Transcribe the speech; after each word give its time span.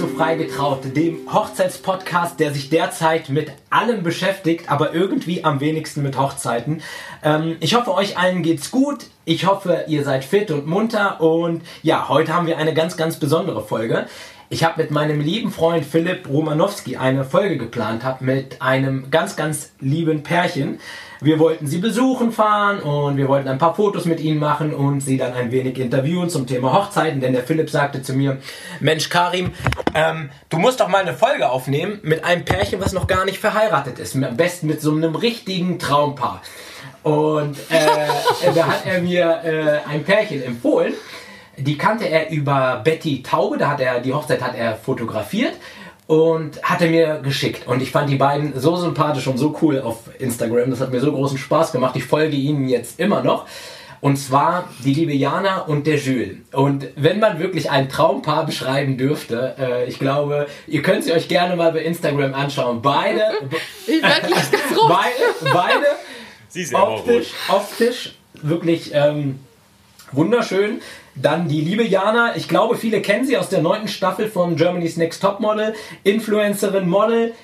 zu 0.00 0.08
Freigetraut, 0.08 0.96
dem 0.96 1.30
Hochzeitspodcast, 1.30 2.40
der 2.40 2.54
sich 2.54 2.70
derzeit 2.70 3.28
mit 3.28 3.52
allem 3.68 4.02
beschäftigt, 4.02 4.70
aber 4.70 4.94
irgendwie 4.94 5.44
am 5.44 5.60
wenigsten 5.60 6.02
mit 6.02 6.18
Hochzeiten. 6.18 6.80
Ähm, 7.22 7.58
ich 7.60 7.74
hoffe, 7.74 7.92
euch 7.92 8.16
allen 8.16 8.42
geht's 8.42 8.70
gut. 8.70 9.08
Ich 9.26 9.44
hoffe, 9.44 9.84
ihr 9.88 10.02
seid 10.02 10.24
fit 10.24 10.50
und 10.52 10.66
munter. 10.66 11.20
Und 11.20 11.60
ja, 11.82 12.08
heute 12.08 12.32
haben 12.32 12.46
wir 12.46 12.56
eine 12.56 12.72
ganz, 12.72 12.96
ganz 12.96 13.18
besondere 13.18 13.62
Folge. 13.62 14.06
Ich 14.48 14.64
habe 14.64 14.80
mit 14.80 14.90
meinem 14.90 15.20
lieben 15.20 15.52
Freund 15.52 15.84
Philipp 15.84 16.26
Romanowski 16.30 16.96
eine 16.96 17.24
Folge 17.24 17.58
geplant, 17.58 18.02
habe 18.02 18.24
mit 18.24 18.62
einem 18.62 19.10
ganz, 19.10 19.36
ganz 19.36 19.72
lieben 19.80 20.22
Pärchen. 20.22 20.80
Wir 21.22 21.38
wollten 21.38 21.66
sie 21.66 21.78
besuchen 21.78 22.32
fahren 22.32 22.80
und 22.80 23.18
wir 23.18 23.28
wollten 23.28 23.48
ein 23.48 23.58
paar 23.58 23.74
Fotos 23.74 24.06
mit 24.06 24.20
ihnen 24.20 24.38
machen 24.38 24.72
und 24.72 25.00
sie 25.00 25.18
dann 25.18 25.34
ein 25.34 25.52
wenig 25.52 25.78
interviewen 25.78 26.30
zum 26.30 26.46
Thema 26.46 26.72
Hochzeiten, 26.72 27.20
denn 27.20 27.34
der 27.34 27.42
Philipp 27.42 27.68
sagte 27.68 28.02
zu 28.02 28.14
mir, 28.14 28.38
Mensch 28.80 29.10
Karim, 29.10 29.52
ähm, 29.94 30.30
du 30.48 30.56
musst 30.56 30.80
doch 30.80 30.88
mal 30.88 31.02
eine 31.02 31.12
Folge 31.12 31.50
aufnehmen 31.50 31.98
mit 32.02 32.24
einem 32.24 32.46
Pärchen, 32.46 32.80
was 32.80 32.94
noch 32.94 33.06
gar 33.06 33.26
nicht 33.26 33.38
verheiratet 33.38 33.98
ist. 33.98 34.16
Am 34.16 34.36
besten 34.36 34.66
mit 34.66 34.80
so 34.80 34.92
einem 34.92 35.14
richtigen 35.14 35.78
Traumpaar. 35.78 36.40
Und 37.02 37.58
äh, 37.68 38.52
da 38.54 38.66
hat 38.66 38.86
er 38.86 39.02
mir 39.02 39.40
äh, 39.44 39.90
ein 39.90 40.04
Pärchen 40.04 40.42
empfohlen. 40.42 40.94
Die 41.58 41.76
kannte 41.76 42.08
er 42.08 42.30
über 42.30 42.80
Betty 42.82 43.22
Taube, 43.22 43.58
da 43.58 43.68
hat 43.68 43.80
er 43.80 44.00
die 44.00 44.14
Hochzeit 44.14 44.40
hat 44.40 44.54
er 44.54 44.76
fotografiert 44.76 45.52
und 46.10 46.60
hat 46.64 46.82
er 46.82 46.90
mir 46.90 47.20
geschickt. 47.22 47.68
Und 47.68 47.80
ich 47.80 47.92
fand 47.92 48.10
die 48.10 48.16
beiden 48.16 48.58
so 48.58 48.74
sympathisch 48.74 49.28
und 49.28 49.38
so 49.38 49.56
cool 49.62 49.80
auf 49.80 50.10
Instagram. 50.18 50.68
Das 50.68 50.80
hat 50.80 50.90
mir 50.90 50.98
so 50.98 51.12
großen 51.12 51.38
Spaß 51.38 51.70
gemacht. 51.70 51.94
Ich 51.94 52.02
folge 52.02 52.34
ihnen 52.34 52.66
jetzt 52.66 52.98
immer 52.98 53.22
noch. 53.22 53.46
Und 54.00 54.16
zwar 54.16 54.68
die 54.84 54.92
liebe 54.92 55.12
Jana 55.12 55.60
und 55.60 55.86
der 55.86 55.98
Jules. 55.98 56.38
Und 56.50 56.88
wenn 56.96 57.20
man 57.20 57.38
wirklich 57.38 57.70
ein 57.70 57.88
Traumpaar 57.88 58.44
beschreiben 58.44 58.98
dürfte, 58.98 59.54
äh, 59.56 59.88
ich 59.88 60.00
glaube, 60.00 60.48
ihr 60.66 60.82
könnt 60.82 61.04
sie 61.04 61.12
euch 61.12 61.28
gerne 61.28 61.54
mal 61.54 61.70
bei 61.70 61.82
Instagram 61.82 62.34
anschauen. 62.34 62.82
Beide, 62.82 63.22
ich 63.86 64.02
beide, 64.02 65.52
beide 65.52 65.86
sie 66.48 66.62
ist 66.62 66.74
optisch, 66.74 67.28
optisch 67.46 68.16
wirklich 68.42 68.90
ähm, 68.94 69.38
wunderschön. 70.10 70.80
Dann 71.20 71.48
die 71.48 71.60
liebe 71.60 71.84
Jana, 71.84 72.36
ich 72.36 72.48
glaube, 72.48 72.76
viele 72.76 73.02
kennen 73.02 73.26
sie 73.26 73.36
aus 73.36 73.48
der 73.48 73.60
neunten 73.60 73.88
Staffel 73.88 74.28
von 74.28 74.56
Germany's 74.56 74.96
Next 74.96 75.20
Top 75.20 75.40
Model, 75.40 75.74
Influencerin, 76.02 76.88
Model, 76.88 77.34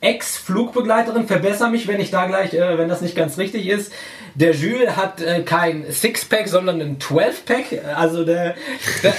Ex-Flugbegleiterin, 0.00 1.26
verbessere 1.26 1.68
mich, 1.68 1.86
wenn 1.86 2.00
ich 2.00 2.10
da 2.10 2.26
gleich, 2.26 2.54
äh, 2.54 2.78
wenn 2.78 2.88
das 2.88 3.02
nicht 3.02 3.14
ganz 3.14 3.36
richtig 3.36 3.68
ist. 3.68 3.92
Der 4.34 4.52
Jules 4.52 4.96
hat 4.96 5.20
äh, 5.20 5.42
kein 5.42 5.90
Sixpack, 5.90 6.48
sondern 6.48 6.80
ein 6.80 6.98
12-Pack. 6.98 7.84
Also 7.94 8.24
der, 8.24 8.54
der, 9.02 9.14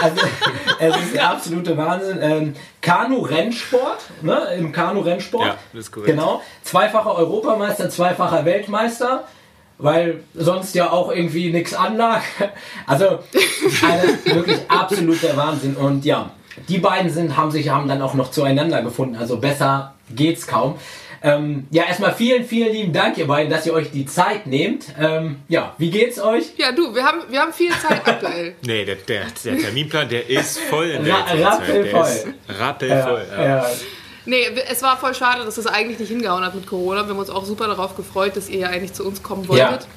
also 0.00 0.20
es 0.78 0.96
ist 0.96 1.14
der 1.14 1.30
absolute 1.30 1.76
Wahnsinn. 1.76 2.18
Ähm, 2.20 2.54
Kanu-Rennsport, 2.82 4.00
ne? 4.20 4.48
Im 4.58 4.72
Kanu-Rennsport. 4.72 5.46
Ja, 5.46 5.56
das 5.72 5.84
ist 5.84 5.92
korrekt. 5.92 6.10
Genau. 6.10 6.42
Zweifacher 6.62 7.16
Europameister, 7.16 7.88
zweifacher 7.88 8.44
Weltmeister 8.44 9.24
weil 9.78 10.20
sonst 10.34 10.74
ja 10.74 10.90
auch 10.90 11.12
irgendwie 11.12 11.50
nichts 11.50 11.74
anlag. 11.74 12.22
Also 12.86 13.20
eine, 13.82 14.36
wirklich 14.36 14.60
absoluter 14.68 15.36
Wahnsinn. 15.36 15.76
Und 15.76 16.04
ja, 16.04 16.30
die 16.68 16.78
beiden 16.78 17.10
sind, 17.10 17.36
haben 17.36 17.50
sich 17.50 17.68
haben 17.68 17.88
dann 17.88 18.02
auch 18.02 18.14
noch 18.14 18.30
zueinander 18.30 18.82
gefunden. 18.82 19.16
Also 19.16 19.38
besser 19.38 19.94
geht's 20.14 20.46
kaum. 20.46 20.76
Ähm, 21.24 21.68
ja, 21.70 21.84
erstmal 21.84 22.12
vielen, 22.14 22.44
vielen 22.44 22.72
lieben 22.72 22.92
Dank, 22.92 23.16
ihr 23.16 23.28
beiden, 23.28 23.48
dass 23.48 23.64
ihr 23.64 23.72
euch 23.72 23.92
die 23.92 24.06
Zeit 24.06 24.46
nehmt. 24.46 24.86
Ähm, 24.98 25.36
ja, 25.48 25.74
wie 25.78 25.90
geht's 25.90 26.20
euch? 26.20 26.54
Ja, 26.56 26.72
du, 26.72 26.94
wir 26.94 27.04
haben, 27.04 27.20
wir 27.28 27.40
haben 27.40 27.52
viel 27.52 27.70
Zeit 27.70 28.06
aktuell. 28.06 28.56
nee, 28.66 28.84
der, 28.84 28.96
der, 28.96 29.26
der, 29.44 29.58
Terminplan, 29.58 30.08
der 30.08 30.28
ist 30.28 30.58
voll 30.58 30.86
in 30.86 31.04
der 31.04 31.14
Ra 31.14 31.50
Rappelvoll. 31.50 32.34
Rappelvoll, 32.48 33.26
ja. 33.30 33.44
ja. 33.44 33.58
ja. 33.58 33.66
Nee, 34.24 34.46
es 34.70 34.82
war 34.82 34.96
voll 34.96 35.14
schade, 35.14 35.44
dass 35.44 35.58
es 35.58 35.66
eigentlich 35.66 35.98
nicht 35.98 36.08
hingehauen 36.08 36.44
hat 36.44 36.54
mit 36.54 36.66
Corona. 36.66 37.02
Wir 37.02 37.10
haben 37.10 37.18
uns 37.18 37.30
auch 37.30 37.44
super 37.44 37.66
darauf 37.66 37.96
gefreut, 37.96 38.36
dass 38.36 38.48
ihr 38.48 38.60
ja 38.60 38.68
eigentlich 38.68 38.92
zu 38.92 39.04
uns 39.04 39.22
kommen 39.22 39.48
wolltet. 39.48 39.82
Ja. 39.82 39.88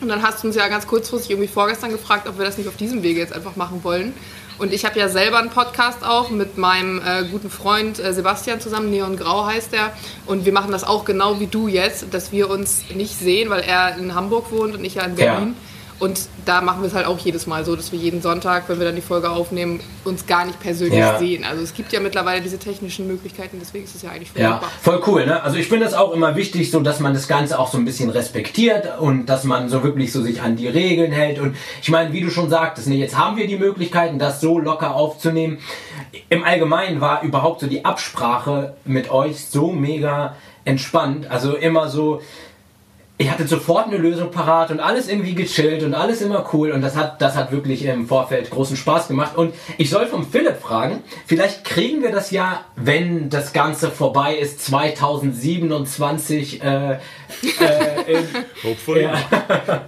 Und 0.00 0.08
dann 0.08 0.22
hast 0.22 0.42
du 0.42 0.48
uns 0.48 0.56
ja 0.56 0.66
ganz 0.68 0.86
kurzfristig 0.86 1.30
irgendwie 1.30 1.48
vorgestern 1.48 1.90
gefragt, 1.90 2.26
ob 2.28 2.38
wir 2.38 2.44
das 2.44 2.58
nicht 2.58 2.68
auf 2.68 2.76
diesem 2.76 3.02
Wege 3.02 3.20
jetzt 3.20 3.32
einfach 3.32 3.56
machen 3.56 3.84
wollen. 3.84 4.14
Und 4.58 4.72
ich 4.72 4.84
habe 4.84 4.98
ja 4.98 5.08
selber 5.08 5.38
einen 5.38 5.50
Podcast 5.50 6.04
auch 6.04 6.30
mit 6.30 6.58
meinem 6.58 7.00
äh, 7.00 7.24
guten 7.30 7.48
Freund 7.48 7.98
äh, 7.98 8.12
Sebastian 8.12 8.60
zusammen, 8.60 8.90
Neon 8.90 9.16
Grau 9.16 9.46
heißt 9.46 9.72
er. 9.72 9.92
Und 10.26 10.44
wir 10.44 10.52
machen 10.52 10.72
das 10.72 10.84
auch 10.84 11.04
genau 11.04 11.40
wie 11.40 11.46
du 11.46 11.68
jetzt, 11.68 12.12
dass 12.12 12.32
wir 12.32 12.50
uns 12.50 12.84
nicht 12.94 13.18
sehen, 13.18 13.50
weil 13.50 13.60
er 13.60 13.96
in 13.96 14.14
Hamburg 14.14 14.50
wohnt 14.50 14.74
und 14.74 14.84
ich 14.84 14.96
ja 14.96 15.04
in 15.04 15.14
Berlin. 15.14 15.48
Ja 15.56 15.69
und 16.00 16.28
da 16.46 16.62
machen 16.62 16.80
wir 16.80 16.88
es 16.88 16.94
halt 16.94 17.06
auch 17.06 17.18
jedes 17.18 17.46
Mal 17.46 17.64
so, 17.64 17.76
dass 17.76 17.92
wir 17.92 17.98
jeden 17.98 18.22
Sonntag, 18.22 18.64
wenn 18.68 18.78
wir 18.78 18.86
dann 18.86 18.96
die 18.96 19.02
Folge 19.02 19.30
aufnehmen, 19.30 19.80
uns 20.04 20.26
gar 20.26 20.46
nicht 20.46 20.58
persönlich 20.58 20.98
ja. 20.98 21.18
sehen. 21.18 21.44
Also 21.44 21.62
es 21.62 21.74
gibt 21.74 21.92
ja 21.92 22.00
mittlerweile 22.00 22.40
diese 22.40 22.58
technischen 22.58 23.06
Möglichkeiten, 23.06 23.58
deswegen 23.60 23.84
ist 23.84 23.94
es 23.94 24.02
ja 24.02 24.10
eigentlich 24.10 24.30
voll 24.30 24.40
ja, 24.40 24.60
Voll 24.80 25.02
cool, 25.06 25.26
ne? 25.26 25.42
Also 25.42 25.58
ich 25.58 25.68
finde 25.68 25.84
es 25.84 25.92
auch 25.92 26.12
immer 26.12 26.36
wichtig, 26.36 26.70
so 26.70 26.80
dass 26.80 27.00
man 27.00 27.12
das 27.12 27.28
Ganze 27.28 27.58
auch 27.58 27.70
so 27.70 27.76
ein 27.76 27.84
bisschen 27.84 28.08
respektiert 28.08 28.98
und 28.98 29.26
dass 29.26 29.44
man 29.44 29.68
so 29.68 29.82
wirklich 29.82 30.10
so 30.10 30.22
sich 30.22 30.40
an 30.40 30.56
die 30.56 30.68
Regeln 30.68 31.12
hält. 31.12 31.38
Und 31.38 31.54
ich 31.82 31.90
meine, 31.90 32.12
wie 32.14 32.22
du 32.22 32.30
schon 32.30 32.48
sagtest, 32.48 32.88
ne, 32.88 32.96
jetzt 32.96 33.18
haben 33.18 33.36
wir 33.36 33.46
die 33.46 33.58
Möglichkeiten, 33.58 34.18
das 34.18 34.40
so 34.40 34.58
locker 34.58 34.94
aufzunehmen. 34.94 35.58
Im 36.30 36.44
Allgemeinen 36.44 37.02
war 37.02 37.22
überhaupt 37.22 37.60
so 37.60 37.66
die 37.66 37.84
Absprache 37.84 38.74
mit 38.86 39.10
euch 39.10 39.44
so 39.44 39.70
mega 39.70 40.34
entspannt. 40.64 41.30
Also 41.30 41.54
immer 41.56 41.88
so, 41.88 42.22
ich 43.20 43.30
hatte 43.30 43.46
sofort 43.46 43.88
eine 43.88 43.98
Lösung 43.98 44.30
parat 44.30 44.70
und 44.70 44.80
alles 44.80 45.06
irgendwie 45.06 45.34
gechillt 45.34 45.82
und 45.82 45.92
alles 45.92 46.22
immer 46.22 46.48
cool 46.54 46.70
und 46.70 46.80
das 46.80 46.96
hat, 46.96 47.20
das 47.20 47.36
hat 47.36 47.52
wirklich 47.52 47.84
im 47.84 48.08
Vorfeld 48.08 48.48
großen 48.48 48.78
Spaß 48.78 49.08
gemacht. 49.08 49.36
Und 49.36 49.52
ich 49.76 49.90
soll 49.90 50.06
vom 50.06 50.26
Philipp 50.26 50.56
fragen, 50.56 51.02
vielleicht 51.26 51.64
kriegen 51.64 52.02
wir 52.02 52.12
das 52.12 52.30
ja, 52.30 52.62
wenn 52.76 53.28
das 53.28 53.52
Ganze 53.52 53.90
vorbei 53.90 54.36
ist, 54.36 54.64
2027 54.64 56.64
äh, 56.64 56.92
äh, 56.92 56.98
Hopefully. 58.64 59.02
Ja, 59.02 59.20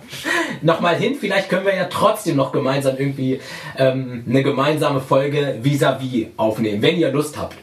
nochmal 0.61 0.97
hin. 0.97 1.17
Vielleicht 1.19 1.49
können 1.49 1.65
wir 1.65 1.75
ja 1.75 1.87
trotzdem 1.87 2.37
noch 2.37 2.53
gemeinsam 2.53 2.99
irgendwie 2.99 3.41
ähm, 3.79 4.25
eine 4.29 4.43
gemeinsame 4.43 5.01
Folge 5.01 5.59
vis-à-vis 5.63 6.27
-vis 6.27 6.29
aufnehmen, 6.37 6.83
wenn 6.83 6.99
ihr 6.99 7.11
Lust 7.11 7.39
habt. 7.39 7.57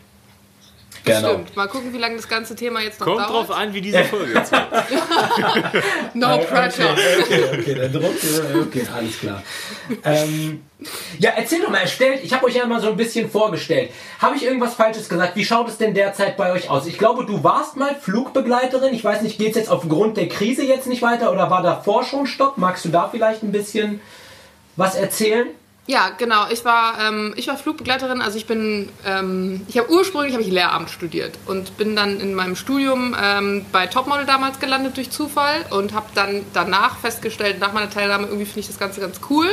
Genau. 1.05 1.29
Stimmt. 1.29 1.55
Mal 1.55 1.67
gucken, 1.67 1.93
wie 1.93 1.97
lange 1.97 2.15
das 2.15 2.27
ganze 2.27 2.55
Thema 2.55 2.81
jetzt 2.81 2.99
noch 2.99 3.07
Kommt 3.07 3.19
dauert. 3.19 3.31
Kommt 3.31 3.49
drauf 3.49 3.57
an, 3.57 3.73
wie 3.73 3.81
diese 3.81 4.03
Folge 4.03 4.33
jetzt 4.33 4.51
wird. 4.51 4.63
no 6.13 6.37
pressure. 6.39 6.91
Okay, 6.91 7.21
okay, 7.21 7.59
okay, 7.59 7.75
der 7.75 7.89
Druck, 7.89 8.15
okay, 8.61 8.87
alles 8.95 9.19
klar. 9.19 9.41
Ähm, 10.03 10.61
ja, 11.17 11.31
erzähl 11.35 11.61
doch 11.61 11.69
mal, 11.69 11.79
erstellt, 11.79 12.21
ich 12.23 12.33
habe 12.33 12.45
euch 12.45 12.55
ja 12.55 12.65
mal 12.65 12.79
so 12.79 12.89
ein 12.89 12.97
bisschen 12.97 13.29
vorgestellt. 13.29 13.91
Habe 14.19 14.35
ich 14.35 14.43
irgendwas 14.43 14.75
Falsches 14.75 15.09
gesagt? 15.09 15.35
Wie 15.35 15.45
schaut 15.45 15.67
es 15.67 15.77
denn 15.77 15.93
derzeit 15.93 16.37
bei 16.37 16.51
euch 16.51 16.69
aus? 16.69 16.85
Ich 16.87 16.97
glaube, 16.97 17.25
du 17.25 17.43
warst 17.43 17.75
mal 17.75 17.95
Flugbegleiterin. 17.95 18.93
Ich 18.93 19.03
weiß 19.03 19.21
nicht, 19.21 19.37
geht 19.37 19.51
es 19.51 19.55
jetzt 19.55 19.69
aufgrund 19.69 20.17
der 20.17 20.29
Krise 20.29 20.63
jetzt 20.63 20.87
nicht 20.87 21.01
weiter 21.01 21.31
oder 21.31 21.49
war 21.49 21.63
davor 21.63 22.03
schon 22.03 22.27
Stopp? 22.27 22.57
Magst 22.57 22.85
du 22.85 22.89
da 22.89 23.09
vielleicht 23.09 23.43
ein 23.43 23.51
bisschen 23.51 23.99
was 24.75 24.95
erzählen? 24.95 25.47
Ja, 25.89 26.11
genau. 26.15 26.45
Ich 26.51 26.63
war, 26.65 26.99
ähm, 27.01 27.33
ich 27.35 27.47
war 27.47 27.57
Flugbegleiterin. 27.57 28.21
Also 28.21 28.37
ich 28.37 28.45
bin, 28.45 28.89
ähm, 29.07 29.65
ich 29.67 29.75
habe 29.79 29.89
ursprünglich 29.89 30.33
habe 30.33 30.43
ich 30.43 30.51
Lehramt 30.51 30.91
studiert 30.91 31.39
und 31.47 31.77
bin 31.77 31.95
dann 31.95 32.19
in 32.19 32.35
meinem 32.35 32.55
Studium 32.55 33.15
ähm, 33.19 33.65
bei 33.71 33.87
Topmodel 33.87 34.27
damals 34.27 34.59
gelandet 34.59 34.97
durch 34.97 35.09
Zufall 35.09 35.65
und 35.71 35.93
habe 35.93 36.05
dann 36.13 36.45
danach 36.53 36.99
festgestellt, 36.99 37.59
nach 37.59 37.73
meiner 37.73 37.89
Teilnahme 37.89 38.27
irgendwie 38.27 38.45
finde 38.45 38.59
ich 38.59 38.67
das 38.67 38.77
Ganze 38.77 39.01
ganz 39.01 39.19
cool 39.31 39.47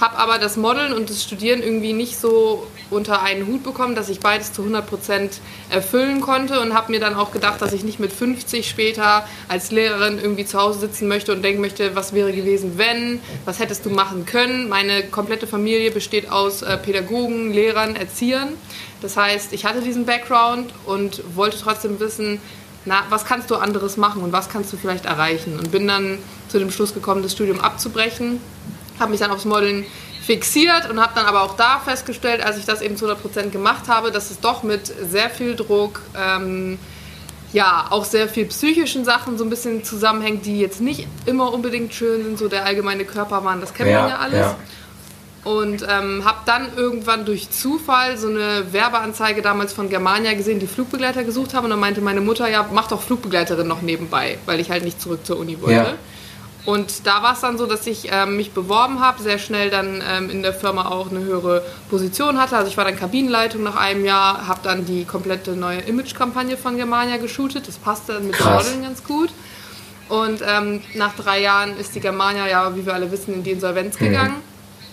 habe 0.00 0.18
aber 0.18 0.38
das 0.38 0.56
Modeln 0.56 0.92
und 0.92 1.10
das 1.10 1.22
Studieren 1.22 1.62
irgendwie 1.62 1.92
nicht 1.92 2.18
so 2.18 2.66
unter 2.90 3.22
einen 3.22 3.46
Hut 3.46 3.62
bekommen, 3.62 3.94
dass 3.94 4.08
ich 4.08 4.20
beides 4.20 4.52
zu 4.52 4.62
100% 4.62 5.30
erfüllen 5.70 6.20
konnte 6.20 6.60
und 6.60 6.74
habe 6.74 6.92
mir 6.92 7.00
dann 7.00 7.14
auch 7.14 7.32
gedacht, 7.32 7.60
dass 7.60 7.72
ich 7.72 7.84
nicht 7.84 8.00
mit 8.00 8.12
50 8.12 8.68
später 8.68 9.26
als 9.48 9.70
Lehrerin 9.70 10.18
irgendwie 10.18 10.44
zu 10.44 10.58
Hause 10.58 10.80
sitzen 10.80 11.08
möchte 11.08 11.32
und 11.32 11.42
denken 11.42 11.60
möchte, 11.60 11.96
was 11.96 12.12
wäre 12.12 12.32
gewesen, 12.32 12.78
wenn, 12.78 13.20
was 13.44 13.58
hättest 13.58 13.84
du 13.84 13.90
machen 13.90 14.26
können. 14.26 14.68
Meine 14.68 15.02
komplette 15.04 15.46
Familie 15.46 15.90
besteht 15.90 16.30
aus 16.30 16.62
äh, 16.62 16.76
Pädagogen, 16.76 17.52
Lehrern, 17.52 17.96
Erziehern. 17.96 18.50
Das 19.02 19.16
heißt, 19.16 19.52
ich 19.52 19.64
hatte 19.64 19.80
diesen 19.80 20.06
Background 20.06 20.72
und 20.86 21.22
wollte 21.34 21.58
trotzdem 21.60 22.00
wissen, 22.00 22.40
na, 22.84 23.02
was 23.10 23.24
kannst 23.24 23.50
du 23.50 23.56
anderes 23.56 23.96
machen 23.96 24.22
und 24.22 24.32
was 24.32 24.48
kannst 24.48 24.72
du 24.72 24.76
vielleicht 24.76 25.06
erreichen? 25.06 25.58
Und 25.58 25.72
bin 25.72 25.88
dann 25.88 26.18
zu 26.48 26.58
dem 26.60 26.70
Schluss 26.70 26.94
gekommen, 26.94 27.22
das 27.22 27.32
Studium 27.32 27.60
abzubrechen 27.60 28.40
habe 28.98 29.10
mich 29.10 29.20
dann 29.20 29.30
aufs 29.30 29.44
Modeln 29.44 29.84
fixiert 30.26 30.90
und 30.90 31.00
habe 31.00 31.12
dann 31.14 31.26
aber 31.26 31.42
auch 31.42 31.56
da 31.56 31.78
festgestellt, 31.78 32.44
als 32.44 32.58
ich 32.58 32.64
das 32.64 32.82
eben 32.82 32.96
zu 32.96 33.06
100% 33.06 33.50
gemacht 33.50 33.88
habe, 33.88 34.10
dass 34.10 34.32
es 34.32 34.40
doch 34.40 34.64
mit 34.64 34.86
sehr 34.86 35.30
viel 35.30 35.54
Druck, 35.54 36.02
ähm, 36.16 36.78
ja, 37.52 37.86
auch 37.90 38.04
sehr 38.04 38.28
viel 38.28 38.46
psychischen 38.46 39.04
Sachen 39.04 39.38
so 39.38 39.44
ein 39.44 39.50
bisschen 39.50 39.84
zusammenhängt, 39.84 40.44
die 40.44 40.58
jetzt 40.58 40.80
nicht 40.80 41.06
immer 41.26 41.52
unbedingt 41.52 41.94
schön 41.94 42.24
sind, 42.24 42.38
so 42.38 42.48
der 42.48 42.64
allgemeine 42.64 43.04
Körperwahn, 43.04 43.60
das 43.60 43.72
kennt 43.72 43.88
ja, 43.88 44.00
man 44.00 44.10
ja 44.10 44.18
alles. 44.18 44.40
Ja. 44.40 44.56
Und 45.44 45.86
ähm, 45.88 46.24
habe 46.24 46.38
dann 46.44 46.76
irgendwann 46.76 47.24
durch 47.24 47.50
Zufall 47.50 48.18
so 48.18 48.26
eine 48.26 48.72
Werbeanzeige 48.72 49.42
damals 49.42 49.72
von 49.72 49.88
Germania 49.88 50.34
gesehen, 50.34 50.58
die 50.58 50.66
Flugbegleiter 50.66 51.22
gesucht 51.22 51.54
haben. 51.54 51.66
Und 51.66 51.70
dann 51.70 51.78
meinte 51.78 52.00
meine 52.00 52.20
Mutter, 52.20 52.50
ja, 52.50 52.68
mach 52.72 52.88
doch 52.88 53.00
Flugbegleiterin 53.00 53.68
noch 53.68 53.80
nebenbei, 53.80 54.38
weil 54.44 54.58
ich 54.58 54.72
halt 54.72 54.82
nicht 54.82 55.00
zurück 55.00 55.24
zur 55.24 55.38
Uni 55.38 55.60
wollte. 55.60 55.72
Ja. 55.72 55.94
Und 56.66 57.06
da 57.06 57.22
war 57.22 57.34
es 57.34 57.40
dann 57.40 57.58
so, 57.58 57.66
dass 57.66 57.86
ich 57.86 58.08
ähm, 58.10 58.36
mich 58.36 58.50
beworben 58.50 59.00
habe, 59.00 59.22
sehr 59.22 59.38
schnell 59.38 59.70
dann 59.70 60.02
ähm, 60.06 60.30
in 60.30 60.42
der 60.42 60.52
Firma 60.52 60.88
auch 60.88 61.10
eine 61.10 61.20
höhere 61.20 61.62
Position 61.88 62.40
hatte. 62.40 62.56
Also 62.56 62.68
ich 62.68 62.76
war 62.76 62.84
dann 62.84 62.96
Kabinenleitung 62.96 63.62
nach 63.62 63.76
einem 63.76 64.04
Jahr, 64.04 64.48
habe 64.48 64.60
dann 64.64 64.84
die 64.84 65.04
komplette 65.04 65.52
neue 65.52 65.78
Image-Kampagne 65.78 66.56
von 66.56 66.76
Germania 66.76 67.18
geshootet. 67.18 67.68
Das 67.68 67.76
passte 67.78 68.14
dann 68.14 68.26
mit 68.26 68.34
Krass. 68.34 68.64
Modeln 68.64 68.82
ganz 68.82 69.04
gut. 69.04 69.30
Und 70.08 70.42
ähm, 70.44 70.82
nach 70.94 71.14
drei 71.14 71.40
Jahren 71.40 71.76
ist 71.78 71.94
die 71.94 72.00
Germania 72.00 72.48
ja, 72.48 72.74
wie 72.76 72.84
wir 72.84 72.94
alle 72.94 73.12
wissen, 73.12 73.32
in 73.32 73.42
die 73.44 73.52
Insolvenz 73.52 73.96
gegangen. 73.96 74.34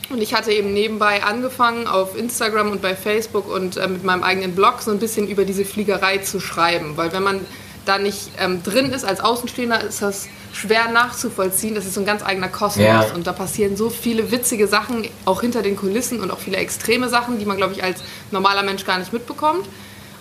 Und 0.10 0.22
ich 0.22 0.36
hatte 0.36 0.52
eben 0.52 0.74
nebenbei 0.74 1.24
angefangen, 1.24 1.88
auf 1.88 2.16
Instagram 2.16 2.70
und 2.70 2.84
bei 2.84 2.96
Facebook 2.96 3.52
und 3.52 3.78
äh, 3.78 3.88
mit 3.88 4.04
meinem 4.04 4.22
eigenen 4.22 4.54
Blog 4.54 4.82
so 4.82 4.92
ein 4.92 5.00
bisschen 5.00 5.28
über 5.28 5.44
diese 5.44 5.66
Fliegerei 5.66 6.20
zu 6.20 6.40
schreiben. 6.40 6.98
Weil 6.98 7.12
wenn 7.14 7.24
man 7.24 7.40
da 7.86 7.98
nicht 7.98 8.30
ähm, 8.40 8.62
drin 8.62 8.92
ist 8.92 9.06
als 9.06 9.22
Außenstehender, 9.22 9.82
ist 9.82 10.04
das 10.04 10.28
schwer 10.54 10.90
nachzuvollziehen. 10.90 11.76
Das 11.76 11.86
ist 11.86 11.96
so 11.96 12.00
ein 12.00 12.06
ganz 12.06 12.24
eigener 12.24 12.48
Kosmos. 12.48 12.86
Ja. 12.86 13.06
Und 13.14 13.28
da 13.28 13.34
passieren 13.34 13.76
so 13.76 13.90
viele 13.90 14.32
witzige 14.32 14.68
Sachen, 14.68 15.08
auch 15.26 15.42
hinter 15.42 15.62
den 15.62 15.76
Kulissen 15.76 16.22
und 16.22 16.32
auch 16.32 16.40
viele 16.40 16.58
extreme 16.58 17.10
Sachen, 17.10 17.40
die 17.40 17.46
man, 17.46 17.58
glaube 17.58 17.74
ich, 17.74 17.84
als 17.84 18.02
normaler 18.32 18.64
Mensch 18.64 18.86
gar 18.86 19.00
nicht 19.00 19.12
mitbekommt. 19.12 19.68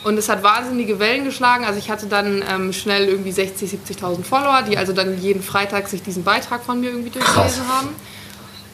Und 0.05 0.19
es 0.19 0.29
hat 0.29 0.43
wahnsinnige 0.43 0.99
Wellen 0.99 1.25
geschlagen. 1.25 1.65
Also 1.65 1.79
ich 1.79 1.91
hatte 1.91 2.07
dann 2.07 2.43
ähm, 2.51 2.73
schnell 2.73 3.07
irgendwie 3.09 3.31
60, 3.31 3.71
70.000 3.71 4.25
Follower, 4.25 4.63
die 4.63 4.77
also 4.77 4.93
dann 4.93 5.21
jeden 5.21 5.43
Freitag 5.43 5.87
sich 5.89 6.03
diesen 6.03 6.25
Beitrag 6.25 6.65
von 6.65 6.81
mir 6.81 6.91
irgendwie 6.91 7.11
durchgelesen 7.11 7.69
haben. 7.69 7.89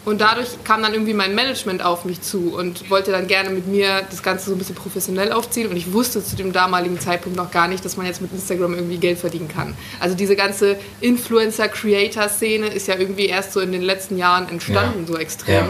Und 0.05 0.21
dadurch 0.23 0.49
kam 0.65 0.83
dann 0.83 0.95
irgendwie 0.95 1.13
mein 1.13 1.35
Management 1.35 1.85
auf 1.85 2.07
mich 2.07 2.23
zu 2.23 2.55
und 2.55 2.89
wollte 2.89 3.11
dann 3.11 3.27
gerne 3.27 3.51
mit 3.51 3.67
mir 3.67 4.03
das 4.09 4.23
Ganze 4.23 4.47
so 4.47 4.53
ein 4.55 4.59
bisschen 4.59 4.75
professionell 4.75 5.33
aufziehen. 5.33 5.69
Und 5.69 5.77
ich 5.77 5.93
wusste 5.93 6.25
zu 6.25 6.35
dem 6.35 6.53
damaligen 6.53 6.99
Zeitpunkt 6.99 7.37
noch 7.37 7.51
gar 7.51 7.69
nicht, 7.69 7.85
dass 7.85 7.99
man 7.99 8.07
jetzt 8.07 8.23
mit 8.23 8.33
Instagram 8.33 8.73
irgendwie 8.75 8.97
Geld 8.97 9.19
verdienen 9.19 9.49
kann. 9.49 9.75
Also 10.01 10.15
diese 10.15 10.35
ganze 10.35 10.77
Influencer-Creator-Szene 11.01 12.69
ist 12.69 12.87
ja 12.89 12.97
irgendwie 12.97 13.27
erst 13.27 13.53
so 13.53 13.61
in 13.61 13.73
den 13.73 13.83
letzten 13.83 14.17
Jahren 14.17 14.49
entstanden, 14.49 15.01
Ja. 15.01 15.07
so 15.07 15.19
extrem. 15.19 15.55
Ja. 15.55 15.69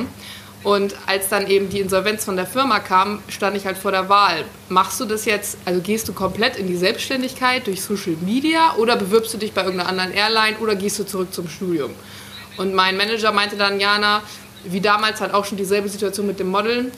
Und 0.64 0.94
als 1.06 1.28
dann 1.28 1.46
eben 1.46 1.68
die 1.68 1.78
Insolvenz 1.80 2.24
von 2.24 2.36
der 2.36 2.46
Firma 2.46 2.80
kam, 2.80 3.20
stand 3.28 3.56
ich 3.56 3.64
halt 3.64 3.78
vor 3.78 3.92
der 3.92 4.08
Wahl. 4.08 4.44
Machst 4.68 4.98
du 5.00 5.04
das 5.04 5.24
jetzt, 5.24 5.56
also 5.64 5.80
gehst 5.80 6.08
du 6.08 6.12
komplett 6.12 6.56
in 6.56 6.66
die 6.66 6.76
Selbstständigkeit 6.76 7.66
durch 7.66 7.80
Social 7.82 8.16
Media 8.20 8.74
oder 8.76 8.96
bewirbst 8.96 9.32
du 9.34 9.38
dich 9.38 9.52
bei 9.52 9.62
irgendeiner 9.62 9.88
anderen 9.88 10.12
Airline 10.12 10.58
oder 10.58 10.74
gehst 10.74 10.98
du 10.98 11.04
zurück 11.04 11.32
zum 11.32 11.48
Studium? 11.48 11.90
Und 12.58 12.74
mein 12.74 12.96
Manager 12.96 13.32
meinte 13.32 13.56
dann, 13.56 13.80
Jana, 13.80 14.22
wie 14.64 14.80
damals 14.80 15.20
halt 15.20 15.32
auch 15.32 15.44
schon 15.44 15.56
dieselbe 15.56 15.88
Situation 15.88 16.26
mit 16.26 16.38
dem 16.40 16.48
Modeln. 16.48 16.90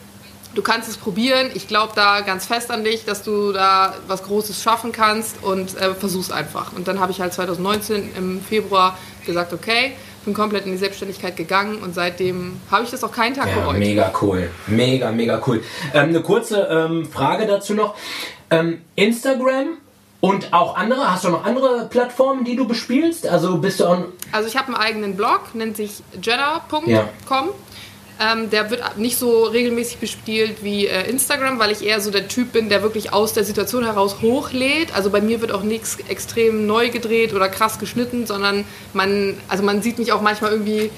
Du 0.55 0.63
kannst 0.63 0.89
es 0.89 0.97
probieren. 0.97 1.51
Ich 1.55 1.69
glaube 1.69 1.93
da 1.95 2.23
ganz 2.23 2.47
fest 2.47 2.73
an 2.73 2.83
dich, 2.83 3.05
dass 3.05 3.23
du 3.23 3.53
da 3.53 3.95
was 4.09 4.25
Großes 4.25 4.61
schaffen 4.61 4.91
kannst 4.91 5.37
und 5.45 5.77
äh, 5.77 5.95
versuch's 5.95 6.33
einfach. 6.33 6.73
Und 6.73 6.89
dann 6.89 6.99
habe 6.99 7.13
ich 7.13 7.21
halt 7.21 7.33
2019 7.33 8.11
im 8.17 8.41
Februar 8.41 8.99
gesagt, 9.25 9.53
okay, 9.53 9.93
bin 10.25 10.35
komplett 10.35 10.67
in 10.67 10.73
die 10.73 10.79
Selbstständigkeit 10.79 11.37
gegangen 11.37 11.77
und 11.77 11.95
seitdem 11.95 12.61
habe 12.71 12.83
ich 12.85 12.91
das 12.91 13.05
auch 13.05 13.13
keinen 13.13 13.35
Tag 13.37 13.47
Ja, 13.49 13.61
bereut. 13.61 13.79
mega 13.79 14.13
cool. 14.21 14.51
Mega, 14.67 15.13
mega 15.13 15.41
cool. 15.47 15.63
Ähm, 15.95 16.09
eine 16.11 16.21
kurze 16.21 16.63
ähm, 16.71 17.07
Frage 17.11 17.47
dazu 17.47 17.75
noch. 17.75 17.95
Ähm, 18.51 18.81
Instagram 18.97 19.79
und 20.21 20.53
auch 20.53 20.77
andere, 20.77 21.11
hast 21.11 21.25
du 21.25 21.31
noch 21.31 21.45
andere 21.45 21.87
Plattformen, 21.89 22.45
die 22.45 22.55
du 22.55 22.67
bespielst? 22.67 23.27
Also 23.27 23.59
bist 23.59 23.81
du. 23.81 24.13
Also 24.33 24.49
ich 24.49 24.57
habe 24.57 24.69
einen 24.69 24.77
eigenen 24.77 25.17
Blog, 25.17 25.55
nennt 25.55 25.77
sich 25.77 26.03
jenna.com. 26.23 26.89
Ja. 26.89 27.09
Ähm, 28.23 28.51
der 28.51 28.71
wird 28.71 28.99
nicht 28.99 29.17
so 29.17 29.45
regelmäßig 29.45 29.97
bespielt 29.97 30.63
wie 30.63 30.87
äh, 30.87 31.09
Instagram, 31.09 31.59
weil 31.59 31.71
ich 31.71 31.83
eher 31.83 32.03
so 32.03 32.11
der 32.11 32.29
Typ 32.29 32.53
bin, 32.53 32.69
der 32.69 32.83
wirklich 32.83 33.15
aus 33.15 33.33
der 33.33 33.45
Situation 33.45 33.83
heraus 33.83 34.17
hochlädt. 34.21 34.95
Also 34.95 35.09
bei 35.09 35.23
mir 35.23 35.41
wird 35.41 35.53
auch 35.53 35.63
nichts 35.63 35.97
extrem 36.07 36.67
neu 36.67 36.91
gedreht 36.91 37.33
oder 37.33 37.49
krass 37.49 37.79
geschnitten, 37.79 38.27
sondern 38.27 38.67
man, 38.93 39.39
also 39.49 39.63
man 39.63 39.81
sieht 39.81 39.99
mich 39.99 40.13
auch 40.13 40.21
manchmal 40.21 40.53
irgendwie 40.53 40.91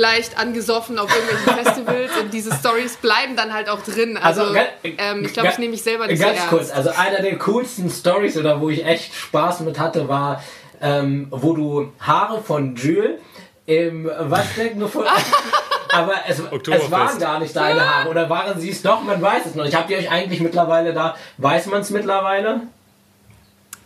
leicht 0.00 0.38
angesoffen 0.38 0.98
auf 0.98 1.10
irgendwelchen 1.14 1.64
Festivals 1.64 2.10
und 2.20 2.32
diese 2.32 2.54
Stories 2.54 2.96
bleiben 2.96 3.36
dann 3.36 3.52
halt 3.52 3.68
auch 3.68 3.82
drin. 3.82 4.16
Also, 4.16 4.52
ga- 4.52 4.64
ähm, 4.82 5.24
ich 5.24 5.32
glaube, 5.34 5.50
ich 5.50 5.58
nehme 5.58 5.72
mich 5.72 5.82
selber 5.82 6.06
nicht 6.06 6.20
Ganz 6.20 6.36
so 6.36 6.42
ernst. 6.42 6.48
kurz, 6.48 6.70
also 6.72 6.90
einer 6.96 7.20
der 7.20 7.38
coolsten 7.38 7.90
Stories 7.90 8.36
oder 8.38 8.60
wo 8.60 8.70
ich 8.70 8.84
echt 8.84 9.14
Spaß 9.14 9.60
mit 9.60 9.78
hatte, 9.78 10.08
war, 10.08 10.42
ähm, 10.80 11.28
wo 11.30 11.52
du 11.54 11.92
Haare 12.00 12.42
von 12.42 12.74
Jules 12.76 13.20
im 13.66 14.10
Waschbecken 14.18 14.80
gefunden 14.80 15.10
hast. 15.10 15.26
Aber 15.92 16.14
es, 16.28 16.38
es 16.38 16.90
waren 16.90 17.18
gar 17.18 17.38
nicht 17.40 17.54
deine 17.54 17.80
Haare. 17.88 18.08
Oder 18.08 18.30
waren 18.30 18.58
sie 18.60 18.70
es 18.70 18.80
doch? 18.80 19.02
Man 19.02 19.20
weiß 19.20 19.46
es 19.46 19.54
noch. 19.56 19.64
Ich 19.66 19.74
habe 19.74 19.88
die 19.88 19.96
euch 19.96 20.08
eigentlich 20.10 20.40
mittlerweile 20.40 20.92
da. 20.94 21.16
Weiß 21.36 21.66
man 21.66 21.80
es 21.80 21.90
mittlerweile? 21.90 22.60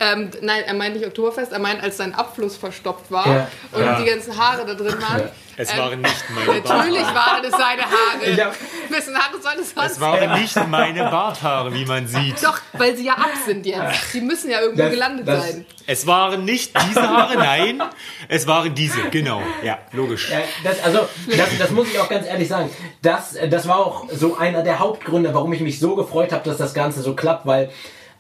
Ähm, 0.01 0.31
nein, 0.43 0.63
er 0.67 0.75
meint 0.75 0.97
nicht 0.97 1.07
Oktoberfest, 1.07 1.53
er 1.53 1.61
meint, 1.61 1.83
als 1.83 1.97
sein 1.97 2.15
Abfluss 2.15 2.57
verstopft 2.57 3.11
war 3.11 3.27
Ja. 3.27 3.49
und 3.73 3.81
Ja. 3.85 4.01
die 4.01 4.05
ganzen 4.05 4.37
Haare 4.37 4.67
da 4.67 4.75
drin 4.75 4.97
waren. 5.01 5.23
Es 5.57 5.73
Ähm, 5.73 5.79
waren 5.79 6.01
nicht 6.01 6.25
meine 6.31 6.47
Natürlich 6.61 7.03
Barthaare. 7.03 7.15
waren 7.15 7.45
es 7.45 7.51
seine 7.53 7.83
Haare. 7.83 8.45
Hab- 8.45 8.91
Wessen 8.91 9.17
Haare 9.17 9.41
soll 9.41 9.53
es 9.61 9.71
sonst 9.75 9.91
Es 9.93 10.01
waren 10.01 10.41
nicht 10.41 10.69
meine 10.69 11.01
Barthaare, 11.05 11.73
wie 11.73 11.85
man 11.85 12.07
sieht. 12.07 12.43
Doch, 12.45 12.61
weil 12.75 12.97
sie 12.97 13.07
ja 13.07 13.15
ab 13.15 13.31
sind 13.47 13.65
jetzt. 13.67 14.13
Die 14.15 14.21
müssen 14.21 14.51
ja 14.51 14.61
irgendwo 14.61 14.83
Das- 14.83 14.91
gelandet 14.93 15.29
das- 15.29 15.47
sein. 15.51 15.67
Es 15.87 16.07
waren 16.07 16.45
nicht 16.45 16.73
diese 16.89 17.03
Haare, 17.09 17.37
nein. 17.37 17.83
Es 18.29 18.47
waren 18.47 18.75
diese, 18.75 19.01
genau. 19.11 19.43
Ja, 19.63 19.79
logisch. 19.93 20.31
Ja, 20.31 20.39
das, 20.65 20.83
also, 20.83 21.01
das, 21.29 21.49
das 21.59 21.71
muss 21.71 21.89
ich 21.93 21.99
auch 22.01 22.09
ganz 22.09 22.27
ehrlich 22.27 22.49
sagen. 22.49 22.71
Das, 23.03 23.37
das 23.51 23.69
war 23.69 23.79
auch 23.79 24.09
so 24.11 24.37
einer 24.39 24.63
der 24.63 24.79
Hauptgründe, 24.79 25.35
warum 25.35 25.53
ich 25.53 25.61
mich 25.61 25.79
so 25.79 25.95
gefreut 25.95 26.33
habe, 26.33 26.49
dass 26.49 26.57
das 26.57 26.73
Ganze 26.73 27.03
so 27.03 27.15
klappt, 27.15 27.45
weil 27.47 27.71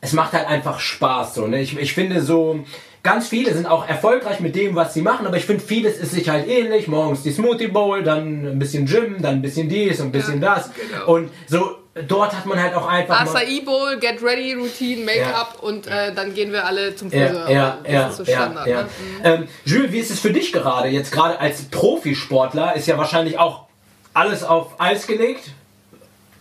es 0.02 0.12
macht 0.12 0.34
halt 0.34 0.46
einfach 0.46 0.78
Spaß. 0.78 1.34
So, 1.34 1.46
ne? 1.46 1.60
ich, 1.62 1.78
ich 1.78 1.94
finde 1.94 2.20
so, 2.20 2.60
ganz 3.04 3.28
viele 3.28 3.52
sind 3.54 3.66
auch 3.66 3.86
erfolgreich 3.86 4.40
mit 4.40 4.56
dem, 4.56 4.74
was 4.74 4.94
sie 4.94 5.02
machen, 5.02 5.26
aber 5.26 5.36
ich 5.36 5.44
finde, 5.44 5.62
vieles 5.62 5.98
ist 5.98 6.12
sich 6.12 6.28
halt 6.28 6.48
ähnlich. 6.48 6.88
Morgens 6.88 7.22
die 7.22 7.30
Smoothie 7.30 7.68
Bowl, 7.68 8.02
dann 8.02 8.46
ein 8.46 8.58
bisschen 8.58 8.86
Gym, 8.86 9.22
dann 9.22 9.34
ein 9.34 9.42
bisschen 9.42 9.68
dies 9.68 10.00
und 10.00 10.06
ein 10.08 10.12
bisschen 10.12 10.42
Ja, 10.42 10.56
das. 10.56 10.70
genau. 10.72 11.12
Und 11.12 11.30
so, 11.46 11.76
dort 12.08 12.34
hat 12.34 12.46
man 12.46 12.60
halt 12.60 12.74
auch 12.74 12.88
einfach. 12.88 13.20
Acai 13.20 13.60
Bowl, 13.64 13.98
Get 14.00 14.22
Ready, 14.22 14.54
Routine, 14.54 15.04
Make-up 15.04 15.58
und 15.62 15.86
äh, 15.86 16.14
dann 16.14 16.34
gehen 16.34 16.50
wir 16.50 16.64
alle 16.66 16.96
zum 16.96 17.10
Friseur. 17.10 17.48
Ja, 17.48 17.52
ja, 17.52 17.78
das 17.84 17.92
ja, 17.92 18.08
ist 18.08 18.16
so 18.16 18.24
ja, 18.24 18.36
Standard. 18.36 18.66
ja. 18.66 18.82
Ne? 18.82 18.88
Ähm, 19.22 19.48
Jules, 19.66 19.92
wie 19.92 19.98
ist 19.98 20.10
es 20.10 20.18
für 20.20 20.32
dich 20.32 20.50
gerade? 20.50 20.88
Jetzt 20.88 21.12
gerade 21.12 21.38
als 21.38 21.62
Profisportler 21.64 22.74
ist 22.74 22.88
ja 22.88 22.96
wahrscheinlich 22.96 23.38
auch 23.38 23.66
alles 24.14 24.42
auf 24.42 24.80
Eis 24.80 25.06
gelegt? 25.06 25.50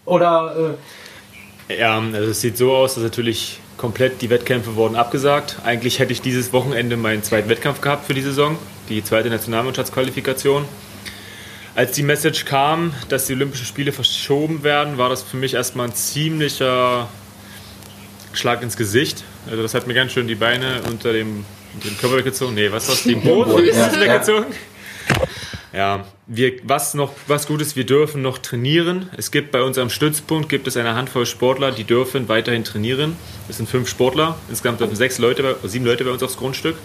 Oder 0.06 0.76
Ja, 1.68 2.00
also 2.00 2.32
es 2.32 2.40
sieht 2.40 2.58
so 2.58 2.74
aus, 2.74 2.96
dass 2.96 3.04
natürlich 3.04 3.60
komplett 3.84 4.22
die 4.22 4.30
Wettkämpfe 4.30 4.78
wurden 4.78 4.96
abgesagt. 4.96 5.58
Eigentlich 5.66 6.00
hätte 6.00 6.14
ich 6.14 6.22
dieses 6.22 6.54
Wochenende 6.54 6.96
meinen 6.96 7.22
zweiten 7.22 7.50
Wettkampf 7.50 7.82
gehabt 7.82 8.06
für 8.06 8.14
die 8.14 8.22
Saison, 8.22 8.58
die 8.88 9.04
zweite 9.04 9.30
Nationalmannschaftsqualifikation. 9.30 10.64
Als 11.76 11.92
die 11.92 12.04
Message 12.04 12.46
kam, 12.46 12.94
dass 13.10 13.26
die 13.26 13.34
Olympischen 13.34 13.66
Spiele 13.66 13.92
verschoben 13.92 14.64
werden, 14.64 14.98
war 14.98 15.10
das 15.10 15.22
für 15.22 15.36
mich 15.36 15.54
erstmal 15.56 15.90
ein 15.90 15.94
ziemlicher 15.94 17.10
Schlag 18.32 18.64
ins 18.64 18.78
Gesicht. 18.78 19.26
Also 19.52 19.62
das 19.62 19.74
hat 19.74 19.86
mir 19.86 19.96
ganz 19.96 20.14
schön 20.14 20.30
die 20.30 20.36
Beine 20.36 20.80
unter 20.90 21.12
dem, 21.12 21.44
unter 21.74 21.90
dem 21.90 21.98
Körper 21.98 22.16
weggezogen. 22.16 22.56
Nee, 22.56 22.72
was 22.72 22.88
war's? 22.88 23.04
Den 23.04 23.20
Boden 23.26 23.66
ja, 23.66 23.92
ja. 24.02 24.46
Ja, 25.74 26.06
wir, 26.28 26.54
was 26.64 26.94
noch, 26.94 27.12
was 27.28 27.48
gut 27.48 27.60
ist, 27.60 27.76
wir 27.76 27.86
dürfen 27.86 28.22
noch 28.22 28.38
trainieren. 28.38 29.10
Es 29.18 29.32
gibt 29.32 29.52
bei 29.52 29.64
unserem 29.64 29.90
Stützpunkt 29.90 30.48
gibt 30.48 30.68
es 30.68 30.78
eine 30.78 30.94
Handvoll 30.94 31.26
Sportler, 31.26 31.72
die 31.72 31.84
dürfen 31.84 32.30
weiterhin 32.30 32.64
trainieren. 32.64 33.18
Es 33.50 33.58
sind 33.58 33.68
fünf 33.68 33.90
Sportler. 33.90 34.38
Insgesamt 34.50 34.80
dürfen 34.80 34.96
sechs 34.96 35.18
Leute, 35.18 35.58
sieben 35.64 35.86
Leute 35.86 36.04
bei 36.06 36.12
uns 36.12 36.22
aufs 36.22 36.38
Grundstück. 36.38 36.76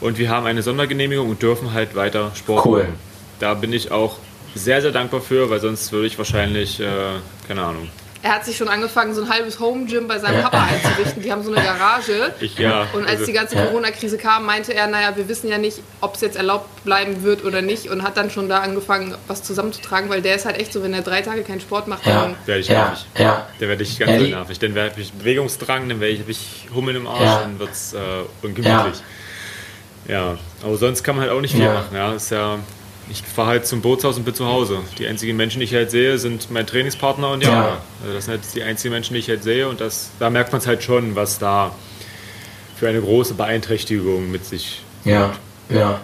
Und 0.00 0.18
wir 0.18 0.30
haben 0.30 0.46
eine 0.46 0.62
Sondergenehmigung 0.62 1.28
und 1.28 1.42
dürfen 1.42 1.72
halt 1.72 1.96
weiter 1.96 2.30
Sport 2.36 2.64
Cool. 2.64 2.78
machen. 2.84 2.94
Da 3.40 3.54
bin 3.54 3.72
ich 3.72 3.90
auch 3.90 4.18
sehr, 4.54 4.80
sehr 4.80 4.92
dankbar 4.92 5.20
für, 5.20 5.50
weil 5.50 5.60
sonst 5.60 5.90
würde 5.90 6.06
ich 6.06 6.16
wahrscheinlich, 6.16 6.78
äh, 6.80 6.86
keine 7.48 7.62
Ahnung. 7.62 7.88
Er 8.26 8.32
hat 8.34 8.44
sich 8.44 8.56
schon 8.56 8.66
angefangen, 8.68 9.14
so 9.14 9.22
ein 9.22 9.28
halbes 9.28 9.60
Home-Gym 9.60 10.08
bei 10.08 10.18
seinem 10.18 10.42
Papa 10.42 10.64
einzurichten. 10.64 11.22
Die 11.22 11.30
haben 11.30 11.44
so 11.44 11.52
eine 11.54 11.64
Garage. 11.64 12.32
Ich, 12.40 12.58
ja, 12.58 12.88
Und 12.92 13.02
als 13.04 13.12
also- 13.20 13.26
die 13.26 13.32
ganze 13.32 13.54
Corona-Krise 13.54 14.18
kam, 14.18 14.44
meinte 14.46 14.74
er, 14.74 14.88
naja, 14.88 15.16
wir 15.16 15.28
wissen 15.28 15.48
ja 15.48 15.58
nicht, 15.58 15.78
ob 16.00 16.16
es 16.16 16.22
jetzt 16.22 16.36
erlaubt 16.36 16.82
bleiben 16.84 17.22
wird 17.22 17.44
oder 17.44 17.62
nicht. 17.62 17.88
Und 17.88 18.02
hat 18.02 18.16
dann 18.16 18.28
schon 18.32 18.48
da 18.48 18.58
angefangen, 18.62 19.14
was 19.28 19.44
zusammenzutragen, 19.44 20.10
weil 20.10 20.22
der 20.22 20.34
ist 20.34 20.44
halt 20.44 20.58
echt 20.58 20.72
so, 20.72 20.82
wenn 20.82 20.92
er 20.92 21.02
drei 21.02 21.22
Tage 21.22 21.44
keinen 21.44 21.60
Sport 21.60 21.86
macht, 21.86 22.04
Ja. 22.04 22.22
dann 22.22 22.34
werde 22.46 22.60
ich 22.62 22.66
ja, 22.66 22.86
nervig. 22.88 23.06
ja. 23.16 23.46
Da 23.60 23.68
werde 23.68 23.82
ich 23.84 23.96
ganz 23.96 24.10
Ja, 24.10 24.38
nervig. 24.38 24.58
Dann 24.58 24.74
werde 24.74 25.00
ich 25.00 25.12
Bewegungsdrang, 25.12 25.88
dann 25.88 26.00
werde 26.00 26.14
ich, 26.14 26.20
hab 26.22 26.28
ich 26.28 26.66
Hummel 26.74 26.96
im 26.96 27.06
Arsch, 27.06 27.20
Ja. 27.20 27.40
dann 27.42 27.60
wird 27.60 27.70
es 27.70 27.92
äh, 27.92 27.98
ungemütlich. 28.42 29.02
Ja. 30.08 30.36
aber 30.64 30.76
sonst 30.76 31.04
kann 31.04 31.14
man 31.16 31.24
halt 31.26 31.32
auch 31.32 31.40
nicht 31.40 31.54
viel 31.54 31.62
Ja. 31.64 31.74
machen. 31.74 31.94
Ja. 31.94 32.12
Ist 32.12 32.30
ja, 32.30 32.58
ich 33.10 33.22
fahre 33.22 33.48
halt 33.48 33.66
zum 33.66 33.80
Bootshaus 33.82 34.16
und 34.16 34.24
bin 34.24 34.34
zu 34.34 34.46
Hause. 34.46 34.80
Die 34.98 35.06
einzigen 35.06 35.36
Menschen, 35.36 35.60
die 35.60 35.64
ich 35.64 35.74
halt 35.74 35.90
sehe, 35.90 36.18
sind 36.18 36.50
mein 36.50 36.66
Trainingspartner 36.66 37.30
und 37.30 37.42
Ja. 37.42 37.50
Jana. 37.50 37.68
Also 38.02 38.14
das 38.14 38.24
sind 38.24 38.32
halt 38.32 38.42
die 38.54 38.62
einzigen 38.62 38.92
Menschen, 38.92 39.14
die 39.14 39.20
ich 39.20 39.28
halt 39.28 39.42
sehe 39.42 39.68
und 39.68 39.80
das, 39.80 40.10
da 40.18 40.30
merkt 40.30 40.52
man 40.52 40.60
es 40.60 40.66
halt 40.66 40.82
schon, 40.82 41.14
was 41.16 41.38
da 41.38 41.70
für 42.76 42.88
eine 42.88 43.00
große 43.00 43.34
Beeinträchtigung 43.34 44.30
mit 44.30 44.44
sich 44.44 44.82
Ja, 45.04 45.32
ja. 45.68 46.00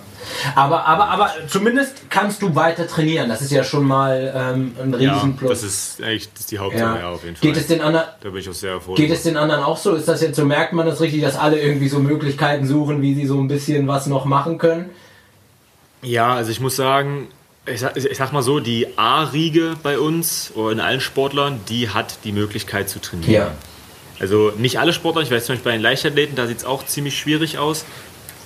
Aber, 0.54 0.86
aber, 0.86 1.08
aber 1.08 1.30
zumindest 1.48 2.08
kannst 2.08 2.42
du 2.42 2.54
weiter 2.54 2.86
trainieren. 2.86 3.28
Das 3.28 3.42
ist 3.42 3.50
ja 3.50 3.64
schon 3.64 3.84
mal 3.84 4.32
ähm, 4.34 4.72
ein 4.80 5.00
Ja, 5.00 5.14
Riesenplus. 5.14 5.50
das 5.50 5.62
ist 5.64 6.00
eigentlich 6.02 6.30
das 6.32 6.40
ist 6.42 6.52
die 6.52 6.58
Hauptsache, 6.60 6.94
ja. 6.94 7.00
ja. 7.00 7.08
auf 7.10 7.24
jeden 7.24 7.34
Fall. 7.34 7.48
Geht 7.50 7.60
es 7.60 7.66
den 7.66 7.80
anderen, 7.80 8.06
da 8.20 8.30
bin 8.30 8.38
ich 8.38 8.48
auch 8.48 8.54
sehr 8.54 8.80
froh. 8.80 8.94
Geht 8.94 9.10
es 9.10 9.24
den 9.24 9.36
anderen 9.36 9.64
auch 9.64 9.76
so? 9.76 9.94
Ist 9.94 10.06
das 10.06 10.22
jetzt 10.22 10.36
so, 10.36 10.44
merkt 10.44 10.72
man 10.74 10.86
das 10.86 11.00
richtig, 11.00 11.22
dass 11.22 11.36
alle 11.36 11.58
irgendwie 11.60 11.88
so 11.88 11.98
Möglichkeiten 11.98 12.66
suchen, 12.68 13.02
wie 13.02 13.14
sie 13.14 13.26
so 13.26 13.38
ein 13.40 13.48
bisschen 13.48 13.88
was 13.88 14.06
noch 14.06 14.24
machen 14.24 14.58
können? 14.58 14.90
Ja, 16.02 16.34
also 16.34 16.50
ich 16.50 16.60
muss 16.60 16.76
sagen, 16.76 17.28
ich 17.66 17.80
sag, 17.80 17.96
ich 17.96 18.16
sag 18.18 18.32
mal 18.32 18.42
so, 18.42 18.58
die 18.60 18.86
A-Riege 18.98 19.76
bei 19.82 19.98
uns 19.98 20.52
oder 20.54 20.72
in 20.72 20.80
allen 20.80 21.00
Sportlern, 21.00 21.60
die 21.68 21.88
hat 21.90 22.18
die 22.24 22.32
Möglichkeit 22.32 22.88
zu 22.88 23.00
trainieren. 23.00 23.32
Ja. 23.32 23.54
Also 24.18 24.52
nicht 24.56 24.78
alle 24.78 24.92
Sportler, 24.92 25.22
ich 25.22 25.30
weiß 25.30 25.46
zum 25.46 25.54
Beispiel 25.54 25.70
bei 25.70 25.76
den 25.76 25.82
Leichtathleten, 25.82 26.36
da 26.36 26.46
sieht 26.46 26.58
es 26.58 26.64
auch 26.64 26.84
ziemlich 26.86 27.18
schwierig 27.18 27.58
aus. 27.58 27.84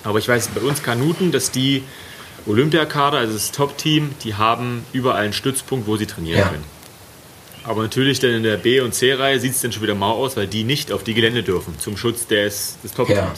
Aber 0.05 0.19
ich 0.19 0.29
weiß 0.29 0.49
bei 0.55 0.61
uns 0.61 0.83
Kanuten, 0.83 1.33
dass 1.33 1.51
die 1.51 1.83
Olympiakader, 2.47 3.19
also 3.19 3.33
das 3.33 3.53
Top-Team, 3.53 4.15
die 4.23 4.35
haben 4.35 4.85
überall 4.93 5.25
einen 5.25 5.33
Stützpunkt, 5.33 5.87
wo 5.87 5.97
sie 5.97 6.07
trainieren 6.07 6.39
Ja. 6.39 6.49
können. 6.49 6.65
Aber 7.65 7.83
natürlich 7.83 8.21
dann 8.21 8.31
in 8.31 8.43
der 8.45 8.59
B- 8.59 8.81
und 8.81 8.95
C-Reihe 8.95 9.41
sieht 9.41 9.53
es 9.53 9.61
dann 9.61 9.73
schon 9.73 9.83
wieder 9.83 9.97
mau 9.97 10.13
aus, 10.13 10.37
weil 10.37 10.47
die 10.47 10.63
nicht 10.63 10.93
auf 10.93 11.03
die 11.03 11.15
Gelände 11.15 11.43
dürfen, 11.43 11.77
zum 11.81 11.97
Schutz 11.97 12.27
des, 12.29 12.77
des 12.85 12.93
Top-Teams. 12.93 13.19
Ja. 13.19 13.35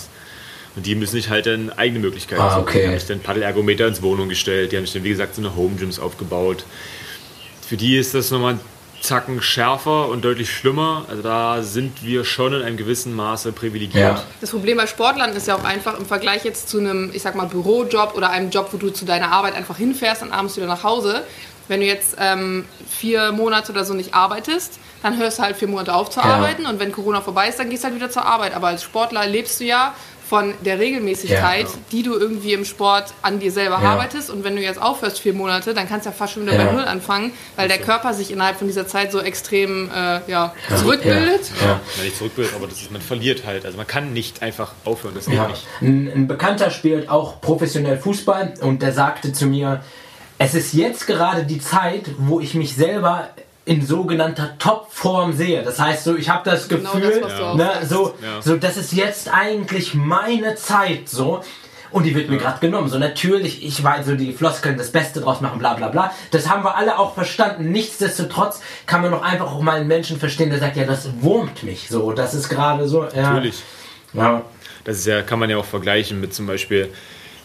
Und 0.78 0.86
die 0.86 0.94
müssen 0.94 1.16
sich 1.16 1.28
halt 1.28 1.46
dann 1.46 1.70
eigene 1.76 1.98
Möglichkeiten 1.98 2.40
Ah, 2.40 2.50
suchen. 2.50 2.62
okay. 2.62 2.82
Die 2.82 2.86
haben 2.88 2.98
sich 3.00 3.08
dann 3.08 3.18
Paddelergometer 3.20 3.88
ins 3.88 4.00
Wohnung 4.00 4.28
gestellt, 4.28 4.70
die 4.70 4.76
haben 4.76 4.84
sich 4.84 4.92
dann, 4.94 5.02
wie 5.02 5.08
gesagt, 5.08 5.34
so 5.34 5.42
eine 5.42 5.56
Home-Gyms 5.56 5.98
aufgebaut. 5.98 6.64
Für 7.66 7.76
die 7.76 7.96
ist 7.96 8.14
das 8.14 8.30
nochmal 8.30 8.54
ein 8.54 8.60
Zacken 9.00 9.42
schärfer 9.42 10.08
und 10.08 10.24
deutlich 10.24 10.50
schlimmer. 10.52 11.04
Also 11.10 11.22
da 11.22 11.62
sind 11.62 12.04
wir 12.04 12.24
schon 12.24 12.52
in 12.52 12.62
einem 12.62 12.76
gewissen 12.76 13.12
Maße 13.14 13.50
privilegiert. 13.50 14.18
Ja. 14.18 14.22
Das 14.40 14.50
Problem 14.50 14.76
bei 14.76 14.86
Sportlern 14.86 15.32
ist 15.34 15.48
ja 15.48 15.56
auch 15.56 15.64
einfach 15.64 15.98
im 15.98 16.06
Vergleich 16.06 16.44
jetzt 16.44 16.68
zu 16.68 16.78
einem, 16.78 17.10
ich 17.12 17.22
sag 17.22 17.34
mal, 17.34 17.46
Bürojob 17.46 18.14
oder 18.16 18.30
einem 18.30 18.50
Job, 18.50 18.68
wo 18.72 18.76
du 18.76 18.90
zu 18.90 19.04
deiner 19.04 19.32
Arbeit 19.32 19.54
einfach 19.56 19.76
hinfährst 19.78 20.22
und 20.22 20.30
abends 20.30 20.56
wieder 20.56 20.66
nach 20.66 20.84
Hause. 20.84 21.22
Wenn 21.66 21.80
du 21.80 21.86
jetzt 21.86 22.16
ähm, 22.20 22.64
vier 22.88 23.30
Monate 23.32 23.72
oder 23.72 23.84
so 23.84 23.94
nicht 23.94 24.14
arbeitest, 24.14 24.78
dann 25.02 25.18
hörst 25.18 25.38
du 25.38 25.42
halt 25.42 25.56
vier 25.56 25.68
Monate 25.68 25.92
auf 25.94 26.08
zu 26.08 26.20
Ja. 26.20 26.26
arbeiten 26.26 26.66
und 26.66 26.80
wenn 26.80 26.92
Corona 26.92 27.20
vorbei 27.20 27.48
ist, 27.48 27.58
dann 27.58 27.68
gehst 27.68 27.82
du 27.82 27.88
halt 27.88 27.96
wieder 27.96 28.10
zur 28.10 28.24
Arbeit. 28.24 28.54
Aber 28.54 28.68
als 28.68 28.82
Sportler 28.84 29.26
lebst 29.26 29.60
du 29.60 29.64
ja 29.64 29.94
von 30.28 30.52
der 30.64 30.78
Regelmäßigkeit, 30.78 31.64
Ja. 31.66 31.74
die 31.90 32.02
du 32.02 32.14
irgendwie 32.14 32.52
im 32.52 32.64
Sport 32.66 33.14
an 33.22 33.38
dir 33.40 33.50
selber 33.50 33.80
Ja. 33.82 33.92
arbeitest. 33.92 34.28
Und 34.30 34.44
wenn 34.44 34.56
du 34.56 34.62
jetzt 34.62 34.80
aufhörst 34.80 35.20
vier 35.20 35.32
Monate, 35.32 35.72
dann 35.72 35.88
kannst 35.88 36.04
du 36.06 36.10
ja 36.10 36.14
fast 36.16 36.34
schon 36.34 36.42
wieder 36.44 36.54
Ja. 36.56 36.64
bei 36.66 36.72
Null 36.72 36.84
anfangen, 36.84 37.32
weil 37.56 37.68
der 37.68 37.78
Körper 37.78 38.12
sich 38.12 38.30
innerhalb 38.30 38.58
von 38.58 38.66
dieser 38.66 38.86
Zeit 38.86 39.10
so 39.10 39.20
extrem 39.20 39.90
äh, 39.90 40.20
ja, 40.30 40.54
zurückbildet. 40.76 41.50
Ja. 41.62 41.66
Ja. 41.96 42.02
Nicht 42.04 42.16
zurückbildet, 42.18 42.54
aber 42.54 42.66
das 42.66 42.80
ist, 42.82 42.90
man 42.90 43.00
verliert 43.00 43.44
halt. 43.46 43.64
Also 43.64 43.76
man 43.78 43.86
kann 43.86 44.12
nicht 44.12 44.42
einfach 44.42 44.72
aufhören, 44.84 45.14
das 45.14 45.26
geht 45.26 45.36
Ja. 45.36 45.48
nicht. 45.48 45.66
Ein, 45.80 46.10
ein 46.14 46.28
Bekannter 46.28 46.70
spielt 46.70 47.08
auch 47.08 47.40
professionell 47.40 47.96
Fußball 47.98 48.54
und 48.60 48.82
der 48.82 48.92
sagte 48.92 49.32
zu 49.32 49.46
mir, 49.46 49.82
es 50.38 50.54
ist 50.54 50.72
jetzt 50.74 51.06
gerade 51.06 51.44
die 51.44 51.58
Zeit, 51.60 52.02
wo 52.18 52.38
ich 52.38 52.54
mich 52.54 52.74
selber 52.76 53.30
in 53.68 53.84
sogenannter 53.86 54.56
Topform 54.58 55.32
sehe. 55.34 55.62
Das 55.62 55.78
heißt, 55.78 56.04
so 56.04 56.16
ich 56.16 56.28
habe 56.28 56.48
das 56.48 56.68
Genau 56.68 56.92
Gefühl, 56.92 57.20
das, 57.20 57.30
was 57.30 57.36
du 57.38 57.44
auch 57.44 57.54
ne, 57.54 57.64
sagst. 57.74 57.88
so, 57.90 58.14
Ja. 58.22 58.42
so 58.42 58.56
das 58.56 58.76
ist 58.78 58.92
jetzt 58.92 59.28
eigentlich 59.32 59.94
meine 59.94 60.54
Zeit, 60.54 61.08
so. 61.08 61.42
Und 61.90 62.04
die 62.04 62.14
wird 62.14 62.28
mir 62.28 62.36
gerade 62.36 62.58
genommen. 62.60 62.88
So 62.88 62.98
natürlich, 62.98 63.64
ich 63.64 63.82
weiß, 63.82 64.04
so 64.06 64.14
die 64.14 64.32
Floskeln 64.32 64.76
das 64.76 64.90
Beste 64.90 65.20
draus 65.20 65.40
machen, 65.40 65.58
bla 65.58 65.72
bla 65.74 65.88
bla. 65.88 66.12
Das 66.30 66.48
haben 66.48 66.62
wir 66.62 66.76
alle 66.76 66.98
auch 66.98 67.14
verstanden. 67.14 67.70
Nichtsdestotrotz 67.72 68.60
kann 68.86 69.00
man 69.02 69.10
doch 69.10 69.22
einfach 69.22 69.46
auch 69.52 69.60
mal 69.62 69.76
einen 69.76 69.88
Menschen 69.88 70.18
verstehen, 70.18 70.50
der 70.50 70.58
sagt, 70.58 70.76
ja, 70.76 70.84
das 70.84 71.08
wurmt 71.20 71.62
mich. 71.62 71.88
So, 71.88 72.12
das 72.12 72.34
ist 72.34 72.48
gerade 72.50 72.86
so. 72.88 73.04
Ja. 73.04 73.30
Natürlich. 73.32 73.62
Ja. 74.12 74.42
Das 74.84 74.98
ist 74.98 75.06
ja, 75.06 75.22
kann 75.22 75.38
man 75.38 75.48
ja 75.50 75.56
auch 75.58 75.64
vergleichen 75.64 76.20
mit 76.20 76.32
zum 76.34 76.46
Beispiel, 76.46 76.88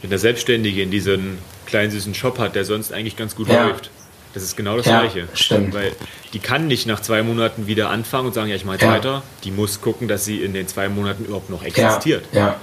wenn 0.01 0.09
der 0.09 0.19
Selbstständige 0.19 0.81
in 0.81 0.91
diesen 0.91 1.37
kleinen 1.65 1.91
süßen 1.91 2.13
Shop 2.13 2.37
hat, 2.39 2.55
der 2.55 2.65
sonst 2.65 2.91
eigentlich 2.93 3.15
ganz 3.17 3.35
gut 3.35 3.47
Ja. 3.49 3.63
läuft. 3.65 3.89
Das 4.33 4.41
ist 4.43 4.57
genau 4.57 4.77
das 4.77 4.85
Ja, 4.87 5.01
Gleiche. 5.01 5.27
stimmt. 5.33 5.73
Weil 5.73 5.91
die 6.33 6.39
kann 6.39 6.67
nicht 6.67 6.87
nach 6.87 6.99
zwei 7.01 7.21
Monaten 7.23 7.67
wieder 7.67 7.89
anfangen 7.89 8.27
und 8.27 8.33
sagen, 8.33 8.49
ja, 8.49 8.55
ich 8.55 8.65
mache 8.65 8.79
Ja. 8.81 8.91
weiter. 8.91 9.23
Die 9.43 9.51
muss 9.51 9.79
gucken, 9.81 10.07
dass 10.07 10.25
sie 10.25 10.41
in 10.41 10.53
den 10.53 10.67
zwei 10.67 10.89
Monaten 10.89 11.25
überhaupt 11.25 11.49
noch 11.49 11.61
Ja. 11.61 11.67
existiert. 11.67 12.25
Ja. 12.31 12.55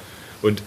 Und 0.43 0.63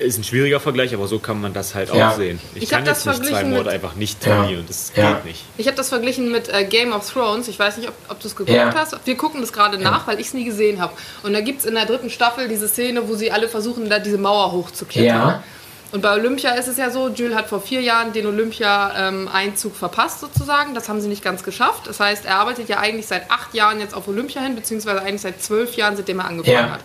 ist 0.00 0.18
ein 0.18 0.24
schwieriger 0.24 0.58
Vergleich, 0.58 0.92
aber 0.92 1.06
so 1.06 1.20
kann 1.20 1.40
man 1.40 1.52
das 1.52 1.74
halt 1.76 1.92
Ja. 1.94 2.10
auch 2.10 2.16
sehen. 2.16 2.40
Ich, 2.56 2.64
Ich 2.64 2.68
kann 2.68 2.84
jetzt 2.84 3.06
nicht 3.06 3.24
zwei 3.26 3.44
mit- 3.44 3.68
einfach 3.68 3.94
nicht 3.94 4.24
Ja. 4.26 4.40
trainieren. 4.42 4.64
Das 4.66 4.92
Ja. 4.96 5.12
geht 5.14 5.24
nicht. 5.24 5.44
Ich 5.56 5.66
habe 5.68 5.76
das 5.76 5.88
verglichen 5.88 6.32
mit 6.32 6.48
äh, 6.48 6.64
Game 6.64 6.92
of 6.92 7.08
Thrones. 7.12 7.46
Ich 7.46 7.58
weiß 7.58 7.76
nicht, 7.76 7.88
ob, 7.88 7.94
ob 8.08 8.18
du 8.20 8.26
es 8.26 8.34
geguckt 8.34 8.56
Ja. 8.56 8.74
hast. 8.74 8.96
Wir 9.04 9.16
gucken 9.16 9.40
das 9.40 9.52
gerade 9.52 9.78
nach, 9.78 10.06
weil 10.08 10.18
ich 10.20 10.26
es 10.28 10.34
nie 10.34 10.44
gesehen 10.44 10.80
habe. 10.80 10.92
Und 11.22 11.32
da 11.32 11.40
gibt 11.40 11.60
es 11.60 11.64
in 11.64 11.74
der 11.74 11.86
dritten 11.86 12.10
Staffel 12.10 12.48
diese 12.48 12.66
Szene, 12.68 13.08
wo 13.08 13.14
sie 13.14 13.30
alle 13.30 13.48
versuchen, 13.48 13.88
da 13.88 14.00
diese 14.00 14.18
Mauer 14.18 14.50
hochzuklettern. 14.52 15.06
Ja. 15.16 15.42
Und 15.92 16.00
bei 16.02 16.12
Olympia 16.12 16.50
ist 16.54 16.66
es 16.66 16.76
ja 16.76 16.90
so, 16.90 17.08
Jules 17.08 17.36
hat 17.36 17.48
vor 17.48 17.60
vier 17.60 17.80
Jahren 17.80 18.12
den 18.12 18.26
Olympia-Einzug 18.26 19.76
verpasst 19.76 20.20
sozusagen. 20.20 20.74
Das 20.74 20.88
haben 20.88 21.00
sie 21.00 21.08
nicht 21.08 21.22
ganz 21.22 21.42
geschafft. 21.44 21.86
Das 21.86 22.00
heißt, 22.00 22.24
er 22.24 22.36
arbeitet 22.36 22.68
ja 22.68 22.78
eigentlich 22.78 23.06
seit 23.06 23.30
acht 23.30 23.54
Jahren 23.54 23.78
jetzt 23.80 23.94
auf 23.94 24.08
Olympia 24.08 24.42
hin, 24.42 24.56
beziehungsweise 24.56 25.00
eigentlich 25.02 25.20
seit 25.22 25.40
zwölf 25.42 25.76
Jahren, 25.76 25.96
seitdem 25.96 26.18
er 26.18 26.26
angefangen 26.26 26.56
Ja. 26.66 26.70
hat. 26.72 26.80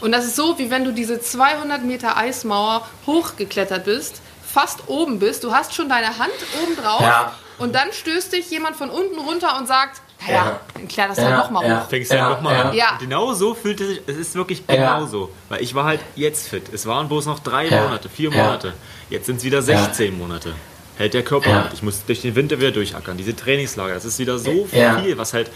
Und 0.00 0.12
das 0.12 0.24
ist 0.24 0.36
so, 0.36 0.58
wie 0.58 0.70
wenn 0.70 0.84
du 0.84 0.92
diese 0.92 1.20
200 1.20 1.84
Meter 1.84 2.16
Eismauer 2.16 2.86
hochgeklettert 3.06 3.84
bist, 3.84 4.20
fast 4.44 4.88
oben 4.88 5.18
bist, 5.18 5.44
du 5.44 5.52
hast 5.52 5.74
schon 5.74 5.88
deine 5.88 6.18
Hand 6.18 6.30
oben 6.62 6.76
drauf 6.76 7.00
Ja. 7.02 7.32
und 7.58 7.74
dann 7.74 7.92
stößt 7.92 8.32
dich 8.32 8.50
jemand 8.50 8.76
von 8.76 8.90
unten 8.90 9.18
runter 9.18 9.56
und 9.58 9.66
sagt, 9.66 10.00
Ja. 10.28 10.60
dann 10.74 10.88
klär 10.88 11.08
das 11.08 11.18
Ja, 11.18 11.30
doch 11.36 11.44
nochmal 11.44 11.66
ja. 11.68 11.82
hoch. 11.82 11.88
Fängst 11.88 12.10
du 12.10 12.16
Ja, 12.16 12.22
dann 12.24 12.32
nochmal 12.34 12.54
ja. 12.54 12.62
an. 12.70 12.74
Ja. 12.74 12.96
Genau 13.00 13.32
so 13.34 13.54
fühlt 13.54 13.80
es 13.80 13.88
sich, 13.88 14.00
es 14.06 14.16
ist 14.16 14.34
wirklich 14.34 14.62
Ja. 14.68 14.74
genau 14.98 15.06
so. 15.06 15.30
Weil 15.48 15.62
ich 15.62 15.74
war 15.74 15.84
halt 15.84 16.00
jetzt 16.16 16.48
fit. 16.48 16.64
Es 16.72 16.86
waren 16.86 17.08
bloß 17.08 17.26
noch 17.26 17.38
drei 17.40 17.66
Ja. 17.68 17.82
Monate, 17.84 18.08
vier 18.08 18.30
Ja. 18.30 18.44
Monate. 18.44 18.74
Jetzt 19.10 19.26
sind 19.26 19.36
es 19.36 19.44
wieder 19.44 19.62
16 19.62 20.16
Monate. 20.16 20.52
Hält 20.98 21.14
der 21.14 21.22
Körper 21.24 21.50
Ja. 21.50 21.62
halt. 21.64 21.72
Ich 21.72 21.82
muss 21.82 22.04
durch 22.04 22.20
den 22.22 22.34
Winter 22.34 22.58
wieder 22.58 22.70
durchackern. 22.70 23.16
Diese 23.16 23.34
Trainingslager, 23.34 23.94
das 23.94 24.04
ist 24.04 24.18
wieder 24.18 24.38
so 24.38 24.68
Ja. 24.72 24.98
viel, 24.98 25.16
was 25.18 25.32
halt 25.32 25.50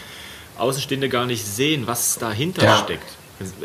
Außenstehende 0.58 1.08
gar 1.08 1.26
nicht 1.26 1.44
sehen, 1.44 1.86
was 1.86 2.18
dahinter 2.18 2.64
Ja. 2.64 2.78
steckt. 2.78 3.04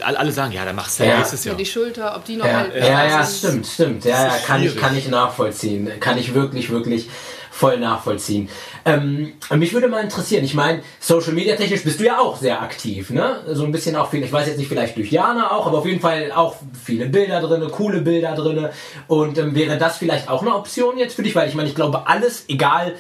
Alle 0.01 0.33
sagen, 0.33 0.51
ja, 0.51 0.65
dann 0.65 0.75
machst 0.75 0.99
du 0.99 1.03
Ja. 1.05 1.11
ja 1.11 1.17
nächstes 1.19 1.45
Ja, 1.45 1.51
Jahr. 1.51 1.57
die 1.57 1.65
Schulter, 1.65 2.13
ob 2.17 2.25
die 2.25 2.35
noch 2.35 2.45
Ja, 2.45 2.57
halt 2.57 2.75
ja, 2.75 3.05
ja, 3.07 3.23
sind. 3.23 3.37
stimmt, 3.65 3.67
stimmt. 3.67 4.05
Ja, 4.05 4.25
ja, 4.27 4.37
kann 4.45 4.61
ich, 4.61 4.75
kann 4.75 4.97
ich 4.97 5.07
nachvollziehen. 5.07 5.89
Kann 6.01 6.17
ich 6.17 6.33
wirklich, 6.33 6.69
wirklich 6.71 7.09
voll 7.51 7.77
nachvollziehen. 7.77 8.49
Ähm, 8.85 9.33
mich 9.53 9.73
würde 9.73 9.89
mal 9.89 10.01
interessieren, 10.01 10.43
ich 10.43 10.53
meine, 10.53 10.81
Social 10.99 11.33
Media 11.33 11.55
technisch 11.55 11.83
bist 11.83 11.99
du 11.99 12.05
ja 12.05 12.19
auch 12.19 12.37
sehr 12.37 12.61
aktiv, 12.61 13.09
ne? 13.11 13.41
So 13.47 13.65
ein 13.65 13.71
bisschen 13.71 13.95
auch 13.97 14.09
viel, 14.09 14.23
ich 14.23 14.31
weiß 14.31 14.47
jetzt 14.47 14.57
nicht, 14.57 14.69
vielleicht 14.69 14.95
durch 14.97 15.11
Jana 15.11 15.51
auch, 15.51 15.67
aber 15.67 15.79
auf 15.79 15.85
jeden 15.85 15.99
Fall 15.99 16.31
auch 16.33 16.55
viele 16.83 17.07
Bilder 17.07 17.41
drinne, 17.41 17.67
coole 17.67 18.01
Bilder 18.01 18.33
drinne. 18.33 18.71
Und 19.07 19.37
ähm, 19.37 19.53
wäre 19.53 19.77
das 19.77 19.97
vielleicht 19.97 20.29
auch 20.29 20.41
eine 20.41 20.55
Option 20.55 20.97
jetzt 20.97 21.15
für 21.15 21.23
dich? 21.23 21.35
Weil 21.35 21.49
ich 21.49 21.55
meine, 21.55 21.67
ich 21.67 21.75
glaube, 21.75 22.07
alles, 22.07 22.45
egal, 22.47 22.95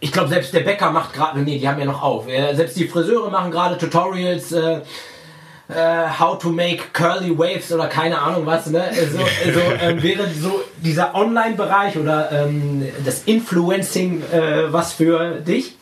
ich 0.00 0.12
glaube, 0.12 0.28
selbst 0.28 0.54
der 0.54 0.60
Bäcker 0.60 0.92
macht 0.92 1.12
gerade, 1.12 1.40
nee, 1.40 1.58
die 1.58 1.68
haben 1.68 1.80
ja 1.80 1.84
noch 1.84 2.02
auf. 2.02 2.26
Selbst 2.26 2.76
die 2.76 2.86
Friseure 2.86 3.30
machen 3.30 3.50
gerade 3.50 3.76
Tutorials, 3.76 4.52
äh, 4.52 4.80
äh, 5.68 6.08
How 6.18 6.38
to 6.38 6.50
make 6.50 6.92
curly 6.92 7.36
waves 7.36 7.70
oder 7.72 7.88
keine 7.88 8.18
Ahnung 8.20 8.46
was, 8.46 8.66
ne? 8.66 8.82
Also, 8.82 9.18
also 9.18 9.60
ähm, 9.80 10.02
wäre 10.02 10.28
so 10.28 10.64
dieser 10.82 11.14
Online-Bereich 11.14 11.96
oder 11.98 12.32
ähm, 12.32 12.86
das 13.04 13.22
Influencing 13.24 14.22
äh, 14.32 14.72
was 14.72 14.94
für 14.94 15.40
dich? 15.40 15.74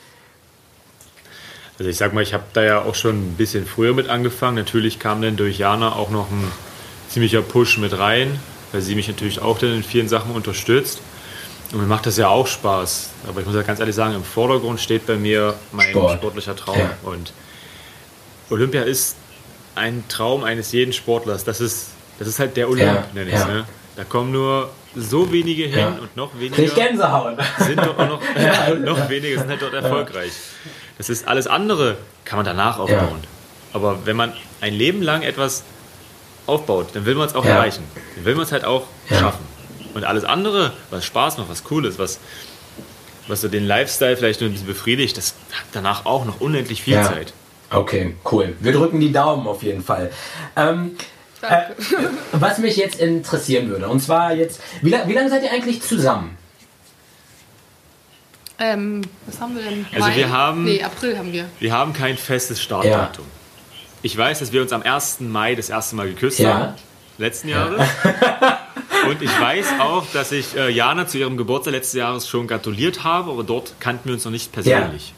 Also 1.78 1.90
ich 1.90 1.96
sag 1.96 2.14
mal, 2.14 2.22
ich 2.22 2.32
habe 2.32 2.44
da 2.54 2.62
ja 2.62 2.82
auch 2.82 2.94
schon 2.94 3.16
ein 3.16 3.34
bisschen 3.36 3.66
früher 3.66 3.92
mit 3.92 4.08
angefangen. 4.08 4.56
Natürlich 4.56 4.98
kam 4.98 5.20
dann 5.20 5.36
durch 5.36 5.58
Jana 5.58 5.92
auch 5.92 6.10
noch 6.10 6.30
ein 6.30 6.50
ziemlicher 7.08 7.42
Push 7.42 7.78
mit 7.78 7.98
rein, 7.98 8.40
weil 8.72 8.80
sie 8.80 8.94
mich 8.94 9.08
natürlich 9.08 9.40
auch 9.40 9.58
dann 9.58 9.74
in 9.74 9.82
vielen 9.82 10.08
Sachen 10.08 10.32
unterstützt. 10.32 11.00
Und 11.72 11.80
mir 11.80 11.86
macht 11.86 12.06
das 12.06 12.16
ja 12.16 12.28
auch 12.28 12.46
Spaß. 12.46 13.10
Aber 13.28 13.40
ich 13.40 13.46
muss 13.46 13.54
ja 13.54 13.62
ganz 13.62 13.78
ehrlich 13.78 13.94
sagen, 13.94 14.14
im 14.14 14.24
Vordergrund 14.24 14.80
steht 14.80 15.06
bei 15.06 15.16
mir 15.16 15.54
mein 15.72 15.90
Sport. 15.90 16.18
sportlicher 16.18 16.56
Traum. 16.56 16.78
Ja. 16.78 16.96
Und 17.02 17.32
Olympia 18.48 18.82
ist 18.82 19.16
ein 19.76 20.04
Traum 20.08 20.44
eines 20.44 20.72
jeden 20.72 20.92
Sportlers. 20.92 21.44
Das 21.44 21.60
ist, 21.60 21.88
das 22.18 22.28
ist 22.28 22.38
halt 22.38 22.56
der 22.56 22.68
Olymp, 22.68 22.86
Ja, 22.92 23.04
nenne 23.14 23.30
ich 23.30 23.34
ja. 23.38 23.46
ne? 23.46 23.64
Da 23.96 24.04
kommen 24.04 24.32
nur 24.32 24.70
so 24.94 25.30
wenige 25.32 25.64
hin 25.64 25.78
Ja. 25.78 25.88
und 26.00 26.16
noch 26.16 26.32
Krieg 26.32 26.52
weniger 26.56 26.74
Gänsehaut. 26.74 27.36
sind 27.58 27.78
dort 27.78 27.98
auch 27.98 28.08
noch, 28.08 28.20
noch 28.80 29.08
wenige 29.08 29.38
sind 29.38 29.48
halt 29.48 29.62
dort 29.62 29.74
erfolgreich. 29.74 30.32
Das 30.98 31.08
ist 31.10 31.28
alles 31.28 31.46
andere, 31.46 31.96
kann 32.24 32.36
man 32.38 32.46
danach 32.46 32.78
aufbauen. 32.78 33.22
Aber 33.72 34.06
wenn 34.06 34.16
man 34.16 34.32
ein 34.60 34.72
Leben 34.74 35.02
lang 35.02 35.22
etwas 35.22 35.62
aufbaut, 36.46 36.88
dann 36.94 37.04
will 37.04 37.14
man 37.14 37.26
es 37.28 37.34
auch 37.34 37.44
erreichen. 37.44 37.84
Dann 38.16 38.24
will 38.24 38.34
man 38.34 38.44
es 38.44 38.52
halt 38.52 38.64
auch 38.64 38.86
schaffen. 39.08 39.44
Und 39.94 40.04
alles 40.04 40.24
andere, 40.24 40.72
was 40.90 41.04
Spaß 41.04 41.38
macht, 41.38 41.48
was 41.50 41.62
cool 41.70 41.84
ist, 41.86 41.98
was, 41.98 42.18
was 43.28 43.40
so 43.40 43.48
den 43.48 43.66
Lifestyle 43.66 44.16
vielleicht 44.16 44.40
nur 44.40 44.48
ein 44.50 44.52
bisschen 44.52 44.66
befriedigt, 44.68 45.16
das 45.16 45.34
hat 45.52 45.66
danach 45.72 46.06
auch 46.06 46.24
noch 46.24 46.40
unendlich 46.40 46.82
viel. 46.82 47.02
Zeit. 47.02 47.32
Okay, 47.70 48.14
cool. 48.30 48.54
Wir 48.60 48.72
drücken 48.72 49.00
die 49.00 49.12
Daumen 49.12 49.46
auf 49.46 49.62
jeden 49.62 49.82
Fall. 49.82 50.10
Ähm, 50.56 50.96
äh, 51.42 51.62
was 52.32 52.58
mich 52.58 52.76
jetzt 52.76 53.00
interessieren 53.00 53.68
würde, 53.68 53.88
und 53.88 54.00
zwar 54.00 54.32
jetzt, 54.34 54.60
wie, 54.82 54.92
wie 54.92 55.12
lange 55.12 55.28
seid 55.30 55.42
ihr 55.42 55.50
eigentlich 55.50 55.82
zusammen? 55.82 56.36
Ähm, 58.58 59.02
was 59.26 59.40
haben 59.40 59.54
wir 59.54 59.62
denn? 59.62 59.86
Also 59.94 60.14
wir 60.16 60.30
haben- 60.32 60.64
Nee, 60.64 60.82
April 60.82 61.18
haben 61.18 61.32
wir. 61.32 61.44
Wir 61.60 61.72
haben 61.72 61.92
kein 61.92 62.16
festes 62.16 62.62
Startdatum. 62.62 63.26
Ich 64.02 64.16
weiß, 64.16 64.38
dass 64.38 64.52
wir 64.52 64.62
uns 64.62 64.72
am 64.72 64.82
1. 64.82 65.20
Mai 65.20 65.54
das 65.54 65.68
erste 65.68 65.96
Mal 65.96 66.08
geküsst 66.08 66.38
Ja. 66.38 66.54
haben. 66.54 66.74
Letzten 67.18 67.48
Jahres. 67.48 67.86
Und 69.08 69.22
ich 69.22 69.40
weiß 69.40 69.66
auch, 69.80 70.04
dass 70.12 70.32
ich 70.32 70.54
äh, 70.56 70.68
Jana 70.70 71.06
zu 71.06 71.18
ihrem 71.18 71.36
Geburtstag 71.36 71.72
letztes 71.72 71.94
Jahres 71.98 72.28
schon 72.28 72.46
gratuliert 72.46 73.04
habe, 73.04 73.30
aber 73.30 73.42
dort 73.42 73.74
kannten 73.80 74.06
wir 74.08 74.14
uns 74.14 74.24
noch 74.24 74.32
nicht 74.32 74.52
persönlich. 74.52 75.14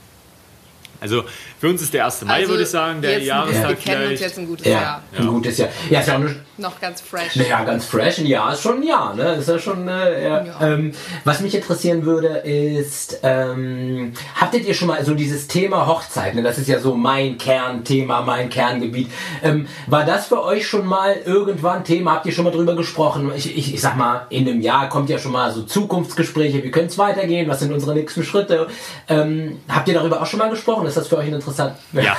Also 1.00 1.24
Für 1.60 1.68
uns 1.68 1.82
ist 1.82 1.92
der 1.92 2.04
1. 2.06 2.24
Mai, 2.24 2.34
Also, 2.34 2.50
würde 2.50 2.62
ich 2.62 2.68
sagen, 2.68 3.02
der 3.02 3.10
jetzt 3.12 3.22
ein- 3.22 3.26
Jahrestag 3.26 3.68
Wir 3.70 3.76
kennen 3.76 3.96
uns 3.96 4.04
vielleicht. 4.06 4.22
jetzt 4.22 4.38
ein 4.38 4.46
gutes 4.46 4.66
Ja, 4.66 4.72
Jahr. 4.72 5.02
ein 5.18 5.26
gutes 5.26 5.58
Jahr. 5.58 5.68
Ja, 5.90 6.00
ist 6.00 6.06
ja 6.08 6.14
auch 6.14 6.20
eine, 6.20 6.36
Noch 6.56 6.80
ganz 6.80 7.00
fresh. 7.00 7.34
naja, 7.36 7.64
ganz 7.64 7.84
fresh. 7.84 8.18
Ein 8.18 8.26
Jahr 8.26 8.52
ist 8.52 8.62
schon 8.62 8.76
ein 8.76 8.82
Jahr, 8.84 9.14
ne? 9.14 9.34
Ist 9.34 9.48
ja 9.48 9.58
schon, 9.58 9.88
äh, 9.88 10.22
ja. 10.28 10.44
Ja. 10.44 10.60
Ähm, 10.60 10.92
was 11.24 11.40
mich 11.40 11.54
interessieren 11.54 12.04
würde, 12.04 12.28
ist, 12.28 13.18
ähm, 13.24 14.12
habtet 14.36 14.66
ihr 14.66 14.74
schon 14.74 14.86
mal 14.88 15.04
so 15.04 15.14
dieses 15.14 15.48
Thema 15.48 15.86
Hochzeit, 15.86 16.34
ne? 16.36 16.42
Das 16.42 16.58
ist 16.58 16.68
ja 16.68 16.78
so 16.78 16.94
mein 16.94 17.38
Kernthema, 17.38 18.20
mein 18.22 18.48
Kerngebiet. 18.50 19.10
Ähm, 19.42 19.66
war 19.88 20.04
das 20.04 20.26
für 20.26 20.42
euch 20.44 20.66
schon 20.66 20.86
mal 20.86 21.16
irgendwann 21.24 21.82
Thema? 21.82 22.12
Habt 22.12 22.26
ihr 22.26 22.32
schon 22.32 22.44
mal 22.44 22.50
drüber 22.52 22.76
gesprochen? 22.76 23.32
Ich, 23.36 23.56
ich, 23.56 23.74
ich 23.74 23.80
sag 23.80 23.96
mal, 23.96 24.26
in 24.30 24.46
einem 24.48 24.60
Jahr 24.60 24.88
kommt 24.88 25.10
ja 25.10 25.18
schon 25.18 25.32
mal 25.32 25.52
so 25.52 25.62
Zukunftsgespräche. 25.62 26.62
Wie 26.62 26.70
können 26.70 26.86
es 26.86 26.98
weitergehen? 26.98 27.48
Was 27.48 27.60
sind 27.60 27.72
unsere 27.72 27.94
nächsten 27.94 28.22
Schritte? 28.22 28.68
Ähm, 29.08 29.58
habt 29.68 29.88
ihr 29.88 29.94
darüber 29.94 30.22
auch 30.22 30.26
schon 30.26 30.38
mal 30.38 30.50
gesprochen? 30.50 30.86
Ist 30.86 30.96
das 30.96 31.08
für 31.08 31.16
euch 31.18 31.28
interessant? 31.50 31.78
Ja. 31.92 32.16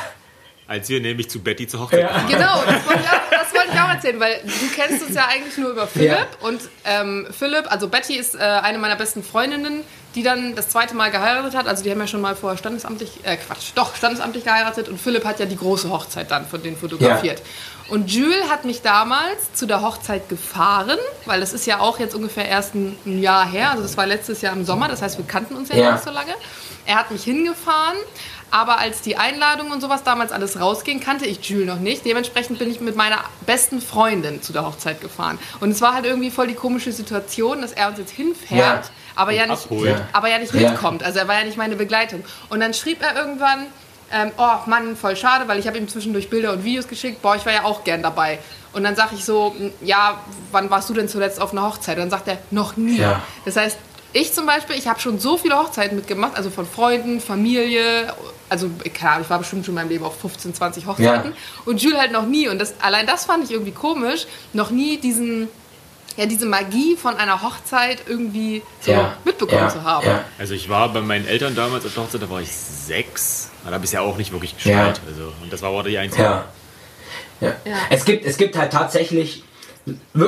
Als 0.68 0.88
wir 0.88 1.02
nämlich 1.02 1.30
zu 1.32 1.40
Betty 1.40 1.66
zur 1.68 1.80
Hochzeit 1.80 2.02
Ja. 2.02 2.22
Genau, 2.30 2.62
das 2.64 2.86
wollte, 2.86 3.02
ich 3.02 3.10
auch, 3.10 3.30
das 3.32 3.54
wollte 3.56 3.70
ich 3.74 3.80
auch 3.80 3.90
erzählen, 3.90 4.20
weil 4.20 4.40
du 4.44 4.76
kennst 4.76 5.04
uns 5.04 5.16
ja 5.16 5.26
eigentlich 5.28 5.58
nur 5.58 5.72
über 5.72 5.88
Philipp. 5.88 6.10
Ja. 6.12 6.28
Und 6.42 6.62
ähm, 6.86 7.28
Philipp, 7.32 7.72
also 7.72 7.88
Betty 7.88 8.16
ist 8.16 8.36
äh, 8.36 8.38
eine 8.38 8.78
meiner 8.78 8.96
besten 8.96 9.24
Freundinnen, 9.24 9.82
die 10.14 10.22
dann 10.22 10.56
das 10.56 10.70
zweite 10.70 10.94
Mal 10.96 11.10
geheiratet 11.10 11.56
hat. 11.56 11.68
Also 11.68 11.84
die 11.84 11.90
haben 11.90 12.00
ja 12.00 12.06
schon 12.06 12.22
mal 12.22 12.36
vorher 12.36 12.56
standesamtlich, 12.58 13.10
äh 13.24 13.38
Quatsch, 13.38 13.72
doch, 13.74 13.96
standesamtlich 13.96 14.44
geheiratet. 14.44 14.90
Und 14.90 15.02
Philipp 15.02 15.26
hat 15.26 15.40
ja 15.40 15.48
die 15.48 15.58
große 15.58 15.90
Hochzeit 15.90 16.30
dann 16.30 16.46
von 16.46 16.62
denen 16.62 16.78
fotografiert. 16.78 17.42
Und 17.90 18.12
Jules 18.12 18.48
hat 18.52 18.64
mich 18.66 18.84
damals 18.84 19.52
zu 19.54 19.66
der 19.66 19.82
Hochzeit 19.82 20.30
gefahren, 20.30 21.00
weil 21.26 21.40
das 21.40 21.54
ist 21.54 21.66
ja 21.66 21.80
auch 21.80 21.98
jetzt 21.98 22.14
ungefähr 22.14 22.48
erst 22.48 22.76
ein, 22.76 22.96
Jahr 23.06 23.50
her. 23.50 23.72
Also 23.72 23.82
das 23.82 23.98
war 23.98 24.06
letztes 24.06 24.42
Jahr 24.42 24.54
im 24.54 24.64
Sommer, 24.66 24.88
das 24.88 25.02
heißt, 25.02 25.18
wir 25.18 25.26
kannten 25.26 25.56
uns 25.56 25.70
ja, 25.70 25.76
Ja. 25.78 25.92
nicht 25.94 26.04
so 26.04 26.12
lange. 26.12 26.34
Er 26.86 26.96
hat 26.98 27.10
mich 27.10 27.24
hingefahren. 27.24 27.98
Aber 28.52 28.80
als 28.80 29.02
die 29.02 29.16
Einladung 29.18 29.72
und 29.72 29.82
sowas 29.82 30.04
damals 30.04 30.32
alles 30.32 30.60
rausging, 30.60 31.00
kannte 31.00 31.26
ich 31.26 31.44
Jules 31.48 31.68
noch 31.68 31.80
nicht. 31.80 32.06
Dementsprechend 32.06 32.58
bin 32.60 32.70
ich 32.72 32.82
mit 32.82 32.96
meiner 32.96 33.20
besten 33.46 33.82
Freundin 33.82 34.42
zu 34.42 34.54
der 34.54 34.66
Hochzeit 34.66 35.02
gefahren. 35.02 35.38
Und 35.60 35.72
es 35.72 35.82
war 35.82 35.94
halt 35.94 36.06
irgendwie 36.06 36.32
voll 36.32 36.48
die 36.48 36.56
komische 36.56 36.92
Situation, 36.92 37.62
dass 37.62 37.74
er 37.74 37.90
uns 37.90 38.00
jetzt 38.00 38.12
hinfährt, 38.12 38.86
Ja. 38.86 38.92
aber, 39.16 39.32
ja 39.34 39.46
nicht. 39.46 39.68
Ja. 39.70 40.08
aber 40.14 40.30
ja 40.30 40.40
nicht 40.40 40.54
mitkommt. 40.54 41.04
Also 41.04 41.20
er 41.20 41.28
war 41.28 41.38
ja 41.40 41.46
nicht 41.46 41.58
meine 41.58 41.76
Begleitung. 41.76 42.24
Und 42.50 42.60
dann 42.60 42.74
schrieb 42.74 43.02
er 43.04 43.16
irgendwann, 43.16 43.68
ähm, 44.12 44.32
oh 44.38 44.56
Mann, 44.66 44.96
voll 44.96 45.16
schade, 45.16 45.48
weil 45.48 45.60
ich 45.60 45.68
habe 45.68 45.78
ihm 45.78 45.88
zwischendurch 45.88 46.30
Bilder 46.32 46.52
und 46.54 46.64
Videos 46.64 46.88
geschickt. 46.88 47.22
Boah, 47.22 47.36
ich 47.36 47.46
war 47.46 47.54
ja 47.54 47.64
auch 47.66 47.84
gern 47.84 48.02
dabei. 48.02 48.40
Und 48.74 48.84
dann 48.84 48.96
sage 48.96 49.12
ich 49.16 49.24
so, 49.26 49.56
ja, 49.82 50.20
wann 50.52 50.70
warst 50.72 50.90
du 50.90 50.96
denn 50.96 51.08
zuletzt 51.08 51.40
auf 51.40 51.52
einer 51.52 51.64
Hochzeit? 51.64 51.98
Und 51.98 52.02
dann 52.04 52.10
sagt 52.10 52.28
er, 52.28 52.40
noch 52.50 52.78
nie. 52.78 52.98
Ja. 52.98 53.22
Das 53.46 53.56
heißt, 53.56 53.78
ich 54.14 54.34
zum 54.34 54.48
Beispiel, 54.48 54.76
ich 54.76 54.88
habe 54.88 55.00
schon 55.00 55.20
so 55.20 55.38
viele 55.38 55.56
Hochzeiten 55.58 55.96
mitgemacht, 55.96 56.36
also 56.36 56.50
von 56.50 56.66
Freunden, 56.68 57.22
Familie, 57.22 58.12
also 58.50 58.70
klar, 58.94 59.22
ich 59.22 59.30
war 59.30 59.38
bestimmt 59.40 59.66
schon 59.66 59.74
in 59.74 59.82
meinem 59.82 59.90
Leben 59.90 60.04
auf 60.06 60.20
15, 60.20 60.54
20 60.54 60.86
Hochzeiten 60.88 61.32
Ja. 61.32 61.38
und 61.66 61.82
Jules 61.82 62.00
halt 62.00 62.12
noch 62.12 62.26
nie. 62.26 62.48
Und 62.48 62.60
das, 62.60 62.74
allein 62.82 63.06
das 63.08 63.26
fand 63.26 63.44
ich 63.46 63.52
irgendwie 63.52 63.72
komisch, 63.72 64.26
noch 64.54 64.72
nie 64.72 64.98
diesen, 64.98 65.48
ja, 66.18 66.26
diese 66.26 66.46
Magie 66.46 66.96
von 66.98 67.16
einer 67.16 67.42
Hochzeit 67.42 68.00
irgendwie 68.08 68.62
so 68.82 68.92
Ja. 68.92 69.14
mitbekommen 69.24 69.62
Ja. 69.62 69.70
zu 69.70 69.84
haben. 69.84 70.06
Ja. 70.06 70.24
Also 70.38 70.54
ich 70.54 70.68
war 70.70 70.90
bei 70.92 71.02
meinen 71.02 71.28
Eltern 71.28 71.56
damals 71.56 71.86
auf 71.86 71.94
der 71.94 72.04
Hochzeit, 72.04 72.22
da 72.22 72.30
war 72.30 72.42
ich 72.42 72.52
sechs. 72.52 73.50
Da 73.66 73.72
habe 73.72 73.86
ich 73.86 73.92
ja 73.92 74.02
auch 74.02 74.18
nicht 74.18 74.32
wirklich 74.32 74.56
geschneit. 74.56 74.76
Ja. 74.98 75.04
Also, 75.08 75.32
und 75.42 75.52
das 75.54 75.62
war 75.62 75.70
auch 75.70 75.84
die 75.84 75.98
einzige. 75.98 76.24
Ja. 76.24 76.46
ja. 77.42 77.50
Ja. 77.66 77.76
Es, 77.90 78.04
gibt, 78.06 78.26
es 78.26 78.38
gibt 78.38 78.58
halt 78.58 78.72
tatsächlich. 78.74 79.44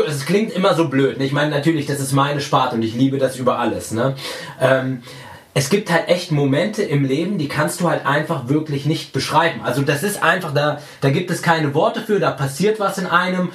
Es 0.07 0.25
klingt 0.25 0.51
immer 0.53 0.73
so 0.75 0.87
blöd. 0.87 1.17
Ne? 1.19 1.25
Ich 1.25 1.33
meine, 1.33 1.51
natürlich, 1.51 1.85
das 1.85 1.99
ist 1.99 2.13
meine 2.13 2.41
Sparte 2.41 2.75
und 2.75 2.81
ich 2.83 2.93
liebe 2.95 3.17
das 3.19 3.35
über 3.37 3.59
alles. 3.59 3.91
Ne? 3.91 4.15
Ähm, 4.59 5.03
es 5.53 5.69
gibt 5.69 5.91
halt 5.91 6.07
echt 6.07 6.31
Momente 6.31 6.81
im 6.81 7.03
Leben, 7.03 7.37
die 7.37 7.49
kannst 7.49 7.81
du 7.81 7.89
halt 7.89 8.05
einfach 8.05 8.47
wirklich 8.47 8.85
nicht 8.85 9.11
beschreiben. 9.11 9.61
Also 9.63 9.81
das 9.81 10.01
ist 10.01 10.23
einfach, 10.23 10.53
da, 10.53 10.79
da 11.01 11.09
gibt 11.09 11.29
es 11.29 11.41
keine 11.41 11.73
Worte 11.73 12.01
für, 12.01 12.19
da 12.19 12.31
passiert 12.31 12.79
was 12.79 12.97
in 12.97 13.05
einem, 13.05 13.51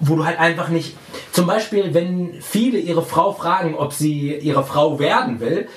wo 0.00 0.16
du 0.16 0.24
halt 0.24 0.38
einfach 0.38 0.68
nicht... 0.68 0.96
Zum 1.32 1.46
Beispiel, 1.46 1.92
wenn 1.92 2.40
viele 2.40 2.78
ihre 2.78 3.04
Frau 3.04 3.32
fragen, 3.32 3.74
ob 3.74 3.92
sie 3.92 4.34
ihre 4.34 4.64
Frau 4.64 4.98
werden 4.98 5.40
will, 5.40 5.68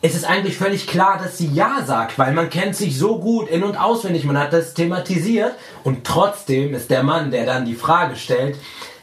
es 0.00 0.14
ist 0.14 0.24
eigentlich 0.24 0.56
völlig 0.56 0.86
klar, 0.86 1.18
dass 1.20 1.38
sie 1.38 1.48
Ja 1.48 1.82
sagt, 1.84 2.18
weil 2.20 2.32
man 2.32 2.50
kennt 2.50 2.76
sich 2.76 2.96
so 2.96 3.18
gut 3.18 3.48
in- 3.48 3.64
und 3.64 3.76
auswendig, 3.76 4.24
man 4.24 4.38
hat 4.38 4.52
das 4.52 4.74
thematisiert 4.74 5.56
und 5.82 6.04
trotzdem 6.04 6.72
ist 6.74 6.90
der 6.90 7.02
Mann, 7.02 7.32
der 7.32 7.44
dann 7.46 7.64
die 7.64 7.74
Frage 7.74 8.14
stellt, 8.14 8.56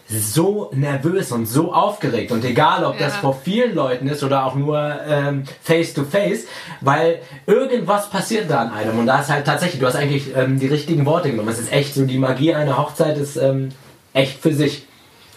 so 0.08 0.70
nervös 0.74 1.32
und 1.32 1.48
so 1.48 1.74
aufgeregt 1.74 2.32
und 2.32 2.46
egal, 2.46 2.86
ob 2.86 2.98
das 3.00 3.14
Ja. 3.16 3.20
vor 3.22 3.40
vielen 3.44 3.74
Leuten 3.74 4.08
ist 4.08 4.24
oder 4.24 4.46
auch 4.46 4.54
nur 4.54 4.78
ähm, 5.08 5.46
face 5.64 5.94
to 5.96 6.04
face, 6.04 6.46
weil 6.82 7.20
irgendwas 7.48 8.10
passiert 8.10 8.50
da 8.52 8.60
an 8.62 8.72
einem 8.72 9.00
und 9.00 9.08
da 9.08 9.20
ist 9.22 9.30
halt 9.30 9.46
tatsächlich, 9.46 9.80
du 9.80 9.88
hast 9.88 9.96
eigentlich 9.96 10.36
ähm, 10.36 10.60
die 10.60 10.68
richtigen 10.68 11.06
Worte 11.08 11.32
genommen. 11.32 11.50
Es 11.50 11.58
ist 11.60 11.72
echt 11.72 11.96
so, 11.96 12.06
die 12.06 12.20
Magie 12.20 12.54
einer 12.54 12.78
Hochzeit 12.78 13.18
ist 13.18 13.36
ähm, 13.36 13.70
echt 14.14 14.40
für 14.40 14.54
sich. 14.54 14.86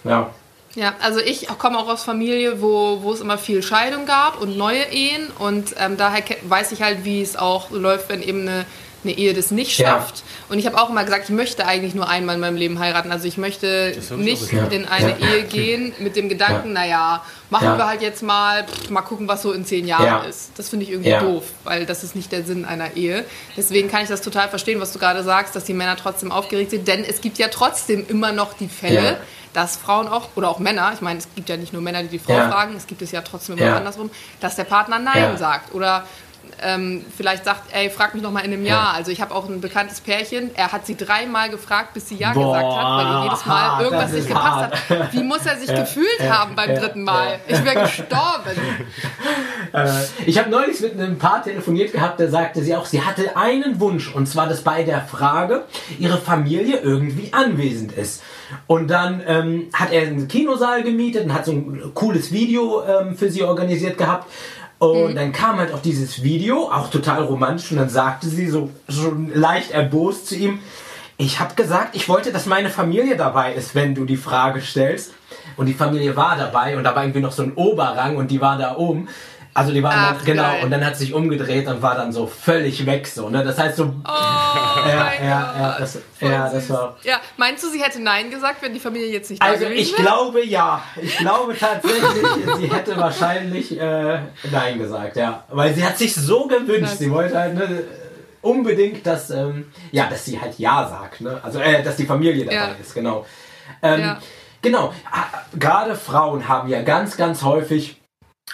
Ja. 0.04 0.30
Ja, 0.74 0.92
also 1.00 1.18
ich 1.18 1.48
komme 1.58 1.78
auch 1.78 1.88
aus 1.88 2.04
Familie, 2.04 2.60
wo, 2.60 2.98
wo 3.02 3.12
es 3.12 3.20
immer 3.20 3.38
viel 3.38 3.62
Scheidung 3.62 4.04
gab 4.04 4.40
und 4.40 4.56
neue 4.58 4.82
Ehen 4.92 5.28
und 5.38 5.74
ähm, 5.78 5.96
daher 5.96 6.22
weiß 6.42 6.72
ich 6.72 6.82
halt, 6.82 7.04
wie 7.04 7.22
es 7.22 7.36
auch 7.36 7.70
läuft, 7.70 8.10
wenn 8.10 8.22
eben 8.22 8.42
eine, 8.42 8.66
eine 9.04 9.12
Ehe 9.16 9.32
das 9.34 9.50
nicht 9.50 9.78
Ja. 9.78 9.86
schafft. 9.88 10.22
Und 10.48 10.58
ich 10.58 10.66
habe 10.66 10.76
auch 10.80 10.90
immer 10.90 11.04
gesagt, 11.04 11.24
ich 11.24 11.30
möchte 11.30 11.66
eigentlich 11.66 11.94
nur 11.94 12.08
einmal 12.08 12.34
in 12.34 12.40
meinem 12.40 12.56
Leben 12.56 12.78
heiraten. 12.78 13.12
Also 13.12 13.28
ich 13.28 13.38
möchte 13.38 13.96
nicht 14.16 14.50
gesagt. 14.50 14.72
in 14.72 14.86
eine 14.88 15.10
Ja. 15.18 15.26
Ehe 15.34 15.42
gehen 15.44 15.92
mit 16.00 16.16
dem 16.16 16.28
Gedanken, 16.28 16.72
naja, 16.72 17.22
machen 17.50 17.66
Ja. 17.66 17.76
wir 17.78 17.86
halt 17.86 18.02
jetzt 18.02 18.22
mal, 18.22 18.64
pff, 18.66 18.90
mal 18.90 19.02
gucken, 19.02 19.28
was 19.28 19.42
so 19.42 19.52
in 19.52 19.64
zehn 19.64 19.86
Jahren 19.86 20.04
Ja. 20.06 20.18
ist. 20.24 20.50
Das 20.56 20.68
finde 20.68 20.84
ich 20.84 20.90
irgendwie 20.90 21.10
Ja. 21.10 21.20
doof, 21.20 21.44
weil 21.64 21.86
das 21.86 22.02
ist 22.02 22.16
nicht 22.16 22.32
der 22.32 22.42
Sinn 22.44 22.64
einer 22.64 22.96
Ehe. 22.96 23.24
Deswegen 23.56 23.88
kann 23.90 24.02
ich 24.02 24.08
das 24.08 24.20
total 24.20 24.48
verstehen, 24.48 24.80
was 24.80 24.92
du 24.92 24.98
gerade 24.98 25.22
sagst, 25.22 25.54
dass 25.54 25.64
die 25.64 25.74
Männer 25.74 25.96
trotzdem 25.96 26.32
aufgeregt 26.32 26.70
sind, 26.72 26.88
denn 26.88 27.04
es 27.04 27.20
gibt 27.20 27.38
ja 27.38 27.48
trotzdem 27.48 28.04
immer 28.08 28.32
noch 28.32 28.54
die 28.54 28.68
Fälle, 28.68 29.02
Ja. 29.02 29.16
dass 29.54 29.76
Frauen 29.76 30.08
auch, 30.08 30.28
oder 30.34 30.48
auch 30.50 30.58
Männer, 30.58 30.90
ich 30.94 31.00
meine, 31.00 31.18
es 31.20 31.28
gibt 31.34 31.48
ja 31.48 31.56
nicht 31.56 31.72
nur 31.72 31.80
Männer, 31.82 32.02
die 32.02 32.08
die 32.08 32.18
Frau 32.18 32.34
Ja. 32.34 32.50
fragen, 32.50 32.74
es 32.76 32.86
gibt 32.86 33.00
es 33.02 33.12
ja 33.12 33.22
trotzdem 33.22 33.56
immer 33.56 33.66
Ja. 33.66 33.76
andersrum, 33.76 34.10
dass 34.40 34.56
der 34.56 34.64
Partner 34.64 34.98
Nein 34.98 35.16
Ja. 35.22 35.36
sagt 35.36 35.74
oder 35.74 36.04
ähm, 36.62 37.04
vielleicht 37.16 37.44
sagt, 37.44 37.72
ey, 37.72 37.90
frag 37.90 38.14
mich 38.14 38.22
noch 38.22 38.32
mal 38.32 38.40
in 38.40 38.52
einem 38.52 38.64
Jahr. 38.64 38.94
Also 38.94 39.10
ich 39.10 39.20
habe 39.20 39.34
auch 39.34 39.48
ein 39.48 39.60
bekanntes 39.60 40.00
Pärchen, 40.00 40.50
er 40.54 40.72
hat 40.72 40.86
sie 40.86 40.96
dreimal 40.96 41.50
gefragt, 41.50 41.94
bis 41.94 42.08
sie 42.08 42.16
Ja 42.16 42.32
Boah, 42.32 42.56
gesagt 42.56 42.76
hat, 42.76 42.96
weil 42.96 43.06
ihr 43.06 43.24
jedes 43.24 43.46
Mal 43.46 43.60
hart, 43.60 43.82
irgendwas 43.82 44.12
nicht 44.12 44.20
ist 44.20 44.28
gepasst 44.28 44.46
hart. 44.46 44.90
hat. 44.90 45.12
Wie 45.12 45.22
muss 45.22 45.46
er 45.46 45.56
sich 45.56 45.74
gefühlt 45.74 46.20
haben 46.28 46.54
beim 46.54 46.70
ja, 46.70 46.80
dritten 46.80 47.04
Mal? 47.04 47.40
Ich 47.46 47.64
wäre 47.64 47.82
gestorben. 47.82 48.18
Äh, 49.72 49.90
ich 50.24 50.38
habe 50.38 50.48
neulich 50.48 50.80
mit 50.80 50.94
einem 50.94 51.18
Paar 51.18 51.42
telefoniert 51.42 51.92
gehabt, 51.92 52.18
der 52.20 52.30
sagte 52.30 52.62
sie 52.62 52.74
auch, 52.74 52.86
sie 52.86 53.02
hatte 53.02 53.36
einen 53.36 53.78
Wunsch 53.80 54.14
und 54.14 54.26
zwar, 54.26 54.48
dass 54.48 54.62
bei 54.62 54.82
der 54.82 55.02
Frage 55.02 55.64
ihre 55.98 56.16
Familie 56.16 56.78
irgendwie 56.78 57.32
anwesend 57.34 57.92
ist. 57.92 58.22
Und 58.66 58.88
dann 58.88 59.22
ähm, 59.26 59.68
hat 59.74 59.92
er 59.92 60.02
einen 60.02 60.26
Kinosaal 60.26 60.82
gemietet 60.82 61.24
und 61.24 61.34
hat 61.34 61.44
so 61.44 61.52
ein 61.52 61.92
cooles 61.92 62.32
Video 62.32 62.82
ähm, 62.82 63.16
für 63.16 63.30
sie 63.30 63.42
organisiert 63.42 63.98
gehabt. 63.98 64.26
Und 64.78 65.16
dann 65.16 65.32
kam 65.32 65.58
halt 65.58 65.72
auch 65.72 65.82
dieses 65.82 66.22
Video, 66.22 66.70
auch 66.70 66.90
total 66.90 67.24
romantisch, 67.24 67.72
und 67.72 67.78
dann 67.78 67.88
sagte 67.88 68.28
sie 68.28 68.48
so 68.48 68.70
schon 68.88 69.32
leicht 69.34 69.72
erbost 69.72 70.28
zu 70.28 70.36
ihm, 70.36 70.60
ich 71.20 71.40
habe 71.40 71.56
gesagt, 71.56 71.96
ich 71.96 72.08
wollte, 72.08 72.30
dass 72.30 72.46
meine 72.46 72.70
Familie 72.70 73.16
dabei 73.16 73.52
ist, 73.52 73.74
wenn 73.74 73.96
du 73.96 74.04
die 74.04 74.16
Frage 74.16 74.60
stellst. 74.60 75.12
Und 75.56 75.66
die 75.66 75.74
Familie 75.74 76.14
war 76.14 76.36
dabei 76.36 76.76
und 76.76 76.84
da 76.84 76.94
war 76.94 77.02
irgendwie 77.02 77.20
noch 77.20 77.32
so 77.32 77.42
ein 77.42 77.54
Oberrang 77.54 78.16
und 78.16 78.30
die 78.30 78.40
war 78.40 78.56
da 78.56 78.76
oben. 78.76 79.08
Also 79.58 79.72
die 79.72 79.82
waren 79.82 79.92
Ach, 79.96 80.16
dann, 80.16 80.24
genau, 80.24 80.42
geil. 80.42 80.64
und 80.64 80.70
dann 80.70 80.84
hat 80.84 80.96
sie 80.96 81.06
sich 81.06 81.14
umgedreht 81.14 81.66
und 81.68 81.82
war 81.82 81.94
dann 81.94 82.12
so 82.12 82.26
völlig 82.26 82.86
weg 82.86 83.06
so, 83.06 83.28
ne? 83.28 83.44
Das 83.44 83.58
heißt 83.58 83.76
so, 83.76 83.84
Oh 83.84 84.08
ja, 84.88 85.12
ja, 85.22 85.54
ja, 85.58 85.76
das, 85.78 85.98
ja, 86.20 86.48
das 86.48 86.70
war. 86.70 86.96
Ja, 87.02 87.20
meinst 87.36 87.62
du, 87.64 87.68
sie 87.68 87.82
hätte 87.82 88.00
Nein 88.00 88.30
gesagt, 88.30 88.62
wenn 88.62 88.72
die 88.72 88.80
Familie 88.80 89.08
jetzt 89.08 89.30
nicht 89.30 89.42
da 89.42 89.46
Also 89.46 89.66
ich 89.66 89.92
wäre? 89.92 90.02
glaube 90.02 90.44
ja. 90.44 90.82
Ich 91.00 91.16
glaube 91.18 91.56
tatsächlich, 91.60 92.02
sie 92.56 92.66
hätte 92.72 92.96
wahrscheinlich 92.96 93.78
äh, 93.80 94.20
Nein 94.50 94.78
gesagt, 94.78 95.16
ja. 95.16 95.44
Weil 95.50 95.74
sie 95.74 95.84
hat 95.84 95.98
sich 95.98 96.14
so 96.14 96.46
gewünscht. 96.46 96.94
Sie 96.98 97.10
wollte 97.10 97.38
halt 97.38 97.54
ne, 97.54 97.84
unbedingt, 98.42 99.06
dass, 99.06 99.30
ähm, 99.30 99.70
ja, 99.90 100.06
dass 100.08 100.24
sie 100.24 100.40
halt 100.40 100.58
Ja 100.58 100.86
sagt. 100.88 101.20
Ne? 101.20 101.40
Also, 101.42 101.58
äh, 101.60 101.82
dass 101.82 101.96
die 101.96 102.06
Familie 102.06 102.44
dabei 102.44 102.54
Ja. 102.56 102.68
ist, 102.80 102.94
genau. 102.94 103.26
Ähm, 103.82 104.00
Ja. 104.00 104.18
Genau. 104.60 104.92
Ah, 105.10 105.24
Gerade 105.58 105.94
Frauen 105.94 106.48
haben 106.48 106.68
ja 106.68 106.82
ganz, 106.82 107.16
ganz 107.16 107.42
häufig 107.42 107.97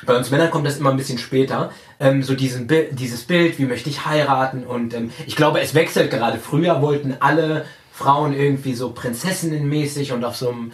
bei 0.07 0.17
uns 0.17 0.31
Männern 0.31 0.51
kommt 0.51 0.67
das 0.67 0.79
immer 0.79 0.91
ein 0.91 0.97
bisschen 0.97 1.19
später. 1.19 1.73
Ähm, 2.01 2.23
so 2.23 2.35
diesen 2.35 2.67
Bi 2.67 2.89
dieses 2.91 3.25
Bild, 3.25 3.59
wie 3.59 3.65
möchte 3.65 3.89
ich 3.89 4.07
heiraten? 4.07 4.65
Und 4.65 4.95
ähm, 4.95 5.11
ich 5.27 5.37
glaube, 5.37 5.61
es 5.61 5.75
wechselt 5.75 6.11
gerade. 6.11 6.39
Früher 6.39 6.83
wollten 6.83 7.17
alle 7.21 7.65
Frauen 7.93 8.35
irgendwie 8.35 8.75
so 8.75 8.91
Prinzessinnenmäßig 8.91 10.13
und 10.13 10.25
auf 10.25 10.37
so 10.37 10.51
einem 10.51 10.73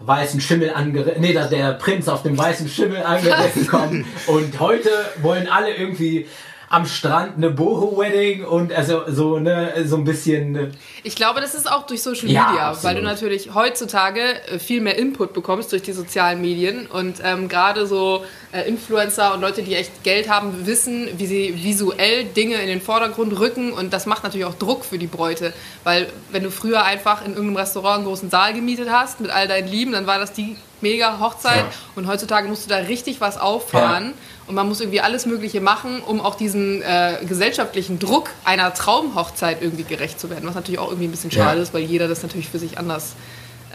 weißen 0.00 0.40
Schimmel 0.40 0.72
angeritten. 0.74 1.20
Nee, 1.20 1.32
dass 1.32 1.50
der 1.50 1.72
Prinz 1.72 2.08
auf 2.08 2.22
dem 2.22 2.38
weißen 2.38 2.68
Schimmel 2.68 3.02
angeritten 3.04 3.66
kommt. 3.66 4.06
Und 4.26 4.60
heute 4.60 4.90
wollen 5.22 5.48
alle 5.48 5.74
irgendwie 5.74 6.26
am 6.70 6.84
Strand 6.86 7.36
eine 7.36 7.50
Boho-Wedding 7.50 8.44
und 8.44 8.72
also 8.72 9.02
so, 9.08 9.38
ne, 9.38 9.72
so 9.86 9.96
ein 9.96 10.04
bisschen. 10.04 10.52
Ne. 10.52 10.70
Ich 11.02 11.16
glaube, 11.16 11.40
das 11.40 11.54
ist 11.54 11.70
auch 11.70 11.86
durch 11.86 12.02
Social 12.02 12.28
Ja, 12.28 12.48
Media, 12.48 12.68
absolut. 12.70 12.84
weil 12.84 13.02
du 13.02 13.06
natürlich 13.06 13.54
heutzutage 13.54 14.20
äh, 14.20 14.58
viel 14.58 14.80
mehr 14.82 14.98
Input 14.98 15.32
bekommst 15.32 15.72
durch 15.72 15.82
die 15.82 15.92
sozialen 15.92 16.40
Medien 16.42 16.86
und 16.86 17.16
ähm, 17.24 17.48
gerade 17.48 17.86
so 17.86 18.24
äh, 18.52 18.68
Influencer 18.68 19.32
und 19.32 19.40
Leute, 19.40 19.62
die 19.62 19.74
echt 19.76 20.04
Geld 20.04 20.28
haben, 20.28 20.66
wissen, 20.66 21.08
wie 21.16 21.26
sie 21.26 21.54
visuell 21.62 22.24
Dinge 22.24 22.56
in 22.56 22.66
den 22.66 22.82
Vordergrund 22.82 23.38
rücken 23.38 23.72
und 23.72 23.92
das 23.92 24.04
macht 24.04 24.24
natürlich 24.24 24.46
auch 24.46 24.54
Druck 24.54 24.84
für 24.84 24.98
die 24.98 25.06
Bräute, 25.06 25.54
weil 25.84 26.08
wenn 26.32 26.42
du 26.42 26.50
früher 26.50 26.84
einfach 26.84 27.24
in 27.24 27.32
irgendeinem 27.32 27.56
Restaurant 27.56 27.96
einen 27.98 28.06
großen 28.06 28.28
Saal 28.30 28.52
gemietet 28.52 28.90
hast 28.90 29.20
mit 29.20 29.30
all 29.30 29.48
deinen 29.48 29.68
Lieben, 29.68 29.92
dann 29.92 30.06
war 30.06 30.18
das 30.18 30.32
die 30.34 30.56
mega 30.80 31.18
Hochzeit 31.20 31.56
Ja. 31.58 31.64
und 31.96 32.06
heutzutage 32.06 32.48
musst 32.48 32.64
du 32.66 32.68
da 32.70 32.76
richtig 32.76 33.20
was 33.20 33.38
auffahren. 33.38 34.14
Und 34.46 34.54
man 34.54 34.66
muss 34.66 34.80
irgendwie 34.80 35.00
alles 35.02 35.26
Mögliche 35.26 35.60
machen, 35.60 36.00
um 36.00 36.20
auch 36.22 36.34
diesen 36.34 36.80
äh, 36.80 37.18
gesellschaftlichen 37.28 37.98
Druck 37.98 38.30
einer 38.44 38.72
Traumhochzeit 38.72 39.60
irgendwie 39.60 39.84
gerecht 39.84 40.18
zu 40.18 40.30
werden. 40.30 40.46
Was 40.48 40.54
natürlich 40.54 40.78
auch 40.80 40.86
irgendwie 40.88 41.06
ein 41.08 41.10
bisschen 41.10 41.30
schade 41.30 41.56
Ja. 41.58 41.62
ist, 41.62 41.74
weil 41.74 41.82
jeder 41.82 42.08
das 42.08 42.22
natürlich 42.22 42.48
für 42.48 42.58
sich 42.58 42.78
anders, 42.78 43.12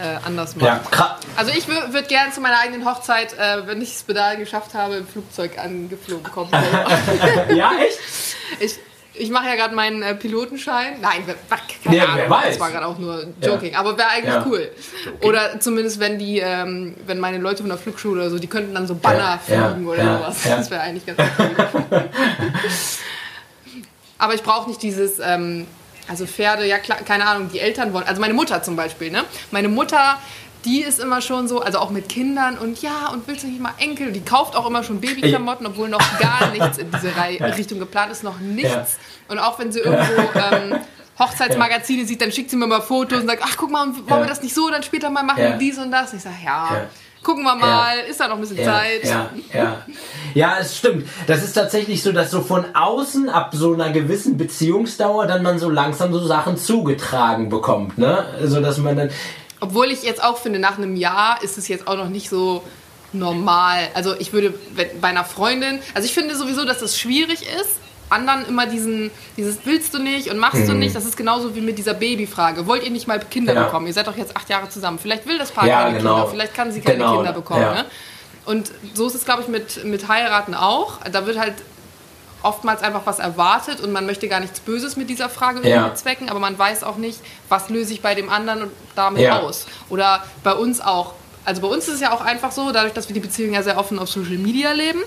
äh, 0.00 0.16
anders 0.26 0.56
macht. 0.56 0.92
Ja, 0.92 1.16
Also 1.36 1.52
ich 1.56 1.68
würde 1.68 2.02
gerne 2.08 2.32
zu 2.32 2.40
meiner 2.40 2.58
eigenen 2.58 2.84
Hochzeit, 2.84 3.34
äh, 3.38 3.66
wenn 3.68 3.80
ich 3.82 3.90
es 3.90 4.04
dahin 4.06 4.40
geschafft 4.40 4.74
habe, 4.74 4.96
im 4.96 5.06
Flugzeug 5.06 5.58
angeflogen 5.58 6.24
kommen. 6.24 6.50
ja, 7.54 7.70
echt? 7.78 7.98
ich 8.58 8.74
ich 9.16 9.30
mache 9.30 9.46
ja 9.46 9.54
gerade 9.54 9.74
meinen 9.74 10.02
äh, 10.02 10.14
Pilotenschein. 10.14 11.00
Nein, 11.00 11.22
keine 11.84 11.96
Ja, 11.96 12.04
Ahnung, 12.06 12.36
das 12.44 12.58
war 12.58 12.70
gerade 12.70 12.86
auch 12.86 12.98
nur 12.98 13.26
Joking. 13.40 13.74
Aber 13.76 13.96
wäre 13.96 14.08
eigentlich 14.08 14.34
Ja. 14.34 14.44
cool. 14.46 14.70
Oder 15.22 15.60
zumindest, 15.60 16.00
wenn 16.00 16.18
die, 16.18 16.38
ähm, 16.40 16.94
wenn 17.06 17.20
meine 17.20 17.38
Leute 17.38 17.58
von 17.62 17.68
der 17.68 17.78
Flugschule 17.78 18.22
oder 18.22 18.30
so, 18.30 18.38
die 18.38 18.48
könnten 18.48 18.74
dann 18.74 18.86
so 18.86 18.94
Banner 18.96 19.38
Ja, 19.48 19.68
fliegen 19.68 19.84
ja, 19.86 19.90
oder 19.92 20.02
ja, 20.04 20.18
sowas. 20.18 20.44
ja. 20.44 20.56
Das 20.56 20.70
wäre 20.70 20.80
eigentlich 20.82 21.06
ganz 21.06 21.18
cool. 21.38 22.04
Aber 24.18 24.34
ich 24.34 24.42
brauche 24.42 24.68
nicht 24.68 24.82
dieses, 24.82 25.18
ähm, 25.18 25.66
also 26.08 26.26
Pferde, 26.26 26.66
ja 26.66 26.78
klar, 26.78 26.98
keine 27.04 27.26
Ahnung, 27.26 27.50
die 27.52 27.60
Eltern 27.60 27.92
wollen, 27.92 28.06
also 28.06 28.20
meine 28.20 28.34
Mutter 28.34 28.62
zum 28.62 28.76
Beispiel, 28.76 29.10
ne? 29.10 29.24
Meine 29.50 29.68
Mutter, 29.68 30.18
die 30.64 30.80
ist 30.82 30.98
immer 31.00 31.20
schon 31.20 31.46
so, 31.48 31.60
also 31.60 31.78
auch 31.78 31.90
mit 31.90 32.08
Kindern 32.08 32.56
und 32.58 32.80
ja, 32.82 33.08
und 33.12 33.26
willst 33.28 33.42
du 33.44 33.48
nicht 33.48 33.60
mal 33.60 33.74
Enkel? 33.78 34.12
Die 34.12 34.22
kauft 34.24 34.56
auch 34.56 34.66
immer 34.66 34.82
schon 34.82 35.00
Babyklamotten, 35.00 35.66
obwohl 35.66 35.88
noch 35.88 36.18
gar 36.18 36.50
nichts 36.52 36.78
in 36.78 36.90
diese 36.90 37.14
Reihe, 37.16 37.38
Richtung 37.56 37.78
geplant 37.78 38.10
ist, 38.12 38.24
noch 38.24 38.38
nichts. 38.40 38.70
Ja. 38.72 38.86
Und 39.28 39.38
auch 39.38 39.58
wenn 39.58 39.70
sie 39.72 39.80
irgendwo 39.80 40.22
ähm, 40.38 40.76
Hochzeitsmagazine 41.18 42.04
sieht, 42.06 42.20
dann 42.20 42.32
schickt 42.32 42.50
sie 42.50 42.56
mir 42.56 42.66
mal 42.66 42.80
Fotos 42.80 43.20
und 43.20 43.26
sagt, 43.28 43.42
ach 43.44 43.56
guck 43.56 43.70
mal, 43.70 43.86
wollen 43.86 44.04
Ja. 44.08 44.20
wir 44.20 44.26
das 44.26 44.42
nicht 44.42 44.54
so 44.54 44.68
dann 44.70 44.82
später 44.82 45.10
mal 45.10 45.22
machen, 45.22 45.42
Ja. 45.42 45.56
dies 45.56 45.78
und 45.78 45.90
das? 45.90 46.12
Ich 46.12 46.22
sage, 46.22 46.36
ja, 46.44 46.68
Ja. 46.74 46.86
gucken 47.22 47.44
wir 47.44 47.54
mal, 47.54 47.98
ist 48.08 48.20
da 48.20 48.28
noch 48.28 48.34
ein 48.36 48.40
bisschen 48.40 48.58
Ja, 48.58 48.64
Zeit. 48.64 49.04
ja, 49.04 49.30
ja. 49.52 49.76
Ja, 50.34 50.56
es 50.60 50.76
stimmt. 50.76 51.08
Das 51.26 51.42
ist 51.44 51.52
tatsächlich 51.52 52.02
so, 52.02 52.10
dass 52.12 52.30
so 52.30 52.40
von 52.40 52.64
außen 52.74 53.28
ab 53.28 53.50
so 53.54 53.72
einer 53.74 53.90
gewissen 53.90 54.36
Beziehungsdauer 54.36 55.26
dann 55.26 55.42
man 55.42 55.58
so 55.58 55.70
langsam 55.70 56.12
so 56.12 56.26
Sachen 56.26 56.56
zugetragen 56.56 57.48
bekommt, 57.48 57.96
ne? 57.98 58.26
So 58.44 58.60
dass 58.60 58.78
man 58.78 58.96
dann 58.96 59.10
Obwohl 59.64 59.90
ich 59.90 60.02
jetzt 60.02 60.22
auch 60.22 60.36
finde, 60.38 60.58
nach 60.58 60.76
einem 60.78 60.94
Jahr 60.94 61.42
ist 61.42 61.56
es 61.58 61.68
jetzt 61.68 61.88
auch 61.88 61.96
noch 61.96 62.10
nicht 62.10 62.28
so 62.28 62.62
normal. 63.14 63.88
Also 63.94 64.14
ich 64.18 64.32
würde 64.32 64.52
wenn, 64.74 65.00
bei 65.00 65.08
einer 65.08 65.24
Freundin, 65.24 65.80
also 65.94 66.04
ich 66.06 66.12
finde 66.12 66.34
sowieso, 66.36 66.64
dass 66.64 66.82
es 66.82 66.98
schwierig 66.98 67.42
ist, 67.60 67.78
anderen 68.10 68.44
immer 68.46 68.66
diesen, 68.66 69.10
dieses 69.36 69.58
willst 69.64 69.94
du 69.94 69.98
nicht 69.98 70.28
und 70.30 70.36
machst 70.38 70.68
du 70.68 70.74
nicht, 70.74 70.94
das 70.94 71.06
ist 71.06 71.16
genauso 71.16 71.54
wie 71.56 71.60
mit 71.62 71.78
dieser 71.78 71.94
Babyfrage. 71.94 72.66
Wollt 72.66 72.84
ihr 72.84 72.90
nicht 72.90 73.06
mal 73.08 73.18
Kinder 73.18 73.52
Mhm. 73.54 73.58
Ja. 73.58 73.64
bekommen? 73.64 73.86
Ihr 73.86 73.94
seid 73.94 74.06
doch 74.06 74.16
jetzt 74.16 74.36
acht 74.36 74.48
Jahre 74.50 74.68
zusammen. 74.68 74.98
Vielleicht 75.00 75.26
will 75.26 75.38
das 75.38 75.50
Paar 75.50 75.66
Ja, 75.66 75.84
keine 75.84 75.98
genau. 75.98 76.14
Kinder, 76.16 76.30
vielleicht 76.30 76.54
kann 76.54 76.70
sie 76.70 76.80
keine 76.82 76.98
Genau, 76.98 77.16
Kinder 77.16 77.32
bekommen. 77.32 77.62
ja. 77.62 77.74
Ne? 77.74 77.84
Und 78.44 78.72
so 78.92 79.06
ist 79.06 79.14
es, 79.14 79.24
glaube 79.24 79.40
ich, 79.42 79.48
mit, 79.48 79.84
mit 79.84 80.06
Heiraten 80.08 80.54
auch. 80.54 80.98
Da 81.10 81.24
wird 81.26 81.38
halt 81.38 81.54
oftmals 82.44 82.82
einfach 82.82 83.02
was 83.06 83.18
erwartet 83.18 83.80
und 83.80 83.90
man 83.92 84.06
möchte 84.06 84.28
gar 84.28 84.40
nichts 84.40 84.60
Böses 84.60 84.96
mit 84.96 85.08
dieser 85.10 85.28
Frage 85.28 85.58
irgendwie 85.58 85.70
Ja. 85.70 85.88
bezwecken, 85.88 86.28
aber 86.28 86.40
man 86.40 86.58
weiß 86.58 86.84
auch 86.84 86.96
nicht, 86.96 87.18
was 87.48 87.68
löse 87.70 87.92
ich 87.92 88.02
bei 88.02 88.14
dem 88.14 88.28
anderen 88.30 88.62
und 88.62 88.70
damit 88.94 89.22
Ja. 89.22 89.40
aus. 89.40 89.66
Oder 89.88 90.22
bei 90.42 90.52
uns 90.54 90.80
auch. 90.80 91.14
Also 91.44 91.60
bei 91.60 91.68
uns 91.68 91.88
ist 91.88 91.94
es 91.94 92.00
ja 92.00 92.12
auch 92.12 92.20
einfach 92.20 92.52
so, 92.52 92.70
dadurch, 92.72 92.92
dass 92.94 93.08
wir 93.08 93.14
die 93.14 93.20
Beziehung 93.20 93.52
ja 93.54 93.62
sehr 93.62 93.76
offen 93.78 93.98
auf 93.98 94.08
Social 94.08 94.38
Media 94.38 94.72
leben, 94.72 95.00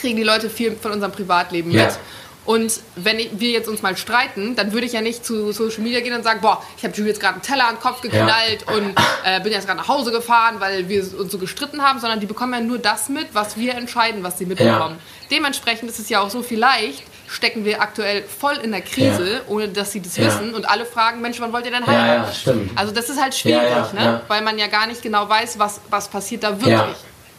kriegen 0.00 0.16
die 0.16 0.22
Leute 0.22 0.50
viel 0.50 0.76
von 0.76 0.92
unserem 0.92 1.12
Privatleben 1.12 1.70
Ja. 1.70 1.84
mit. 1.86 1.98
Und 2.46 2.80
wenn 2.96 3.18
ich, 3.18 3.30
wir 3.40 3.50
jetzt 3.50 3.68
uns 3.68 3.80
mal 3.80 3.96
streiten, 3.96 4.54
dann 4.54 4.72
würde 4.72 4.86
ich 4.86 4.92
ja 4.92 5.00
nicht 5.00 5.24
zu 5.24 5.50
Social 5.52 5.80
Media 5.80 6.00
gehen 6.00 6.12
und 6.14 6.22
sagen, 6.24 6.40
boah, 6.42 6.62
ich 6.76 6.84
habe 6.84 6.94
jetzt 7.02 7.18
gerade 7.20 7.34
einen 7.34 7.42
Teller 7.42 7.68
an 7.68 7.76
den 7.76 7.80
Kopf 7.80 8.02
geknallt 8.02 8.66
und 8.68 8.94
äh, 9.24 9.40
bin 9.40 9.50
jetzt 9.52 9.66
gerade 9.66 9.78
nach 9.78 9.88
Hause 9.88 10.10
gefahren, 10.12 10.56
weil 10.58 10.88
wir 10.88 11.00
uns 11.18 11.32
so 11.32 11.38
gestritten 11.38 11.82
haben, 11.82 12.00
sondern 12.00 12.20
die 12.20 12.26
bekommen 12.26 12.52
ja 12.52 12.60
nur 12.60 12.78
das 12.78 13.08
mit, 13.08 13.28
was 13.34 13.56
wir 13.56 13.74
entscheiden, 13.74 14.22
was 14.22 14.36
sie 14.38 14.44
mitbekommen. 14.46 14.98
Dementsprechend 15.30 15.88
ist 15.90 15.98
es 15.98 16.08
ja 16.10 16.20
auch 16.20 16.28
so, 16.28 16.42
vielleicht 16.42 17.02
stecken 17.28 17.64
wir 17.64 17.80
aktuell 17.80 18.22
voll 18.22 18.56
in 18.62 18.72
der 18.72 18.82
Krise, 18.82 19.40
ohne 19.48 19.68
dass 19.68 19.92
sie 19.92 20.02
das 20.02 20.16
Ja. 20.18 20.26
wissen 20.26 20.54
und 20.54 20.68
alle 20.68 20.84
fragen, 20.84 21.22
Mensch, 21.22 21.40
wann 21.40 21.50
wollt 21.52 21.64
ihr 21.64 21.70
denn 21.72 21.80
Ja, 21.84 21.86
heiraten? 21.90 22.24
ja, 22.28 22.32
stimmt. 22.34 22.70
Also 22.78 22.92
das 22.92 23.08
ist 23.08 23.20
halt 23.20 23.34
schwierig, 23.34 23.62
Ja, 23.62 23.88
ja, 23.88 23.92
ne? 23.94 24.04
ja. 24.04 24.22
weil 24.28 24.42
man 24.42 24.58
ja 24.58 24.66
gar 24.66 24.86
nicht 24.86 25.00
genau 25.02 25.26
weiß, 25.28 25.58
was, 25.58 25.80
was 25.88 26.08
passiert 26.08 26.42
da 26.44 26.50
wirklich. 26.52 26.70
Ja. 26.70 26.94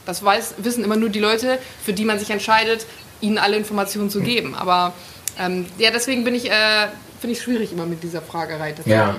Das 0.08 0.24
weiß, 0.24 0.56
wissen 0.58 0.84
immer 0.84 0.96
nur 0.98 1.10
die 1.10 1.20
Leute, 1.20 1.60
für 1.84 1.94
die 1.94 2.06
man 2.06 2.20
sich 2.20 2.30
entscheidet, 2.30 2.86
ihnen 3.26 3.38
alle 3.38 3.58
Informationen 3.58 4.10
zu 4.10 4.22
geben. 4.22 4.56
Aber 4.56 4.94
ähm, 5.40 5.66
ja, 5.78 5.92
deswegen 5.92 6.24
bin 6.24 6.36
ich, 6.36 6.50
äh, 6.50 6.88
finde 7.20 7.36
ich 7.36 7.42
schwierig 7.42 7.72
immer 7.72 7.86
mit 7.86 8.04
dieser 8.04 8.22
Fragerei. 8.22 8.74
Ja, 8.86 9.16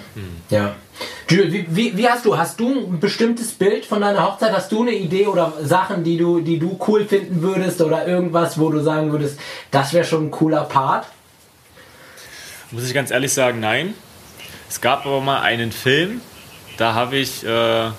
ja. 0.50 0.74
Jules, 1.28 1.52
wie, 1.52 1.66
wie, 1.68 1.96
wie 1.96 2.08
hast 2.08 2.24
du, 2.24 2.38
hast 2.38 2.60
du 2.60 2.86
ein 2.86 3.00
bestimmtes 3.00 3.52
Bild 3.52 3.84
von 3.84 4.00
deiner 4.00 4.24
Hochzeit? 4.24 4.52
Hast 4.52 4.70
du 4.70 4.82
eine 4.82 4.92
Idee 4.92 5.26
oder 5.26 5.52
Sachen, 5.62 6.04
die 6.04 6.16
du, 6.16 6.40
die 6.40 6.58
du 6.58 6.78
cool 6.86 7.04
finden 7.04 7.42
würdest 7.42 7.80
oder 7.80 8.06
irgendwas, 8.06 8.58
wo 8.58 8.70
du 8.70 8.80
sagen 8.80 9.10
würdest, 9.10 9.38
das 9.70 9.92
wäre 9.92 10.04
schon 10.04 10.26
ein 10.26 10.30
cooler 10.30 10.64
Part? 10.64 11.06
Muss 12.70 12.86
ich 12.86 12.94
ganz 12.94 13.10
ehrlich 13.10 13.32
sagen, 13.32 13.60
nein. 13.60 13.94
Es 14.68 14.80
gab 14.80 15.06
aber 15.06 15.20
mal 15.20 15.40
einen 15.42 15.72
Film, 15.72 16.20
da 16.76 16.94
habe 16.94 17.16
ich, 17.16 17.44
äh, 17.44 17.46
da 17.46 17.92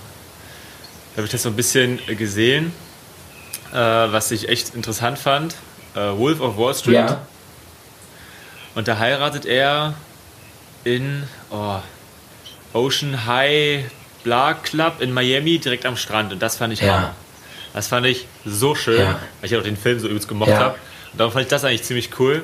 habe 1.16 1.26
ich 1.26 1.32
das 1.32 1.44
so 1.44 1.50
ein 1.50 1.56
bisschen 1.56 2.00
gesehen, 2.18 2.72
äh, 3.72 3.76
was 3.76 4.32
ich 4.32 4.50
echt 4.50 4.76
interessant 4.76 5.20
fand. 5.20 5.56
Äh, 5.98 6.18
Wolf 6.18 6.40
of 6.42 6.58
Wall 6.58 6.76
Street. 6.76 6.96
Ja. 6.96 7.22
Und 8.76 8.88
da 8.88 8.98
heiratet 9.00 9.46
er 9.46 9.96
in 10.84 11.24
oh, 11.50 11.78
Ocean 12.74 13.26
High 13.26 13.86
Bla 14.24 14.54
Club 14.54 15.02
in 15.02 15.12
Miami 15.12 15.58
direkt 15.58 15.86
am 15.86 15.98
Strand. 15.98 16.32
Und 16.34 16.42
das 16.42 16.58
fand 16.58 16.74
ich 16.74 16.82
Ja. 16.82 16.94
Hammer. 16.94 17.16
Das 17.74 17.88
fand 17.88 18.06
ich 18.06 18.28
so 18.46 18.76
schön, 18.76 19.00
Ja. 19.02 19.20
weil 19.42 19.52
ich 19.52 19.58
auch 19.58 19.64
den 19.64 19.78
Film 19.78 20.00
so 20.00 20.08
übelst 20.08 20.28
gemocht 20.28 20.50
Ja. 20.50 20.60
habe. 20.60 20.76
Und 21.12 21.20
darum 21.20 21.34
fand 21.34 21.44
ich 21.46 21.50
das 21.50 21.64
eigentlich 21.64 21.84
ziemlich 21.84 22.10
cool. 22.20 22.44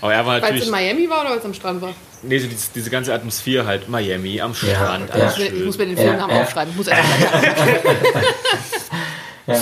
Aber 0.00 0.14
er 0.14 0.26
war 0.26 0.34
Weil 0.34 0.38
es 0.38 0.42
natürlich. 0.42 0.64
in 0.66 0.70
Miami 0.70 1.10
war 1.10 1.20
oder 1.22 1.30
weil 1.30 1.38
es 1.38 1.44
am 1.44 1.54
Strand 1.54 1.80
war? 1.82 1.94
Nee, 2.22 2.38
so 2.38 2.46
diese, 2.48 2.68
diese 2.74 2.90
ganze 2.90 3.14
Atmosphäre 3.14 3.66
halt, 3.66 3.88
Miami, 3.88 4.40
am 4.40 4.52
Ja, 4.62 4.74
Strand, 4.74 5.08
ja. 5.08 5.14
alles 5.14 5.38
Ich, 5.38 5.64
muss 5.64 5.78
mir 5.78 5.86
den 5.86 5.96
Filmnamen 5.96 6.30
Ja, 6.30 6.36
ja. 6.36 6.42
aufschreiben. 6.42 6.70
Ich 6.72 6.76
muss 6.76 6.86
erst 6.88 7.02
mal 9.46 9.46
Ja. 9.46 9.56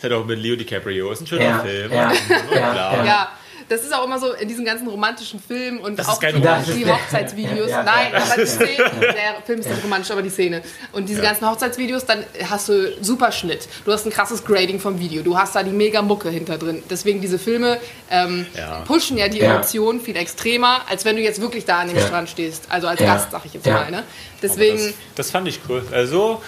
Das 0.00 0.10
hat 0.10 0.16
auch 0.18 0.24
mit 0.24 0.38
Leo 0.38 0.56
DiCaprio, 0.56 1.10
ist 1.12 1.22
ein 1.22 1.26
schöner 1.26 1.42
Ja, 1.44 1.58
Film. 1.60 1.92
ja, 1.92 2.12
Ja, 2.54 2.74
ja. 2.74 3.04
Ja, 3.04 3.28
das 3.68 3.82
ist 3.82 3.92
auch 3.94 4.04
immer 4.04 4.18
so 4.18 4.32
in 4.32 4.48
diesen 4.48 4.64
ganzen 4.64 4.88
romantischen 4.88 5.40
Filmen 5.40 5.80
und 5.80 5.98
Das 5.98 6.06
ist 6.06 6.12
auch 6.14 6.20
die, 6.20 6.32
die 6.72 6.86
Hochzeitsvideos. 6.90 7.68
Ja, 7.70 7.78
ja, 7.78 7.82
Nein, 7.82 8.12
ja. 8.12 8.22
aber 8.22 8.36
die 8.40 8.46
Szene, 8.46 8.90
der 9.00 9.42
Film 9.44 9.58
ist 9.60 9.68
nicht 9.68 9.84
romantisch, 9.84 10.10
aber 10.10 10.22
die 10.22 10.30
Szene. 10.30 10.62
Und 10.92 11.08
diese 11.08 11.20
ganzen 11.20 11.50
Hochzeitsvideos, 11.50 12.06
dann 12.06 12.24
hast 12.48 12.68
du 12.70 12.94
super 13.02 13.30
Schnitt. 13.32 13.68
Du 13.84 13.92
hast 13.92 14.06
ein 14.06 14.10
krasses 14.12 14.42
Grading 14.44 14.80
vom 14.80 14.98
Video. 15.00 15.22
Du 15.22 15.36
hast 15.36 15.54
da 15.54 15.62
die 15.62 15.70
mega 15.72 16.00
Mucke 16.00 16.30
hinter 16.30 16.56
drin. 16.56 16.82
Deswegen 16.88 17.20
diese 17.20 17.38
Filme 17.38 17.78
ähm, 18.10 18.46
Ja. 18.56 18.80
pushen 18.86 19.18
ja 19.18 19.28
die 19.28 19.38
Ja. 19.40 19.52
Emotionen 19.56 20.00
viel 20.00 20.16
extremer, 20.16 20.82
als 20.88 21.04
wenn 21.04 21.16
du 21.16 21.22
jetzt 21.22 21.40
wirklich 21.40 21.64
da 21.66 21.80
an 21.80 21.88
dem 21.88 21.98
Ja. 21.98 22.06
Strand 22.06 22.30
stehst. 22.30 22.66
Also 22.70 22.86
als 22.86 23.00
Ja. 23.00 23.14
Gast, 23.14 23.32
sag 23.32 23.44
ich 23.44 23.52
jetzt 23.52 23.66
Ja. 23.66 23.74
mal. 23.74 23.90
Ne? 23.90 24.02
Deswegen, 24.40 24.78
Das, 24.78 24.94
das 25.16 25.30
fand 25.32 25.46
ich 25.48 25.60
cool. 25.68 25.82
Also, 25.92 26.40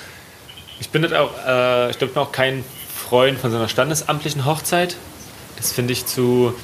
ich 0.81 0.89
bin 0.89 1.03
halt 1.03 1.13
auch, 1.15 1.33
äh, 1.47 1.91
ich 1.91 1.99
glaube, 1.99 2.11
ich 2.11 2.15
bin 2.15 2.23
auch 2.23 2.33
kein 2.33 2.65
Freund 3.11 3.39
von 3.41 3.51
so 3.51 3.57
einer 3.57 3.69
standesamtlichen 3.69 4.47
Hochzeit. 4.47 4.95
Das 5.57 5.73
finde 5.73 5.93
ich 5.93 6.07
zu, 6.07 6.55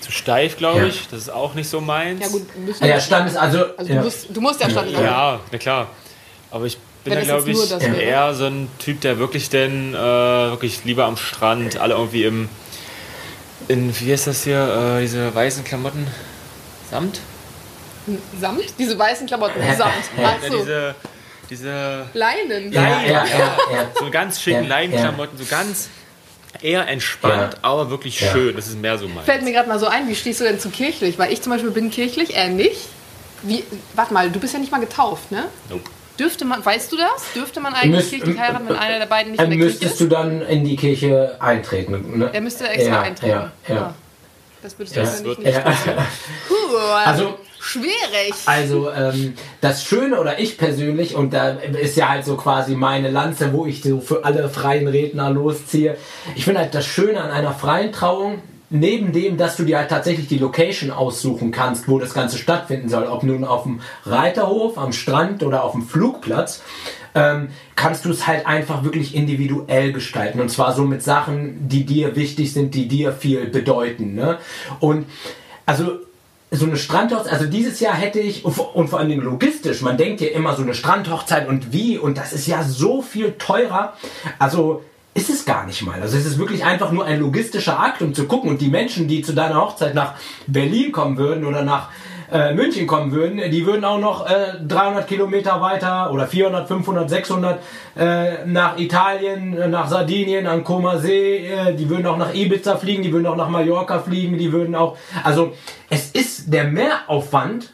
zu 0.00 0.10
steif, 0.10 0.56
glaube 0.58 0.80
Ja. 0.80 0.86
ich. 0.86 1.06
Das 1.08 1.20
ist 1.20 1.28
auch 1.30 1.54
nicht 1.54 1.68
so 1.70 1.80
meins. 1.80 2.20
ja 2.20 2.26
gut, 2.28 2.42
müssen 2.58 2.82
Ah, 2.84 2.88
Ja, 2.88 3.00
Stand 3.00 3.30
ist 3.30 3.36
also. 3.36 3.64
also 3.76 3.90
ja. 3.92 3.98
du, 4.00 4.04
musst, 4.04 4.26
du 4.36 4.40
musst 4.40 4.60
ja 4.60 4.68
Stand 4.68 4.90
sein. 4.90 5.04
Ja, 5.04 5.38
na 5.52 5.58
klar. 5.58 5.86
Aber 6.50 6.66
ich 6.66 6.76
bin 7.04 7.12
Wenn 7.14 7.20
da, 7.20 7.24
glaube 7.38 7.50
ich, 7.52 7.98
eher 8.00 8.34
so 8.34 8.46
ein 8.46 8.68
Typ, 8.80 9.00
der 9.02 9.18
wirklich 9.18 9.48
denn 9.48 9.94
äh, 9.94 9.96
wirklich 9.96 10.84
lieber 10.84 11.04
am 11.04 11.16
Strand, 11.16 11.76
alle 11.78 11.94
irgendwie 11.94 12.24
im, 12.24 12.48
in, 13.68 13.94
wie 14.00 14.12
heißt 14.12 14.26
das 14.26 14.42
hier, 14.42 14.96
äh, 14.98 15.02
diese 15.02 15.32
weißen 15.34 15.62
Klamotten, 15.64 16.06
Samt? 16.90 17.20
Samt? 18.40 18.64
Diese 18.78 18.98
weißen 18.98 19.26
Klamotten, 19.28 19.60
Samt. 19.78 19.92
Ja, 20.18 20.36
Ach 20.36 20.46
so, 20.50 20.58
diese, 20.58 20.94
diese 21.50 22.06
Leinen. 22.14 22.72
ja, 22.72 22.82
ja, 22.82 23.02
ja, 23.02 23.24
ja. 23.24 23.86
so 23.98 24.10
ganz 24.10 24.40
schicken 24.40 24.62
Ja, 24.64 24.68
Leinenklamotten, 24.68 25.38
so 25.38 25.44
ganz 25.44 25.88
eher 26.62 26.86
entspannt, 26.88 27.54
Ja. 27.54 27.58
aber 27.62 27.90
wirklich 27.90 28.20
Ja. 28.20 28.30
schön. 28.32 28.56
Das 28.56 28.66
ist 28.68 28.78
mehr 28.78 28.96
so 28.98 29.08
mein. 29.08 29.24
Fällt 29.24 29.42
mir 29.42 29.52
gerade 29.52 29.68
mal 29.68 29.78
so 29.78 29.86
ein, 29.86 30.08
wie 30.08 30.14
stehst 30.14 30.40
du 30.40 30.44
denn 30.44 30.58
zu 30.58 30.70
kirchlich? 30.70 31.18
Weil 31.18 31.32
ich 31.32 31.42
zum 31.42 31.52
Beispiel 31.52 31.70
bin 31.70 31.90
kirchlich, 31.90 32.34
er 32.36 32.48
nicht. 32.48 32.88
Wie, 33.42 33.62
warte 33.94 34.14
mal, 34.14 34.30
du 34.30 34.40
bist 34.40 34.54
ja 34.54 34.60
nicht 34.60 34.72
mal 34.72 34.80
getauft, 34.80 35.30
ne? 35.30 35.44
Nope. 35.68 35.82
Dürfte 36.18 36.44
man, 36.44 36.64
weißt 36.64 36.92
du 36.92 36.96
das? 36.96 37.24
Dürfte 37.34 37.58
man 37.60 37.74
eigentlich 37.74 37.96
Müsst- 37.96 38.10
kirchlich 38.10 38.38
heiraten, 38.38 38.68
wenn 38.68 38.76
einer 38.76 39.00
der 39.00 39.06
beiden 39.06 39.32
nicht 39.32 39.40
Dann 39.42 39.50
in 39.50 39.58
der 39.58 39.68
Kirche 39.68 39.80
müsstest 39.84 39.94
ist? 39.94 40.00
du 40.00 40.14
dann 40.14 40.42
in 40.42 40.64
die 40.64 40.76
Kirche 40.76 41.36
eintreten. 41.40 42.18
Ne? 42.18 42.30
Der 42.32 42.40
müsste 42.40 42.68
extra 42.68 42.92
ja, 42.92 43.00
eintreten. 43.02 43.50
Ja, 43.68 43.74
ja. 43.74 43.94
Das 44.62 44.78
würde 44.78 44.90
ich 44.90 44.96
Ja. 44.96 45.02
wahrscheinlich 45.02 45.24
wird 45.26 45.38
nicht 45.40 45.54
Ja. 45.56 45.60
passieren. 45.60 45.98
Puh, 46.48 46.76
Also- 47.04 47.38
schwierig. 47.64 48.34
Also 48.46 48.90
ähm, 48.90 49.34
das 49.60 49.84
Schöne 49.84 50.20
oder 50.20 50.38
ich 50.38 50.58
persönlich, 50.58 51.14
und 51.14 51.32
da 51.32 51.50
ist 51.50 51.96
ja 51.96 52.08
halt 52.08 52.24
so 52.24 52.36
quasi 52.36 52.74
meine 52.74 53.10
Lanze, 53.10 53.52
wo 53.52 53.66
ich 53.66 53.82
so 53.82 54.00
für 54.00 54.24
alle 54.24 54.48
freien 54.48 54.86
Redner 54.86 55.30
losziehe. 55.30 55.96
Ich 56.34 56.44
finde 56.44 56.60
halt 56.60 56.74
das 56.74 56.86
Schöne 56.86 57.20
an 57.20 57.30
einer 57.30 57.52
freien 57.52 57.92
Trauung, 57.92 58.40
neben 58.70 59.12
dem, 59.12 59.36
dass 59.36 59.56
du 59.56 59.64
dir 59.64 59.78
halt 59.78 59.90
tatsächlich 59.90 60.26
die 60.26 60.38
Location 60.38 60.90
aussuchen 60.90 61.50
kannst, 61.52 61.88
wo 61.88 61.98
das 61.98 62.12
Ganze 62.12 62.38
stattfinden 62.38 62.88
soll, 62.88 63.06
ob 63.06 63.22
nun 63.22 63.44
auf 63.44 63.62
dem 63.62 63.80
Reiterhof, 64.04 64.78
am 64.78 64.92
Strand 64.92 65.42
oder 65.42 65.64
auf 65.64 65.72
dem 65.72 65.82
Flugplatz, 65.82 66.62
ähm, 67.14 67.48
kannst 67.76 68.04
du 68.04 68.10
es 68.10 68.26
halt 68.26 68.46
einfach 68.46 68.82
wirklich 68.82 69.14
individuell 69.14 69.92
gestalten. 69.92 70.40
Und 70.40 70.50
zwar 70.50 70.74
so 70.74 70.82
mit 70.82 71.02
Sachen, 71.02 71.68
die 71.68 71.84
dir 71.84 72.16
wichtig 72.16 72.52
sind, 72.52 72.74
die 72.74 72.88
dir 72.88 73.12
viel 73.12 73.46
bedeuten. 73.46 74.14
Ne? 74.14 74.38
Und 74.80 75.06
also 75.66 76.00
so 76.56 76.66
eine 76.66 76.76
Strandhochzeit, 76.76 77.32
also 77.32 77.46
dieses 77.46 77.80
Jahr 77.80 77.94
hätte 77.94 78.20
ich, 78.20 78.44
und 78.44 78.88
vor, 78.88 79.04
Dingen 79.04 79.22
logistisch, 79.22 79.82
man 79.82 79.96
denkt 79.96 80.20
ja 80.20 80.28
immer 80.28 80.54
so 80.56 80.62
eine 80.62 80.74
Strandhochzeit 80.74 81.48
und 81.48 81.72
wie, 81.72 81.98
und 81.98 82.18
das 82.18 82.32
ist 82.32 82.46
ja 82.46 82.62
so 82.62 83.02
viel 83.02 83.32
teurer. 83.38 83.94
Also 84.38 84.82
ist 85.14 85.30
es 85.30 85.44
gar 85.44 85.64
nicht 85.64 85.82
mal. 85.82 86.02
Also 86.02 86.18
es 86.18 86.26
ist 86.26 86.38
wirklich 86.38 86.64
einfach 86.64 86.90
nur 86.90 87.04
ein 87.04 87.20
logistischer 87.20 87.78
Akt, 87.78 88.02
um 88.02 88.14
zu 88.14 88.26
gucken. 88.26 88.50
Und 88.50 88.60
die 88.60 88.68
Menschen, 88.68 89.06
die 89.06 89.22
zu 89.22 89.32
deiner 89.32 89.60
Hochzeit 89.60 89.94
nach 89.94 90.14
Berlin 90.48 90.90
kommen 90.90 91.16
würden 91.16 91.44
oder 91.44 91.62
nach 91.62 91.88
äh, 92.32 92.54
München 92.54 92.86
kommen 92.86 93.12
würden, 93.12 93.38
die 93.50 93.66
würden 93.66 93.84
auch 93.84 93.98
noch 93.98 94.26
äh, 94.28 94.54
300 94.66 95.06
Kilometer 95.06 95.60
weiter 95.60 96.10
oder 96.12 96.26
400, 96.26 96.66
500, 96.68 97.10
600 97.10 97.58
äh, 97.96 98.46
nach 98.46 98.78
Italien, 98.78 99.56
äh, 99.56 99.68
nach 99.68 99.88
Sardinien, 99.88 100.46
an 100.46 100.64
Koma 100.64 100.98
See, 100.98 101.46
äh, 101.46 101.74
die 101.74 101.88
würden 101.88 102.06
auch 102.06 102.16
nach 102.16 102.34
Ibiza 102.34 102.76
fliegen, 102.76 103.02
die 103.02 103.12
würden 103.12 103.26
auch 103.26 103.36
nach 103.36 103.48
Mallorca 103.48 103.98
fliegen, 104.00 104.38
die 104.38 104.52
würden 104.52 104.74
auch, 104.74 104.96
also 105.22 105.52
es 105.90 106.10
ist 106.10 106.52
der 106.52 106.64
Mehraufwand, 106.64 107.70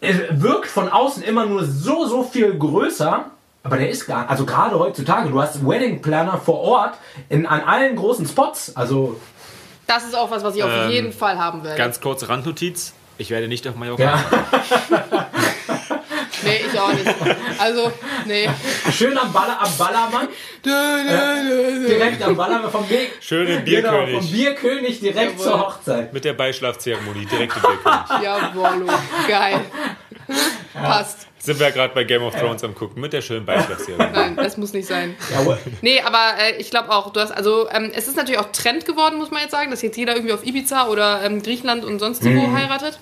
es 0.00 0.16
wirkt 0.30 0.66
von 0.68 0.88
außen 0.90 1.22
immer 1.22 1.46
nur 1.46 1.64
so, 1.64 2.06
so 2.06 2.22
viel 2.22 2.56
größer, 2.58 3.26
aber 3.62 3.76
der 3.78 3.90
ist 3.90 4.06
gar, 4.06 4.28
also 4.30 4.44
gerade 4.46 4.78
heutzutage, 4.78 5.30
du 5.30 5.40
hast 5.40 5.66
Wedding 5.66 6.00
Planner 6.02 6.38
vor 6.38 6.60
Ort 6.60 6.94
in, 7.28 7.46
an 7.46 7.60
allen 7.62 7.96
großen 7.96 8.26
Spots, 8.26 8.74
also 8.76 9.16
Das 9.86 10.04
ist 10.04 10.16
auch 10.16 10.30
was, 10.30 10.42
was 10.42 10.54
ich 10.56 10.62
auf 10.64 10.70
Ähm, 10.70 10.90
jeden 10.90 11.12
Fall 11.12 11.38
haben 11.38 11.62
werde. 11.64 11.76
Ganz 11.78 12.00
kurze 12.00 12.28
Randnotiz. 12.28 12.92
Ich 13.18 13.30
werde 13.30 13.48
nicht 13.48 13.66
auf 13.66 13.74
Mallorca. 13.76 14.02
ja, 14.02 15.30
Nee, 16.42 16.60
ich 16.70 16.78
auch 16.78 16.92
nicht. 16.92 17.06
Also, 17.58 17.90
nee. 18.26 18.48
schön 18.92 19.16
am, 19.18 19.32
Baller, 19.32 19.60
am 19.60 19.76
Ballermann, 19.76 20.28
direkt 21.88 22.22
am 22.22 22.36
Ballermann 22.36 22.70
vom 22.70 22.86
Bier, 22.86 23.06
Schön 23.20 23.46
im 23.48 23.64
genau, 23.64 23.90
Bierkönig. 23.90 24.14
vom 24.20 24.30
Bierkönig 24.30 25.00
direkt 25.00 25.32
Jawohl. 25.32 25.44
zur 25.44 25.60
Hochzeit. 25.60 26.12
Mit 26.12 26.24
der 26.24 26.34
Beischlafzeremonie 26.34 27.26
direkt 27.26 27.56
im 27.56 27.62
Bierkönig. 27.62 28.22
Jawohl, 28.22 28.86
geil. 29.26 29.60
Passt. 30.82 31.26
Sind 31.38 31.58
wir 31.60 31.68
ja 31.68 31.72
gerade 31.72 31.94
bei 31.94 32.04
Game 32.04 32.22
of 32.22 32.34
Thrones 32.34 32.62
am 32.64 32.74
gucken 32.74 33.00
mit 33.00 33.12
der 33.12 33.20
schönen 33.22 33.46
Beischlafzeremonie. 33.46 34.10
Nein, 34.14 34.36
das 34.36 34.56
muss 34.56 34.72
nicht 34.72 34.86
sein. 34.88 35.14
Jawohl. 35.32 35.58
Nee, 35.80 36.00
aber 36.00 36.18
äh, 36.40 36.56
ich 36.60 36.70
glaube 36.70 36.90
auch, 36.90 37.12
du 37.12 37.20
hast, 37.20 37.30
also 37.30 37.68
ähm, 37.70 37.90
es 37.94 38.08
ist 38.08 38.16
natürlich 38.16 38.40
auch 38.40 38.50
Trend 38.52 38.84
geworden, 38.84 39.16
muss 39.18 39.30
man 39.30 39.42
jetzt 39.42 39.52
sagen, 39.52 39.70
dass 39.70 39.82
jetzt 39.82 39.96
jeder 39.96 40.14
irgendwie 40.14 40.32
auf 40.34 40.44
Ibiza 40.44 40.88
oder 40.88 41.22
ähm, 41.22 41.42
Griechenland 41.42 41.84
und 41.84 41.98
sonst 41.98 42.24
wo 42.24 42.28
Mhm. 42.28 42.56
heiratet. 42.56 42.98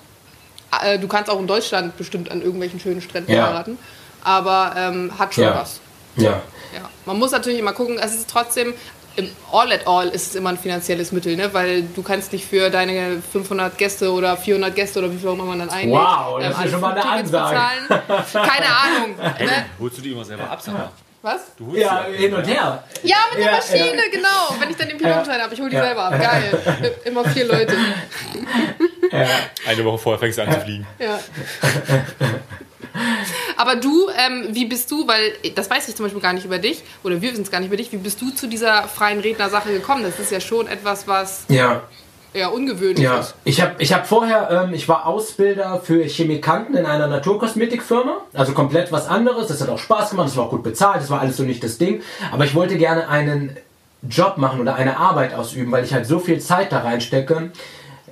Äh, 0.82 0.98
du 0.98 1.08
kannst 1.08 1.30
auch 1.30 1.38
in 1.40 1.46
Deutschland 1.46 1.96
bestimmt 1.96 2.30
an 2.30 2.42
irgendwelchen 2.42 2.80
schönen 2.80 3.00
Stränden 3.00 3.32
Ja. 3.32 3.46
heiraten. 3.48 3.78
Aber 4.22 4.74
ähm, 4.76 5.12
hat 5.18 5.34
schon 5.34 5.44
Ja. 5.44 5.54
was. 5.56 5.80
Ja. 6.16 6.42
Ja. 6.74 6.88
Man 7.06 7.18
muss 7.18 7.30
natürlich 7.32 7.58
immer 7.58 7.72
gucken, 7.72 7.98
es 7.98 8.14
ist 8.14 8.28
trotzdem, 8.30 8.74
im 9.16 9.30
All 9.52 9.70
at 9.72 9.86
All 9.86 10.08
ist 10.08 10.28
es 10.28 10.34
immer 10.34 10.50
ein 10.50 10.58
finanzielles 10.58 11.12
Mittel, 11.12 11.36
ne? 11.36 11.52
weil 11.54 11.82
du 11.82 12.02
kannst 12.02 12.32
nicht 12.32 12.46
für 12.46 12.70
deine 12.70 13.22
500 13.32 13.78
Gäste 13.78 14.12
oder 14.12 14.36
400 14.36 14.74
Gäste 14.74 14.98
oder 14.98 15.12
wie 15.12 15.18
viel 15.18 15.28
auch 15.28 15.34
immer 15.34 15.44
man 15.44 15.58
dann 15.60 15.70
einlädt, 15.70 15.94
Wow, 15.98 16.40
das 16.40 16.50
ist 16.50 16.58
alle 16.58 16.70
schon 16.70 16.80
mal 16.80 16.92
eine 16.92 17.00
Flugtickets 17.02 17.34
Ansage. 17.34 17.66
bezahlen. 17.88 18.48
Keine 18.48 18.66
Ahnung. 18.66 19.14
Ne? 19.44 19.66
Holst 19.78 19.98
du 19.98 20.02
die 20.02 20.12
immer 20.12 20.24
selber 20.24 20.50
ab, 20.50 20.60
sag 20.60 20.74
mal? 20.74 20.90
Was? 21.22 21.40
Du 21.56 21.68
holst 21.68 21.80
Ja, 21.80 22.04
hin 22.14 22.34
und 22.34 22.44
her. 22.46 22.84
Ja, 23.02 23.16
mit 23.30 23.38
der 23.42 23.50
Ja, 23.50 23.56
Maschine, 23.56 23.96
ja. 23.96 24.10
genau. 24.12 24.54
Wenn 24.60 24.70
ich 24.70 24.76
dann 24.76 24.88
den 24.88 24.98
Pilotenschein 24.98 25.40
habe, 25.40 25.54
ich 25.54 25.60
hole 25.60 25.70
die 25.70 25.76
Ja. 25.76 25.84
selber 25.84 26.04
ab. 26.04 26.20
Geil. 26.20 26.94
Immer 27.04 27.24
vier 27.24 27.46
Leute. 27.46 27.74
Eine 29.66 29.84
Woche 29.84 29.98
vorher 29.98 30.18
fängst 30.18 30.36
du 30.38 30.42
an 30.42 30.52
zu 30.52 30.60
fliegen. 30.60 30.86
Ja. 30.98 31.18
Aber 33.56 33.76
du, 33.76 34.08
ähm, 34.16 34.48
wie 34.52 34.66
bist 34.66 34.90
du, 34.90 35.06
weil 35.06 35.32
das 35.54 35.68
weiß 35.70 35.88
ich 35.88 35.96
zum 35.96 36.06
Beispiel 36.06 36.22
gar 36.22 36.32
nicht 36.32 36.44
über 36.44 36.58
dich, 36.58 36.82
oder 37.02 37.20
wir 37.20 37.30
wissen 37.32 37.42
es 37.42 37.50
gar 37.50 37.58
nicht 37.60 37.68
über 37.68 37.76
dich, 37.76 37.92
wie 37.92 37.96
bist 37.96 38.20
du 38.20 38.30
zu 38.30 38.46
dieser 38.46 38.84
freien 38.84 39.20
Redner-Sache 39.20 39.70
gekommen? 39.72 40.02
Das 40.02 40.18
ist 40.18 40.30
ja 40.30 40.40
schon 40.40 40.66
etwas, 40.68 41.06
was 41.08 41.44
Ja. 41.48 41.82
eher 42.32 42.52
ungewöhnlich 42.52 43.04
Ja, 43.04 43.18
ist. 43.20 43.34
ich 43.44 43.60
habe 43.60 43.74
ich 43.78 43.92
hab 43.92 44.06
vorher, 44.06 44.48
ähm, 44.66 44.74
ich 44.74 44.88
war 44.88 45.06
Ausbilder 45.06 45.80
für 45.84 46.04
Chemikanten 46.04 46.76
in 46.76 46.86
einer 46.86 47.06
Naturkosmetikfirma, 47.06 48.18
also 48.32 48.52
komplett 48.52 48.90
was 48.92 49.06
anderes. 49.08 49.48
Das 49.48 49.60
hat 49.60 49.68
auch 49.68 49.78
Spaß 49.78 50.10
gemacht, 50.10 50.28
das 50.28 50.36
war 50.36 50.44
auch 50.46 50.50
gut 50.50 50.62
bezahlt, 50.62 51.00
das 51.02 51.10
war 51.10 51.20
alles 51.20 51.36
so 51.36 51.42
nicht 51.44 51.62
das 51.62 51.78
Ding. 51.78 52.02
Aber 52.32 52.44
ich 52.44 52.54
wollte 52.54 52.76
gerne 52.76 53.08
einen 53.08 53.56
Job 54.08 54.36
machen 54.36 54.60
oder 54.60 54.74
eine 54.74 54.98
Arbeit 54.98 55.34
ausüben, 55.34 55.72
weil 55.72 55.84
ich 55.84 55.94
halt 55.94 56.06
so 56.06 56.18
viel 56.18 56.38
Zeit 56.40 56.72
da 56.72 56.80
reinstecke, 56.80 57.50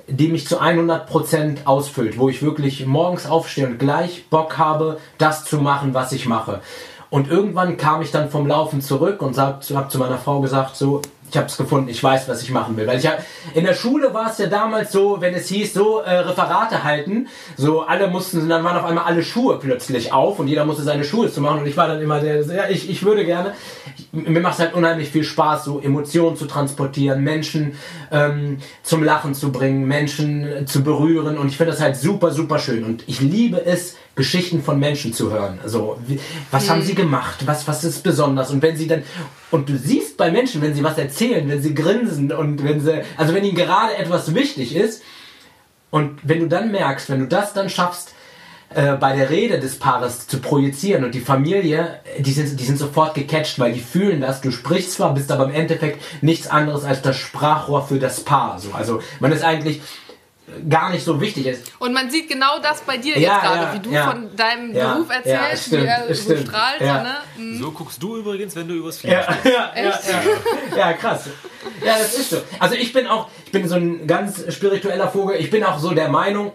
die 0.07 0.27
mich 0.27 0.47
zu 0.47 0.61
100% 0.61 1.65
ausfüllt, 1.65 2.17
wo 2.17 2.29
ich 2.29 2.41
wirklich 2.41 2.85
morgens 2.85 3.25
aufstehe 3.25 3.67
und 3.67 3.79
gleich 3.79 4.29
Bock 4.29 4.57
habe, 4.57 4.99
das 5.17 5.45
zu 5.45 5.57
machen, 5.57 5.93
was 5.93 6.11
ich 6.11 6.25
mache. 6.25 6.61
Und 7.09 7.29
irgendwann 7.29 7.77
kam 7.77 8.01
ich 8.01 8.11
dann 8.11 8.29
vom 8.29 8.47
Laufen 8.47 8.81
zurück 8.81 9.21
und 9.21 9.37
habe 9.37 9.59
zu 9.61 9.97
meiner 9.99 10.17
Frau 10.17 10.41
gesagt, 10.41 10.75
so, 10.75 11.01
ich 11.33 11.37
habe 11.37 11.47
es 11.47 11.57
gefunden, 11.57 11.89
ich 11.89 12.03
weiß, 12.03 12.29
was 12.29 12.43
ich 12.43 12.51
machen 12.51 12.77
will. 12.77 12.85
Weil 12.85 12.99
ich 12.99 13.09
in 13.55 13.65
der 13.65 13.73
Schule 13.73 14.13
war 14.13 14.29
es 14.29 14.37
ja 14.37 14.45
damals 14.45 14.91
so, 14.91 15.19
wenn 15.19 15.33
es 15.33 15.47
hieß, 15.47 15.73
so 15.73 15.99
äh, 15.99 16.17
Referate 16.17 16.83
halten, 16.83 17.27
so 17.57 17.81
alle 17.81 18.07
mussten, 18.07 18.47
dann 18.47 18.63
waren 18.63 18.77
auf 18.77 18.85
einmal 18.85 19.05
alle 19.05 19.23
Schuhe 19.23 19.57
plötzlich 19.57 20.13
auf 20.13 20.37
und 20.37 20.47
jeder 20.47 20.63
musste 20.63 20.83
seine 20.83 21.03
Schuhe 21.03 21.31
zu 21.31 21.41
machen 21.41 21.61
und 21.61 21.65
ich 21.65 21.75
war 21.75 21.87
dann 21.87 22.01
immer 22.01 22.19
der, 22.19 22.45
ja, 22.45 22.69
ich, 22.69 22.87
ich 22.87 23.03
würde 23.03 23.25
gerne, 23.25 23.55
mir 24.13 24.41
macht 24.41 24.53
es 24.53 24.59
halt 24.59 24.73
unheimlich 24.75 25.09
viel 25.09 25.23
Spaß, 25.23 25.65
so 25.65 25.79
Emotionen 25.81 26.37
zu 26.37 26.45
transportieren, 26.45 27.23
Menschen 27.23 27.73
ähm, 28.11 28.59
zum 28.83 29.03
Lachen 29.03 29.33
zu 29.33 29.51
bringen, 29.51 29.87
Menschen 29.87 30.47
äh, 30.47 30.65
zu 30.65 30.83
berühren 30.83 31.37
und 31.37 31.47
ich 31.47 31.57
finde 31.57 31.71
das 31.71 31.81
halt 31.81 31.95
super, 31.95 32.31
super 32.31 32.59
schön 32.59 32.83
und 32.83 33.03
ich 33.07 33.19
liebe 33.19 33.65
es, 33.65 33.95
Geschichten 34.15 34.61
von 34.61 34.79
Menschen 34.79 35.11
zu 35.11 35.31
hören. 35.31 35.57
Also, 35.63 35.97
wie, 36.05 36.19
was 36.51 36.69
haben 36.69 36.83
sie 36.83 36.93
gemacht? 36.93 37.47
Was, 37.47 37.67
was 37.67 37.83
ist 37.83 38.03
besonders? 38.03 38.51
Und 38.51 38.61
wenn 38.61 38.77
sie 38.77 38.85
dann, 38.87 39.01
und 39.49 39.69
du 39.69 39.75
siehst 39.75 40.17
bei 40.17 40.29
Menschen, 40.29 40.61
wenn 40.61 40.75
sie 40.75 40.83
was 40.83 40.99
erzählen, 40.99 41.49
wenn 41.49 41.63
sie 41.63 41.73
grinsen 41.73 42.31
und 42.31 42.63
wenn 42.63 42.79
sie, 42.79 43.01
also 43.17 43.33
wenn 43.33 43.43
ihnen 43.43 43.55
gerade 43.55 43.97
etwas 43.97 44.35
wichtig 44.35 44.75
ist, 44.75 45.01
und 45.89 46.19
wenn 46.23 46.39
du 46.39 46.47
dann 46.47 46.71
merkst, 46.71 47.09
wenn 47.09 47.19
du 47.19 47.27
das 47.27 47.53
dann 47.53 47.69
schaffst, 47.69 48.12
äh, 48.75 48.93
bei 48.93 49.15
der 49.15 49.29
Rede 49.29 49.59
des 49.59 49.77
Paares 49.79 50.27
zu 50.27 50.39
projizieren 50.39 51.03
und 51.03 51.13
die 51.15 51.19
Familie, 51.21 51.99
die 52.19 52.31
sind, 52.31 52.59
die 52.59 52.63
sind 52.63 52.77
sofort 52.77 53.13
gecatcht, 53.15 53.59
weil 53.59 53.73
die 53.73 53.79
fühlen 53.81 54.21
das. 54.21 54.41
Du 54.41 54.51
sprichst 54.51 54.93
zwar, 54.93 55.13
bist 55.13 55.31
aber 55.31 55.45
im 55.45 55.53
Endeffekt 55.53 56.01
nichts 56.23 56.47
anderes 56.47 56.83
als 56.83 57.01
das 57.01 57.17
Sprachrohr 57.17 57.85
für 57.87 57.99
das 57.99 58.21
Paar. 58.21 58.59
So. 58.59 58.71
Also 58.73 59.01
man 59.19 59.31
ist 59.31 59.43
eigentlich 59.43 59.81
gar 60.69 60.89
nicht 60.91 61.03
so 61.05 61.21
wichtig. 61.21 61.47
Es- 61.47 61.61
Und 61.79 61.93
man 61.93 62.09
sieht 62.09 62.27
genau 62.29 62.59
das 62.61 62.81
bei 62.81 62.97
dir 62.97 63.17
Ja, 63.17 63.33
jetzt 63.35 63.41
gerade, 63.41 63.61
ja, 63.61 63.73
wie 63.73 63.79
du 63.79 63.89
ja. 63.91 64.11
von 64.11 64.35
deinem 64.35 64.75
Ja, 64.75 64.93
Beruf 64.93 65.07
ja, 65.09 65.15
erzählst, 65.15 65.67
stimmt, 65.67 65.83
wie 65.83 65.87
er 65.87 66.13
so 66.15 66.35
strahlt. 66.37 66.81
Ne? 66.81 67.15
Mhm. 67.37 67.59
So 67.59 67.71
guckst 67.71 68.03
du 68.03 68.17
übrigens, 68.17 68.55
wenn 68.55 68.67
du 68.67 68.73
übers 68.75 68.97
Fliegen 68.97 69.15
Ja, 69.15 69.37
ja, 69.45 69.71
ja, 69.75 69.83
ja, 69.83 70.77
ja, 70.77 70.93
krass. 70.93 71.29
Ja, 71.83 71.97
das 71.97 72.13
ist 72.15 72.29
so. 72.31 72.37
Also 72.59 72.75
ich 72.75 72.91
bin 72.91 73.07
auch, 73.07 73.29
ich 73.45 73.51
bin 73.53 73.67
so 73.67 73.75
ein 73.75 74.05
ganz 74.05 74.43
spiritueller 74.53 75.07
Vogel. 75.07 75.37
Ich 75.39 75.49
bin 75.49 75.63
auch 75.63 75.79
so 75.79 75.91
der 75.91 76.09
Meinung, 76.09 76.51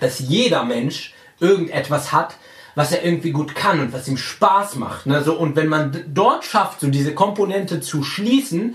dass 0.00 0.18
jeder 0.18 0.62
Mensch 0.64 1.13
irgendetwas 1.40 2.12
hat, 2.12 2.36
was 2.74 2.92
er 2.92 3.04
irgendwie 3.04 3.30
gut 3.30 3.54
kann 3.54 3.80
und 3.80 3.92
was 3.92 4.08
ihm 4.08 4.16
Spaß 4.16 4.76
macht. 4.76 5.06
Ne? 5.06 5.22
So, 5.22 5.34
und 5.34 5.56
wenn 5.56 5.68
man 5.68 6.04
dort 6.08 6.44
schafft, 6.44 6.80
so 6.80 6.88
diese 6.88 7.14
Komponente 7.14 7.80
zu 7.80 8.02
schließen, 8.02 8.74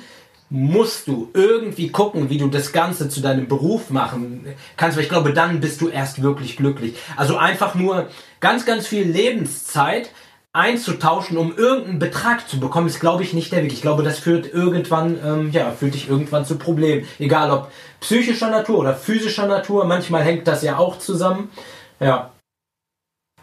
musst 0.50 1.08
du 1.08 1.30
irgendwie 1.34 1.89
gucken, 1.89 2.30
wie 2.30 2.39
du 2.39 2.48
das 2.48 2.72
Ganze 2.72 3.08
zu 3.08 3.22
deinem 3.22 3.48
Beruf 3.48 3.91
machen 3.91 4.48
kannst, 4.78 4.98
weil 4.98 5.04
ich 5.04 5.10
glaube, 5.10 5.34
dann 5.34 5.60
bist 5.60 5.80
du 5.82 5.89
erst 5.89 6.24
wirklich 6.24 6.58
glücklich. 6.58 6.95
Also 7.17 7.38
einfach 7.38 7.76
nur 7.76 8.08
ganz, 8.39 8.65
ganz 8.65 8.88
viel 8.88 9.04
Lebenszeit 9.04 10.10
einzutauschen, 10.52 11.38
um 11.38 11.56
irgendeinen 11.56 12.00
Betrag 12.00 12.50
zu 12.50 12.60
bekommen, 12.60 12.88
ist, 12.88 13.00
glaube 13.00 13.22
ich, 13.22 13.34
nicht 13.34 13.52
der 13.52 13.62
Weg. 13.63 13.72
Ich 13.72 13.84
glaube, 13.84 14.02
das 14.02 14.17
führt 14.17 14.52
irgendwann, 14.52 15.19
ähm, 15.24 15.52
ja, 15.52 15.69
führt 15.72 15.93
dich 15.93 16.10
irgendwann 16.10 16.45
zu 16.45 16.58
Problemen. 16.58 17.06
Egal 17.19 17.52
ob 17.52 17.72
psychischer 18.02 18.50
Natur 18.50 18.80
oder 18.80 18.95
physischer 18.95 19.45
Natur, 19.45 19.86
manchmal 19.86 20.24
hängt 20.24 20.48
das 20.48 20.63
ja 20.63 20.78
auch 20.78 20.98
zusammen. 20.98 21.52
Ja, 22.00 22.32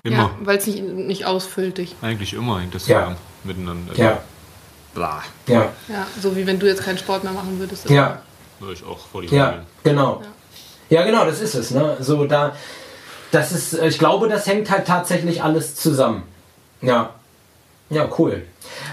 Immer. 0.06 0.16
Ja, 0.16 0.30
weil 0.42 0.58
es 0.58 0.66
nicht, 0.66 0.82
nicht 0.82 1.24
ausfüllt 1.26 1.78
dich. 1.78 1.94
Eigentlich 2.02 2.32
immer 2.34 2.60
hängt 2.60 2.74
das 2.74 2.86
Ja. 2.86 3.00
zusammen 3.00 3.16
miteinander. 3.44 3.92
Ja, 3.96 4.20
Bla. 4.94 5.22
ja, 5.46 5.72
Ja, 5.88 6.06
so 6.22 6.36
wie 6.36 6.46
wenn 6.46 6.58
du 6.58 6.66
jetzt 6.66 6.82
keinen 6.84 6.98
Sport 6.98 7.24
mehr 7.24 7.32
machen 7.32 7.58
würdest. 7.58 7.88
ja. 7.90 8.22
Hör 8.60 8.70
ich 8.72 8.82
auch 8.86 8.98
vor 9.12 9.20
die 9.20 9.28
Ja, 9.28 9.48
Regeln. 9.48 9.66
genau. 9.84 10.22
Ja, 10.88 11.04
genau, 11.04 11.26
das 11.26 11.40
ist 11.42 11.54
es. 11.54 11.72
Ne? 11.72 11.96
So 12.00 12.24
da, 12.24 12.56
das 13.30 13.52
ist, 13.52 13.74
ich 13.74 13.98
glaube, 13.98 14.28
das 14.28 14.46
hängt 14.46 14.70
halt 14.70 14.86
tatsächlich 14.86 15.42
alles 15.42 15.74
zusammen. 15.74 16.22
Ja, 16.80 17.10
ja, 17.90 18.08
cool. 18.18 18.46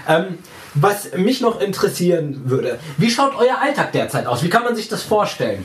Ähm, 0.06 0.38
was 0.74 1.12
mich 1.16 1.40
noch 1.40 1.60
interessieren 1.60 2.42
würde, 2.50 2.78
wie 2.98 3.10
schaut 3.10 3.34
euer 3.38 3.58
Alltag 3.58 3.92
derzeit 3.92 4.26
aus? 4.26 4.42
Wie 4.42 4.50
kann 4.50 4.64
man 4.64 4.74
sich 4.76 4.88
das 4.88 5.02
vorstellen? 5.02 5.64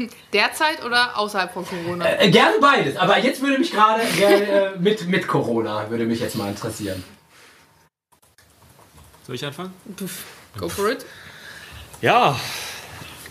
Derzeit 0.32 0.84
oder 0.84 1.18
außerhalb 1.18 1.52
von 1.52 1.66
Corona? 1.66 2.18
Äh, 2.18 2.30
gerne 2.30 2.56
beides, 2.60 2.96
aber 2.96 3.18
jetzt 3.18 3.40
würde 3.42 3.58
mich 3.58 3.72
gerade 3.72 4.02
äh, 4.02 4.78
mit, 4.78 5.06
mit 5.08 5.26
Corona 5.26 5.88
würde 5.90 6.04
mich 6.04 6.20
jetzt 6.20 6.36
mal 6.36 6.48
interessieren. 6.48 7.02
Soll 9.26 9.34
ich 9.36 9.44
anfangen? 9.44 9.72
Go 10.58 10.68
for 10.68 10.90
it. 10.90 11.04
Ja, 12.00 12.38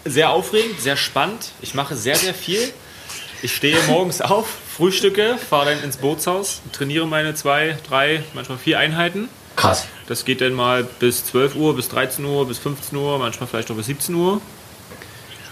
sehr 0.06 0.30
aufregend, 0.30 0.80
sehr 0.80 0.96
spannend. 0.96 1.52
Ich 1.62 1.74
mache 1.74 1.96
sehr, 1.96 2.16
sehr 2.16 2.34
viel. 2.34 2.72
Ich 3.42 3.56
stehe 3.56 3.78
morgens 3.88 4.22
auf, 4.22 4.48
frühstücke, 4.78 5.38
fahre 5.38 5.74
dann 5.74 5.84
ins 5.84 5.98
Bootshaus, 5.98 6.62
trainiere 6.74 7.08
meine 7.08 7.36
zwei, 7.36 7.78
drei, 7.88 8.24
manchmal 8.34 8.58
vier 8.58 8.80
Einheiten. 8.80 9.30
Krass. 9.56 9.88
Das 10.08 10.26
geht 10.26 10.42
dann 10.42 10.54
mal 10.54 10.84
bis 10.84 11.26
12 11.26 11.56
Uhr, 11.56 11.76
bis 11.76 11.90
13 11.90 12.24
Uhr, 12.24 12.48
bis 12.48 12.60
15 12.60 12.98
Uhr, 12.98 13.18
manchmal 13.18 13.48
vielleicht 13.48 13.72
auch 13.72 13.76
bis 13.76 13.88
17 13.88 14.16
Uhr. 14.16 14.42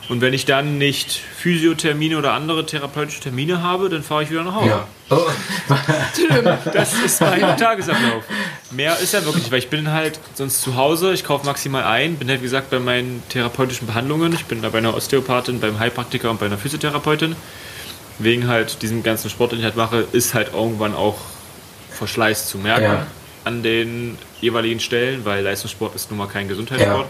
Und 0.09 0.21
wenn 0.21 0.33
ich 0.33 0.45
dann 0.45 0.77
nicht 0.77 1.11
Physiothermine 1.11 2.17
oder 2.17 2.31
andere 2.31 2.65
therapeutische 2.65 3.19
Termine 3.19 3.61
habe, 3.61 3.89
dann 3.89 4.03
fahre 4.03 4.23
ich 4.23 4.29
wieder 4.29 4.43
nach 4.43 4.55
Hause. 4.55 4.69
Ja. 4.69 4.87
Oh. 5.09 5.27
Das 6.73 6.93
ist 6.93 7.21
mein 7.21 7.57
Tagesablauf. 7.57 8.23
Mehr 8.71 8.97
ist 8.99 9.13
ja 9.13 9.23
wirklich, 9.25 9.43
nicht, 9.43 9.51
weil 9.51 9.59
ich 9.59 9.69
bin 9.69 9.91
halt 9.91 10.19
sonst 10.33 10.61
zu 10.61 10.75
Hause, 10.75 11.13
ich 11.13 11.23
kaufe 11.23 11.45
maximal 11.45 11.83
ein, 11.83 12.15
bin 12.15 12.29
halt 12.29 12.39
wie 12.39 12.45
gesagt 12.45 12.69
bei 12.69 12.79
meinen 12.79 13.21
therapeutischen 13.29 13.87
Behandlungen, 13.87 14.33
ich 14.33 14.45
bin 14.45 14.61
da 14.61 14.69
bei 14.69 14.77
einer 14.77 14.95
Osteopathin, 14.95 15.59
beim 15.59 15.79
Heilpraktiker 15.79 16.29
und 16.29 16.39
bei 16.39 16.45
einer 16.45 16.57
Physiotherapeutin. 16.57 17.35
Wegen 18.19 18.47
halt 18.47 18.81
diesem 18.81 19.03
ganzen 19.03 19.29
Sport, 19.29 19.51
den 19.51 19.59
ich 19.59 19.65
halt 19.65 19.75
mache, 19.75 20.05
ist 20.11 20.33
halt 20.33 20.53
irgendwann 20.53 20.95
auch 20.95 21.17
Verschleiß 21.91 22.47
zu 22.47 22.57
merken 22.57 22.83
Ja. 22.83 23.07
an 23.43 23.61
den 23.63 24.17
jeweiligen 24.41 24.79
Stellen, 24.79 25.23
weil 25.25 25.43
Leistungssport 25.43 25.95
ist 25.95 26.09
nun 26.11 26.17
mal 26.17 26.27
kein 26.27 26.47
Gesundheitssport. 26.47 27.05
Ja, 27.05 27.09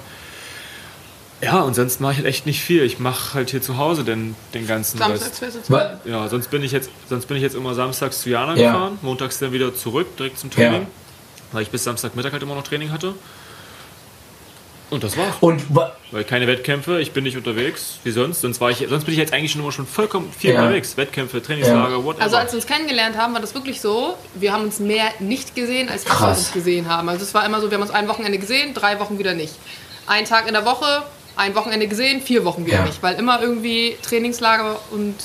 und 1.41 1.75
sonst 1.75 2.01
mache 2.01 2.13
ich 2.13 2.17
halt 2.17 2.27
echt 2.27 2.45
nicht 2.45 2.61
viel. 2.61 2.81
Ich 2.83 2.97
mache 2.99 3.35
halt 3.35 3.51
hier 3.51 3.61
zu 3.61 3.77
Hause 3.77 4.03
den, 4.03 4.35
den 4.53 4.65
ganzen 4.67 4.97
Samstags 4.97 5.25
Rest. 5.29 5.39
fährst 5.39 5.57
du 5.57 5.61
zu 5.63 5.71
Wa- 5.73 5.99
Ja, 6.05 6.27
sonst 6.29 6.49
bin 6.49 6.63
ich 6.63 6.71
jetzt, 6.71 6.89
sonst 7.09 7.27
bin 7.27 7.37
ich 7.37 7.43
jetzt 7.43 7.55
immer 7.55 7.73
samstags 7.75 8.21
zu 8.21 8.29
Jana 8.29 8.55
Ja. 8.55 8.71
gefahren, 8.71 8.99
montags 9.03 9.37
dann 9.39 9.51
wieder 9.53 9.73
zurück, 9.75 10.17
direkt 10.17 10.39
zum 10.39 10.49
Training, 10.49 10.81
Ja. 10.81 10.87
weil 11.51 11.61
ich 11.61 11.69
bis 11.69 11.83
Samstagmittag 11.83 12.31
halt 12.33 12.41
immer 12.43 12.55
noch 12.55 12.63
Training 12.63 12.91
hatte. 12.91 13.13
Und 14.89 15.03
das 15.03 15.17
war's. 15.17 15.35
Und 15.41 15.75
wa- 15.75 15.91
Weil 16.11 16.23
keine 16.23 16.47
Wettkämpfe, 16.47 17.01
ich 17.01 17.11
bin 17.11 17.25
nicht 17.25 17.35
unterwegs, 17.35 17.99
wie 18.05 18.11
sonst. 18.11 18.39
Sonst, 18.39 18.61
war 18.61 18.71
ich, 18.71 18.85
sonst 18.87 19.03
bin 19.03 19.13
ich 19.13 19.19
jetzt 19.19 19.33
eigentlich 19.33 19.51
schon 19.51 19.59
immer 19.59 19.73
schon 19.73 19.85
vollkommen 19.85 20.31
viel 20.31 20.53
Ja. 20.53 20.61
unterwegs. 20.61 20.95
Wettkämpfe, 20.95 21.43
Trainingslager, 21.43 22.05
whatever. 22.05 22.23
Also 22.23 22.37
als 22.37 22.53
wir 22.53 22.55
uns 22.57 22.65
kennengelernt 22.67 23.17
haben, 23.17 23.33
war 23.33 23.41
das 23.41 23.53
wirklich 23.53 23.81
so, 23.81 24.15
wir 24.35 24.53
haben 24.53 24.63
uns 24.63 24.79
mehr 24.79 25.09
nicht 25.19 25.55
gesehen, 25.55 25.89
als 25.89 26.05
wir 26.05 26.27
uns 26.29 26.53
gesehen 26.53 26.87
haben. 26.87 27.09
Also 27.09 27.23
es 27.23 27.33
war 27.33 27.45
immer 27.45 27.59
so, 27.59 27.69
wir 27.69 27.75
haben 27.75 27.81
uns 27.81 27.91
ein 27.91 28.07
Wochenende 28.07 28.37
gesehen, 28.39 28.73
drei 28.73 28.97
Wochen 29.01 29.19
wieder 29.19 29.33
nicht. 29.33 29.53
Ein 30.07 30.23
Tag 30.23 30.47
in 30.47 30.53
der 30.53 30.63
Woche, 30.63 31.03
ein 31.37 31.55
Wochenende 31.55 31.87
gesehen, 31.87 32.21
vier 32.21 32.43
Wochen 32.45 32.65
wieder 32.65 32.77
Ja. 32.79 32.85
nicht. 32.85 33.01
Weil 33.01 33.15
immer 33.15 33.41
irgendwie 33.41 33.97
Trainingslager 34.01 34.79
und 34.91 35.15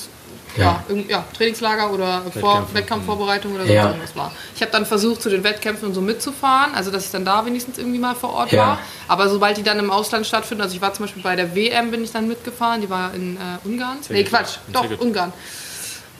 ja, 0.56 0.84
Ja. 0.88 0.94
ja, 1.08 1.24
Trainingslager 1.36 1.90
oder 1.92 2.20
Vor 2.22 2.34
Wettkämpfe. 2.34 2.74
Wettkampfvorbereitung 2.74 3.54
oder 3.54 3.66
so 3.66 3.72
Ja. 3.72 3.86
irgendwas 3.88 4.14
war. 4.14 4.30
Ich 4.54 4.60
habe 4.60 4.70
dann 4.70 4.84
versucht, 4.84 5.22
zu 5.22 5.30
den 5.30 5.42
Wettkämpfen 5.44 5.88
und 5.88 5.94
so 5.94 6.02
mitzufahren, 6.02 6.74
also 6.74 6.90
dass 6.90 7.06
ich 7.06 7.10
dann 7.10 7.24
da 7.24 7.46
wenigstens 7.46 7.78
irgendwie 7.78 7.98
mal 7.98 8.14
vor 8.14 8.34
Ort 8.34 8.52
Ja. 8.52 8.58
war. 8.66 8.78
Aber 9.08 9.30
sobald 9.30 9.56
die 9.56 9.62
dann 9.62 9.78
im 9.78 9.90
Ausland 9.90 10.26
stattfinden, 10.26 10.62
also 10.62 10.74
ich 10.76 10.82
war 10.82 10.92
zum 10.92 11.06
Beispiel 11.06 11.22
bei 11.22 11.36
der 11.36 11.54
WM, 11.54 11.90
bin 11.90 12.04
ich 12.04 12.12
dann 12.12 12.28
mitgefahren, 12.28 12.82
die 12.82 12.90
war 12.90 13.14
in 13.14 13.36
äh, 13.36 13.66
Ungarn. 13.66 13.96
Nee. 14.10 14.24
Quatsch, 14.24 14.58
doch. 14.70 14.84
Ungarn. 15.00 15.32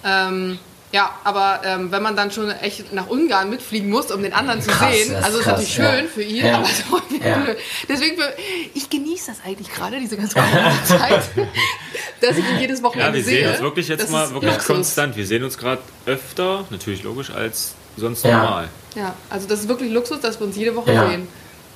Ähm, 0.05 0.59
ja, 0.93 1.11
aber 1.25 1.61
ähm, 1.65 1.91
wenn 1.91 2.03
man 2.03 2.15
dann 2.17 2.31
schon 2.31 2.51
echt 2.51 2.93
nach 2.93 3.07
Ungarn 3.09 3.49
mitfliegen 3.51 3.89
muss, 3.91 4.11
um 4.13 4.23
den 4.23 4.33
anderen 4.33 4.61
zu 4.63 4.71
Krass, 4.71 4.93
sehen, 4.93 5.15
also 5.17 5.39
ist 5.39 5.45
krass, 5.45 5.53
natürlich 5.55 5.75
schön 5.75 6.05
ja. 6.05 6.11
für 6.13 6.23
ihn, 6.23 6.47
Ja. 6.47 6.57
aber 6.59 6.67
so 6.67 7.17
Ja. 7.25 7.47
Deswegen, 7.89 8.17
für- 8.17 8.33
ich 8.75 8.89
genieße 8.91 9.33
das 9.33 9.39
eigentlich 9.45 9.73
gerade, 9.73 9.99
diese 10.01 10.17
ganze 10.17 10.35
Corona-Zeit, 10.35 11.23
dass 12.21 12.37
ich 12.37 12.49
ihn 12.49 12.59
jedes 12.61 12.83
Wochenende 12.83 13.11
ja, 13.19 13.25
wir 13.25 13.25
sehe. 13.25 13.39
sehen 13.45 13.51
uns 13.53 13.61
wirklich 13.61 13.89
jetzt 13.89 14.03
Das 14.05 14.11
mal 14.11 14.31
wirklich 14.33 14.53
Luxus. 14.53 14.67
konstant. 14.67 15.17
Wir 15.17 15.27
sehen 15.27 15.43
uns 15.45 15.57
gerade 15.59 15.81
öfter, 16.07 16.65
natürlich 16.71 17.03
logisch, 17.03 17.31
als 17.31 17.75
sonst 17.97 18.25
Ja. 18.25 18.39
normal. 18.43 18.69
Ja, 18.95 19.15
also 19.31 19.47
das 19.49 19.61
ist 19.61 19.69
wirklich 19.69 19.91
Luxus, 19.93 20.21
dass 20.21 20.39
wir 20.41 20.47
uns 20.47 20.57
jede 20.57 20.75
Woche 20.77 20.93
Ja. 20.93 21.09
sehen. 21.09 21.29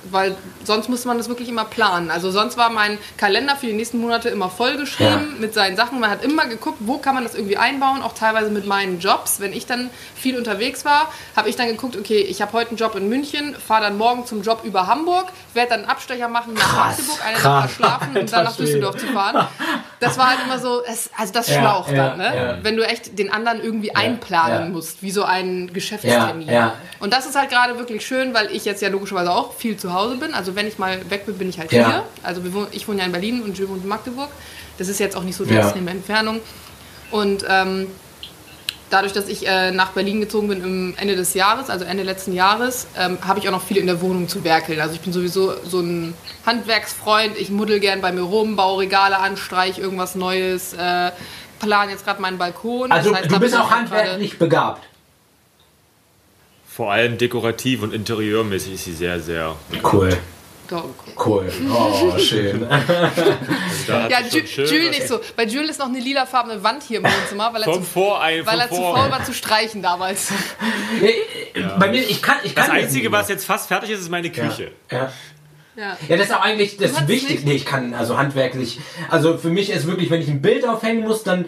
Weil 0.03 0.35
sonst 0.63 0.89
musste 0.89 1.07
man 1.07 1.17
das 1.17 1.27
wirklich 1.27 1.49
immer 1.49 1.65
planen. 1.65 2.11
Also 2.11 2.31
sonst 2.31 2.57
war 2.57 2.69
mein 2.69 2.97
Kalender 3.17 3.55
für 3.55 3.65
die 3.65 3.73
nächsten 3.73 3.99
Monate 3.99 4.29
immer 4.29 4.49
vollgeschrieben 4.49 5.39
mit 5.39 5.53
seinen 5.53 5.75
Sachen. 5.75 5.99
Man 5.99 6.09
hat 6.09 6.23
immer 6.23 6.45
geguckt, 6.45 6.77
wo 6.81 6.97
kann 6.97 7.15
man 7.15 7.23
das 7.23 7.35
irgendwie 7.35 7.57
einbauen, 7.57 8.01
auch 8.01 8.13
teilweise 8.13 8.49
mit 8.49 8.65
meinen 8.65 8.99
Jobs. 8.99 9.39
Wenn 9.39 9.53
ich 9.53 9.65
dann 9.65 9.89
viel 10.15 10.37
unterwegs 10.37 10.85
war, 10.85 11.11
habe 11.35 11.49
ich 11.49 11.55
dann 11.55 11.67
geguckt, 11.67 11.97
okay, 11.97 12.21
ich 12.21 12.41
habe 12.41 12.53
heute 12.53 12.69
einen 12.69 12.77
Job 12.77 12.95
in 12.95 13.09
München, 13.09 13.55
fahre 13.55 13.83
dann 13.83 13.97
morgen 13.97 14.25
zum 14.25 14.41
Job 14.41 14.61
über 14.63 14.87
Hamburg, 14.87 15.27
werde 15.53 15.71
dann 15.71 15.79
einen 15.81 15.89
Abstecher 15.89 16.27
machen 16.27 16.53
nach 16.53 16.61
Krass, 16.61 16.97
Magdeburg, 16.97 17.25
eine. 17.25 17.43
Nacht 17.43 17.71
schlafen 17.71 18.17
und 18.17 18.31
dann 18.31 18.43
nach 18.43 18.55
Düsseldorf 18.55 18.97
zu 18.97 19.07
fahren. 19.07 19.47
Das 19.99 20.17
war 20.17 20.29
halt 20.29 20.39
immer 20.45 20.59
so, 20.59 20.83
es, 20.83 21.09
also 21.17 21.33
das 21.33 21.47
Ja, 21.47 21.59
schlaucht 21.59 21.91
ja, 21.91 22.09
dann, 22.09 22.17
ne? 22.17 22.35
ja. 22.35 22.57
wenn 22.61 22.77
du 22.77 22.83
echt 22.87 23.17
den 23.17 23.31
anderen 23.31 23.61
irgendwie 23.61 23.95
einplanen 23.95 24.65
ja. 24.65 24.69
musst, 24.69 25.01
wie 25.01 25.11
so 25.11 25.23
ein 25.23 25.73
Geschäftstermin. 25.73 26.47
Ja, 26.47 26.53
ja. 26.53 26.73
Und 26.99 27.13
das 27.13 27.25
ist 27.25 27.35
halt 27.35 27.49
gerade 27.49 27.77
wirklich 27.77 28.05
schön, 28.05 28.33
weil 28.33 28.51
ich 28.51 28.65
jetzt 28.65 28.81
ja 28.81 28.89
logischerweise 28.89 29.31
auch 29.31 29.53
viel 29.53 29.77
zu 29.77 29.86
Hause 29.93 30.15
bin. 30.17 30.33
Also 30.33 30.55
wenn 30.55 30.67
ich 30.67 30.77
mal 30.77 30.99
weg 31.09 31.25
bin, 31.25 31.37
bin 31.37 31.49
ich 31.49 31.59
halt 31.59 31.71
Ja. 31.71 31.87
hier. 31.87 32.03
Also 32.23 32.41
ich 32.71 32.87
wohne 32.87 32.99
ja 32.99 33.05
in 33.05 33.11
Berlin 33.11 33.41
und 33.43 33.57
Jill 33.57 33.69
wohnt 33.69 33.83
in 33.83 33.89
Magdeburg. 33.89 34.29
Das 34.77 34.87
ist 34.87 34.99
jetzt 34.99 35.15
auch 35.15 35.23
nicht 35.23 35.35
so 35.35 35.43
Ja. 35.43 35.61
extreme 35.61 35.91
Entfernung. 35.91 36.39
Und 37.11 37.45
ähm, 37.49 37.87
dadurch, 38.89 39.13
dass 39.13 39.27
ich 39.27 39.47
äh, 39.47 39.71
nach 39.71 39.91
Berlin 39.91 40.21
gezogen 40.21 40.47
bin 40.47 40.63
im 40.63 40.93
Ende 40.97 41.15
des 41.15 41.33
Jahres, 41.33 41.69
also 41.69 41.83
Ende 41.85 42.03
letzten 42.03 42.33
Jahres, 42.33 42.87
ähm, 42.97 43.17
habe 43.25 43.39
ich 43.39 43.47
auch 43.47 43.51
noch 43.51 43.61
viel 43.63 43.77
in 43.77 43.85
der 43.87 44.01
Wohnung 44.01 44.27
zu 44.27 44.43
werkeln. 44.43 44.79
Also 44.79 44.93
ich 44.95 45.01
bin 45.01 45.11
sowieso 45.13 45.53
so 45.65 45.79
ein 45.81 46.13
Handwerksfreund. 46.45 47.37
Ich 47.37 47.49
muddel 47.49 47.79
gern 47.79 48.01
bei 48.01 48.11
mir 48.11 48.21
rum, 48.21 48.55
baue 48.55 48.79
Regale 48.83 49.17
an, 49.19 49.37
streich 49.37 49.77
irgendwas 49.79 50.15
Neues, 50.15 50.73
äh, 50.73 51.11
plan 51.59 51.89
jetzt 51.89 52.05
gerade 52.05 52.21
meinen 52.21 52.37
Balkon. 52.37 52.91
also 52.91 53.09
Das 53.11 53.19
heißt, 53.21 53.31
du 53.31 53.39
bist 53.39 53.55
auch 53.55 53.67
gerade- 53.69 53.81
handwerklich 53.81 54.37
begabt. 54.39 54.86
Vor 56.77 56.91
allem 56.91 57.17
dekorativ 57.17 57.81
und 57.81 57.91
interieurmäßig 57.91 58.75
ist 58.75 58.83
sie 58.83 58.93
sehr, 58.93 59.19
sehr. 59.19 59.55
Cool, 59.91 60.15
Doch, 60.67 60.83
okay. 60.83 61.11
cool. 61.25 61.51
Oh, 61.71 62.15
schön. 62.19 62.67
Ja, 63.87 64.19
Ju- 64.19 64.45
schön 64.45 64.67
Jules 64.67 64.89
nicht 64.91 65.07
so. 65.07 65.19
Bei 65.35 65.45
Jules 65.45 65.71
ist 65.71 65.79
noch 65.79 65.87
eine 65.87 65.99
lilafarbene 65.99 66.63
Wand 66.63 66.83
hier 66.83 66.99
im 66.99 67.05
Wohnzimmer, 67.05 67.51
weil 67.51 67.63
er, 67.63 67.73
zu, 67.73 67.81
Vor, 67.81 68.21
ein, 68.21 68.45
weil 68.45 68.59
er 68.59 68.69
zu 68.69 68.75
faul 68.75 69.09
war 69.09 69.23
zu 69.23 69.33
streichen 69.33 69.81
damals. 69.81 70.31
Bei 71.79 71.89
mir, 71.89 72.01
ich 72.01 72.21
kann, 72.21 72.35
ich 72.43 72.53
kann 72.53 72.67
Das 72.67 72.75
das 72.75 72.83
Einzige, 72.83 73.11
was 73.11 73.27
jetzt 73.27 73.45
fast 73.45 73.69
fertig 73.69 73.89
ist, 73.89 74.01
ist 74.01 74.11
meine 74.11 74.29
Küche. 74.29 74.71
Ja. 74.91 75.11
Ja. 75.75 75.97
Ja, 76.07 76.17
das 76.17 76.27
ist 76.27 76.33
auch 76.35 76.41
eigentlich 76.41 76.77
das 76.77 77.07
nicht? 77.07 77.43
Nee, 77.43 77.53
ich 77.53 77.65
kann 77.65 77.95
also 77.95 78.19
handwerklich. 78.19 78.79
Also 79.09 79.39
für 79.39 79.49
mich 79.49 79.71
ist 79.71 79.87
wirklich, 79.87 80.11
wenn 80.11 80.21
ich 80.21 80.27
ein 80.27 80.43
Bild 80.43 80.67
aufhängen 80.67 81.07
muss, 81.07 81.23
dann 81.23 81.45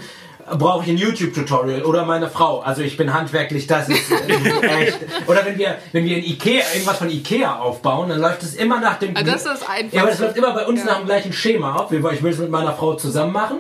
brauche 0.57 0.83
ich 0.83 0.89
ein 0.89 0.97
YouTube-Tutorial 0.97 1.83
oder 1.83 2.05
meine 2.05 2.29
Frau. 2.29 2.59
Also 2.61 2.81
ich 2.81 2.97
bin 2.97 3.13
handwerklich, 3.13 3.67
das 3.67 3.89
ist 3.89 4.11
äh, 4.11 4.65
echt. 4.83 4.99
Oder 5.27 5.45
wenn 5.45 5.57
wir, 5.57 5.77
wenn 5.91 6.05
wir 6.05 6.17
in 6.17 6.23
Ikea, 6.23 6.63
irgendwas 6.73 6.97
von 6.97 7.09
Ikea 7.09 7.57
aufbauen, 7.59 8.09
dann 8.09 8.19
läuft 8.19 8.43
es 8.43 8.55
immer 8.55 8.79
nach 8.79 8.99
dem. 8.99 9.15
Also 9.15 9.31
das 9.31 9.41
ist 9.41 9.47
das 9.47 9.67
Einfachste. 9.69 9.95
Ja, 9.95 10.01
aber 10.03 10.11
das 10.11 10.19
läuft 10.19 10.37
immer 10.37 10.53
bei 10.53 10.65
uns 10.65 10.79
Ja. 10.79 10.85
nach 10.87 10.97
dem 10.97 11.05
gleichen 11.05 11.33
Schema. 11.33 11.87
Wir- 11.89 12.11
Ich 12.11 12.23
will 12.23 12.31
es 12.31 12.39
mit 12.39 12.49
meiner 12.49 12.73
Frau 12.73 12.93
zusammen 12.95 13.33
machen. 13.33 13.57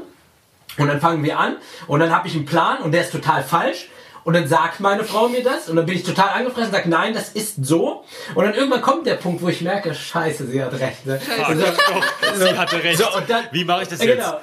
Und 0.77 0.87
dann 0.87 1.01
fangen 1.01 1.23
wir 1.23 1.37
an 1.37 1.55
und 1.87 1.99
dann 1.99 2.15
habe 2.15 2.27
ich 2.27 2.35
einen 2.35 2.45
Plan 2.45 2.77
und 2.83 2.93
der 2.93 3.01
ist 3.01 3.11
total 3.11 3.43
falsch. 3.43 3.89
Und 4.23 4.33
dann 4.33 4.47
sagt 4.47 4.79
meine 4.79 5.03
Frau 5.03 5.27
mir 5.29 5.43
das 5.43 5.69
und 5.69 5.75
dann 5.75 5.85
bin 5.85 5.95
ich 5.95 6.03
total 6.03 6.29
angefressen 6.29 6.67
und 6.69 6.71
sage, 6.73 6.89
nein, 6.89 7.13
das 7.13 7.29
ist 7.29 7.65
so. 7.65 8.03
Und 8.35 8.43
dann 8.45 8.53
irgendwann 8.53 8.81
kommt 8.81 9.07
der 9.07 9.15
Punkt, 9.15 9.41
wo 9.41 9.47
ich 9.47 9.61
merke, 9.61 9.93
scheiße, 9.95 10.47
sie 10.47 10.61
hat 10.63 10.73
recht. 10.79 11.05
Ne? 11.05 11.19
Fuck, 11.19 11.47
Also, 11.49 11.63
sie 12.45 12.57
hatte 12.57 12.83
recht. 12.83 12.97
So, 12.99 13.05
und 13.17 13.29
dann- 13.29 13.45
Wie 13.51 13.63
mache 13.65 13.83
ich 13.83 13.87
das 13.87 13.99
Ja, 13.99 14.05
jetzt? 14.05 14.17
genau. 14.25 14.39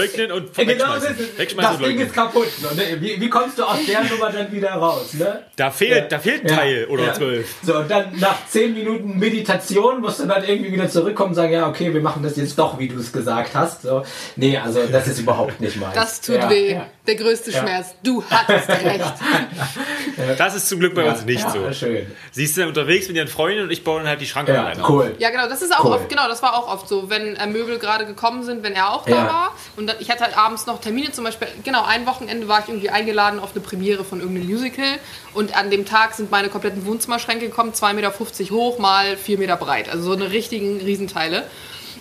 Leugnen 0.00 0.32
und 0.32 0.54
Genau, 0.54 0.68
wegschmeißen. 0.70 1.16
das, 1.18 1.38
Wegschmeißen 1.38 1.78
das 1.80 1.88
Ding 1.88 1.98
ist 2.00 2.14
kaputt. 2.14 2.48
Ne? 2.76 2.96
Wie, 3.00 3.20
wie 3.20 3.28
kommst 3.30 3.58
du 3.58 3.64
aus 3.64 3.78
der 3.86 4.04
Nummer 4.10 4.30
dann 4.30 4.50
wieder 4.52 4.72
raus? 4.72 5.14
Ne? 5.14 5.42
Da 5.56 5.70
fehlt, 5.70 6.10
da 6.12 6.18
fehlt 6.18 6.42
ein 6.44 6.48
Ja, 6.48 6.56
Teil 6.56 6.84
oder 6.86 7.04
ja. 7.06 7.14
zwölf. 7.14 7.54
So, 7.62 7.76
und 7.78 7.90
dann 7.90 8.18
nach 8.18 8.46
10 8.48 8.74
Minuten 8.74 9.18
Meditation 9.18 10.00
musst 10.00 10.20
du 10.20 10.26
dann 10.26 10.44
irgendwie 10.44 10.72
wieder 10.72 10.88
zurückkommen 10.88 11.30
und 11.30 11.34
sagen, 11.36 11.52
ja, 11.52 11.68
okay, 11.68 11.92
wir 11.92 12.00
machen 12.00 12.22
das 12.22 12.36
jetzt 12.36 12.58
doch, 12.58 12.78
wie 12.78 12.88
du 12.88 12.98
es 12.98 13.12
gesagt 13.12 13.54
hast. 13.54 13.82
So, 13.82 14.04
nee, 14.36 14.56
also 14.58 14.80
das 14.90 15.06
ist 15.08 15.20
überhaupt 15.20 15.60
nicht 15.60 15.76
meins. 15.76 15.94
Das 15.94 16.20
tut 16.20 16.36
ja, 16.36 16.50
weh. 16.50 16.72
Ja. 16.74 16.86
Der 17.06 17.16
größte 17.16 17.50
Schmerz. 17.52 17.94
Du 18.02 18.22
hattest 18.30 18.68
recht. 18.68 19.11
Das 20.38 20.54
ist 20.54 20.68
zum 20.68 20.78
Glück 20.80 20.94
bei 20.94 21.08
uns 21.08 21.24
nicht 21.24 21.42
ja, 21.42 21.50
so. 21.50 21.72
schön. 21.72 22.06
Sie 22.30 22.44
ist 22.44 22.56
dann 22.58 22.68
unterwegs 22.68 23.08
mit 23.08 23.16
ihren 23.16 23.28
Freundinnen 23.28 23.64
und 23.64 23.70
ich 23.70 23.82
baue 23.84 23.98
dann 24.00 24.08
halt 24.08 24.20
die 24.20 24.26
Schranke 24.26 24.52
Ja, 24.52 24.62
alleine 24.64 24.82
auf. 24.82 24.90
cool. 24.90 25.14
Ja, 25.18 25.30
genau, 25.30 25.48
das 25.48 25.62
ist 25.62 25.74
auch 25.74 25.84
Cool. 25.84 25.92
oft, 25.92 26.08
genau, 26.08 26.28
das 26.28 26.42
war 26.42 26.54
auch 26.56 26.68
oft 26.72 26.88
so, 26.88 27.08
wenn 27.10 27.36
äh, 27.36 27.46
Möbel 27.46 27.78
gerade 27.78 28.06
gekommen 28.06 28.42
sind, 28.44 28.62
wenn 28.62 28.72
er 28.74 28.90
auch 28.92 29.04
da 29.04 29.10
Ja. 29.10 29.26
war. 29.26 29.56
Und 29.76 29.86
dann, 29.86 29.96
ich 30.00 30.10
hatte 30.10 30.24
halt 30.24 30.36
abends 30.36 30.66
noch 30.66 30.80
Termine, 30.80 31.12
zum 31.12 31.24
Beispiel, 31.24 31.48
genau, 31.64 31.84
ein 31.84 32.06
Wochenende 32.06 32.48
war 32.48 32.60
ich 32.60 32.68
irgendwie 32.68 32.90
eingeladen 32.90 33.38
auf 33.40 33.52
eine 33.52 33.60
Premiere 33.60 34.04
von 34.04 34.20
irgendeinem 34.20 34.48
Musical. 34.48 34.98
Und 35.34 35.56
an 35.56 35.70
dem 35.70 35.86
Tag 35.86 36.14
sind 36.14 36.30
meine 36.30 36.48
kompletten 36.48 36.84
Wohnzimmerschränke 36.86 37.46
gekommen, 37.46 37.72
2,50 37.72 37.92
Meter 37.94 38.12
hoch 38.54 38.78
mal 38.78 39.16
4 39.16 39.38
Meter 39.38 39.56
breit. 39.56 39.88
Also 39.88 40.04
so 40.04 40.12
eine 40.12 40.30
richtigen 40.30 40.80
Riesenteile. 40.80 41.44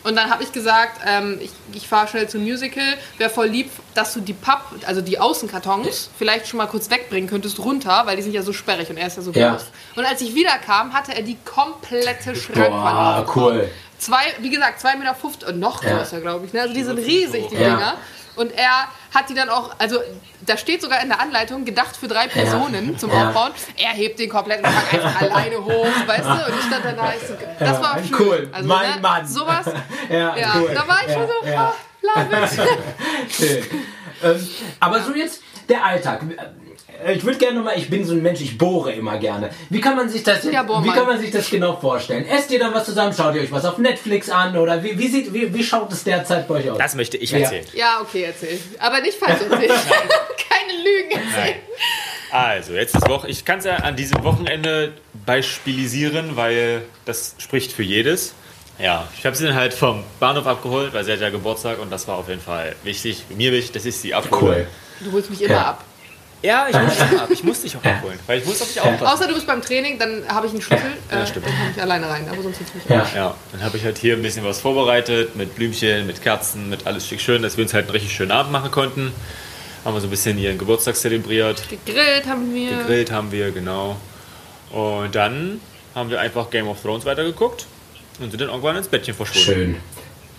Und 0.03 0.15
dann 0.15 0.29
habe 0.31 0.41
ich 0.43 0.51
gesagt, 0.51 0.99
ähm, 1.05 1.37
ich, 1.41 1.51
ich 1.73 1.87
fahre 1.87 2.07
schnell 2.07 2.27
zum 2.27 2.41
Musical. 2.43 2.83
Wäre 3.17 3.29
voll 3.29 3.47
lieb, 3.47 3.69
dass 3.93 4.13
du 4.13 4.19
die 4.19 4.33
Papp, 4.33 4.65
also 4.87 5.01
die 5.01 5.19
Außenkartons, 5.19 6.09
vielleicht 6.17 6.47
schon 6.47 6.57
mal 6.57 6.65
kurz 6.67 6.89
wegbringen 6.89 7.29
könntest, 7.29 7.59
runter, 7.59 8.03
weil 8.05 8.15
die 8.15 8.23
sind 8.23 8.33
ja 8.33 8.41
so 8.41 8.51
sperrig 8.53 8.89
und 8.89 8.97
er 8.97 9.07
ist 9.07 9.17
ja 9.17 9.23
so 9.23 9.31
Ja. 9.31 9.51
groß. 9.51 9.65
Und 9.95 10.05
als 10.05 10.21
ich 10.21 10.33
wiederkam, 10.33 10.93
hatte 10.93 11.13
er 11.15 11.21
die 11.21 11.37
komplette 11.45 12.35
Schrankwand 12.35 12.97
aufgebaut. 12.97 13.35
cool. 13.35 13.69
Zwei, 13.99 14.23
wie 14.39 14.49
gesagt, 14.49 14.83
2,50 14.83 14.97
Meter 14.97 15.47
und 15.49 15.59
noch 15.59 15.83
Ja. 15.83 15.97
größer, 15.97 16.21
glaube 16.21 16.45
ich. 16.47 16.53
Ne? 16.53 16.61
Also 16.61 16.73
die 16.73 16.83
sind 16.83 16.97
riesig, 16.97 17.47
die 17.49 17.55
Ja. 17.55 17.75
Dinger. 17.75 17.93
Und 18.35 18.51
er 18.53 18.87
hat 19.13 19.29
die 19.29 19.33
dann 19.33 19.49
auch, 19.49 19.71
also 19.77 19.99
da 20.45 20.57
steht 20.57 20.81
sogar 20.81 21.01
in 21.01 21.09
der 21.09 21.19
Anleitung, 21.19 21.65
gedacht 21.65 21.95
für 21.97 22.07
drei 22.07 22.27
Personen 22.27 22.97
zum 22.97 23.11
Ja. 23.11 23.27
Aufbauen. 23.29 23.51
Er 23.77 23.89
hebt 23.89 24.19
den 24.19 24.29
kompletten 24.29 24.65
Schrank 24.65 24.93
einfach 24.93 25.21
alleine 25.29 25.57
hoch, 25.63 25.85
weißt 26.05 26.25
du? 26.25 26.31
Und 26.51 26.59
ich 26.59 26.65
stand 26.65 26.85
dann 26.85 26.95
da, 26.95 27.13
ich 27.19 27.27
so, 27.27 27.33
das 27.59 27.81
war 27.81 27.97
schön. 27.99 28.15
cool. 28.19 28.49
Also, 28.51 28.67
Mein 28.67 28.95
ne, 28.95 29.01
Mann. 29.01 29.27
Sowas, 29.27 29.65
Ja, 30.09 30.35
ja, 30.37 30.53
cool. 30.55 30.71
da 30.73 30.87
war 30.87 30.99
ich 31.05 31.13
schon 31.13 31.27
so, 31.27 31.47
Ja. 31.49 31.73
ah, 31.73 32.19
love 32.29 32.43
it. 32.45 32.49
Schön. 33.37 33.63
ähm, 34.23 34.49
aber 34.79 35.01
so 35.01 35.13
jetzt 35.13 35.41
der 35.71 35.83
Alltag. 35.85 36.21
Äh, 37.05 37.13
Ich 37.15 37.23
würde 37.23 37.39
gerne 37.39 37.57
nochmal, 37.57 37.77
ich 37.79 37.89
bin 37.89 38.05
so 38.05 38.13
ein 38.13 38.21
Mensch, 38.21 38.41
ich 38.41 38.57
bohre 38.59 38.91
immer 38.91 39.17
gerne. 39.17 39.49
Wie 39.71 39.81
kann 39.81 39.95
man 39.95 40.07
sich 40.09 40.21
das, 40.23 40.43
Ja, 40.43 40.61
bohr 40.61 40.83
wie 40.83 40.87
mal. 40.89 40.93
kann 40.95 41.07
man 41.07 41.19
sich 41.19 41.31
das 41.31 41.49
genau 41.49 41.75
vorstellen? 41.75 42.25
Esst 42.27 42.51
ihr 42.51 42.59
dann 42.59 42.73
was 42.75 42.85
zusammen? 42.85 43.11
Schaut 43.13 43.33
ihr 43.33 43.41
euch 43.41 43.51
was 43.51 43.65
auf 43.65 43.79
Netflix 43.79 44.29
an? 44.29 44.55
Oder 44.55 44.83
wie, 44.83 44.97
wie, 44.99 45.07
sieht, 45.07 45.33
wie, 45.33 45.51
wie 45.51 45.63
schaut 45.63 45.91
es 45.91 46.03
derzeit 46.03 46.47
bei 46.47 46.55
euch 46.55 46.69
aus? 46.69 46.77
Das 46.77 46.93
möchte 46.95 47.17
ich 47.17 47.31
Ja. 47.31 47.39
erzählen. 47.39 47.65
Ja, 47.73 47.99
okay, 48.01 48.23
erzähl. 48.23 48.59
Aber 48.77 49.01
nicht 49.01 49.17
falsch 49.17 49.39
erzählen. 49.41 49.71
Keine 50.49 50.73
Lügen 50.83 51.11
erzählen. 51.11 51.55
Also, 52.31 52.73
jetzt 52.73 52.95
ist 52.95 53.09
Woche. 53.09 53.27
Ich 53.29 53.43
kann 53.45 53.59
es 53.59 53.65
ja 53.65 53.77
an 53.77 53.95
diesem 53.95 54.23
Wochenende 54.23 54.93
beispielisieren, 55.25 56.35
weil 56.35 56.83
das 57.05 57.35
spricht 57.39 57.71
für 57.71 57.83
jedes. 57.83 58.33
Ja, 58.79 59.07
ich 59.17 59.25
habe 59.25 59.35
sie 59.35 59.45
dann 59.45 59.55
halt 59.55 59.73
vom 59.73 60.03
Bahnhof 60.19 60.47
abgeholt, 60.47 60.93
weil 60.93 61.03
sie 61.03 61.11
hat 61.11 61.19
ja 61.19 61.29
Geburtstag 61.29 61.79
und 61.79 61.91
das 61.91 62.07
war 62.07 62.17
auf 62.17 62.29
jeden 62.29 62.41
Fall 62.41 62.75
wichtig. 62.83 63.23
Mir 63.35 63.51
wichtig, 63.51 63.73
dass 63.73 63.85
ich 63.85 63.95
sie 63.97 64.13
abhole. 64.13 64.41
Cool. 64.41 64.67
Du 65.03 65.11
holst 65.11 65.29
mich 65.29 65.41
immer 65.41 65.53
Ja. 65.53 65.65
ab. 65.67 65.83
Ja, 66.43 66.67
ich 66.67 66.75
muss 66.75 66.93
dich 66.95 67.19
ab. 67.19 67.29
Ich 67.31 67.43
muss 67.43 67.61
dich 67.61 67.75
auch 67.77 67.83
abholen, 67.83 68.17
weil 68.25 68.39
ich 68.39 68.45
muss 68.45 68.59
auf 68.63 68.67
dich 68.67 68.81
aufpassen. 68.81 69.05
Außer 69.05 69.27
du 69.27 69.35
bist 69.35 69.45
beim 69.45 69.61
Training, 69.61 69.99
dann 69.99 70.23
habe 70.27 70.47
ich 70.47 70.53
einen 70.53 70.61
Schlüssel. 70.63 70.93
Ja, 71.11 71.21
äh, 71.21 71.27
stimmt. 71.27 71.45
Dann 71.45 71.53
komme 71.55 71.71
ich 71.75 71.81
alleine 71.81 72.09
rein, 72.09 72.27
aber 72.27 72.41
sonst 72.41 72.59
mich 72.61 72.69
Ja. 72.89 73.05
Ja, 73.15 73.35
dann 73.51 73.61
habe 73.63 73.77
ich 73.77 73.83
halt 73.83 73.99
hier 73.99 74.15
ein 74.15 74.23
bisschen 74.23 74.43
was 74.43 74.59
vorbereitet 74.59 75.35
mit 75.35 75.55
Blümchen, 75.55 76.07
mit 76.07 76.23
Kerzen, 76.23 76.69
mit 76.69 76.87
alles 76.87 77.07
schick 77.07 77.21
schön, 77.21 77.43
dass 77.43 77.57
wir 77.57 77.63
uns 77.63 77.75
halt 77.75 77.83
einen 77.85 77.91
richtig 77.91 78.11
schönen 78.15 78.31
Abend 78.31 78.51
machen 78.51 78.71
konnten. 78.71 79.11
Haben 79.85 79.93
wir 79.95 80.01
so 80.01 80.07
ein 80.07 80.09
bisschen 80.09 80.37
ihren 80.39 80.57
Geburtstag 80.57 80.95
zelebriert. 80.95 81.61
Gegrillt 81.69 82.25
haben 82.25 82.53
wir. 82.55 82.69
Gegrillt 82.77 83.11
haben 83.11 83.31
wir, 83.31 83.51
genau. 83.51 83.97
Und 84.71 85.13
dann 85.13 85.61
haben 85.93 86.09
wir 86.09 86.19
einfach 86.19 86.49
Game 86.49 86.67
of 86.67 86.81
Thrones 86.81 87.05
weitergeguckt 87.05 87.67
und 88.19 88.31
sind 88.31 88.41
dann 88.41 88.49
irgendwann 88.49 88.77
ins 88.77 88.87
Bettchen 88.87 89.13
verschwunden. 89.13 89.43
Schön. 89.45 89.75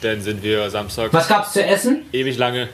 Dann 0.01 0.21
sind 0.21 0.43
wir 0.43 0.69
Samstag 0.71 1.13
Was 1.13 1.29
gab's 1.29 1.53
zu 1.53 1.65
essen? 1.65 2.07
ewig 2.13 2.37
lange 2.39 2.69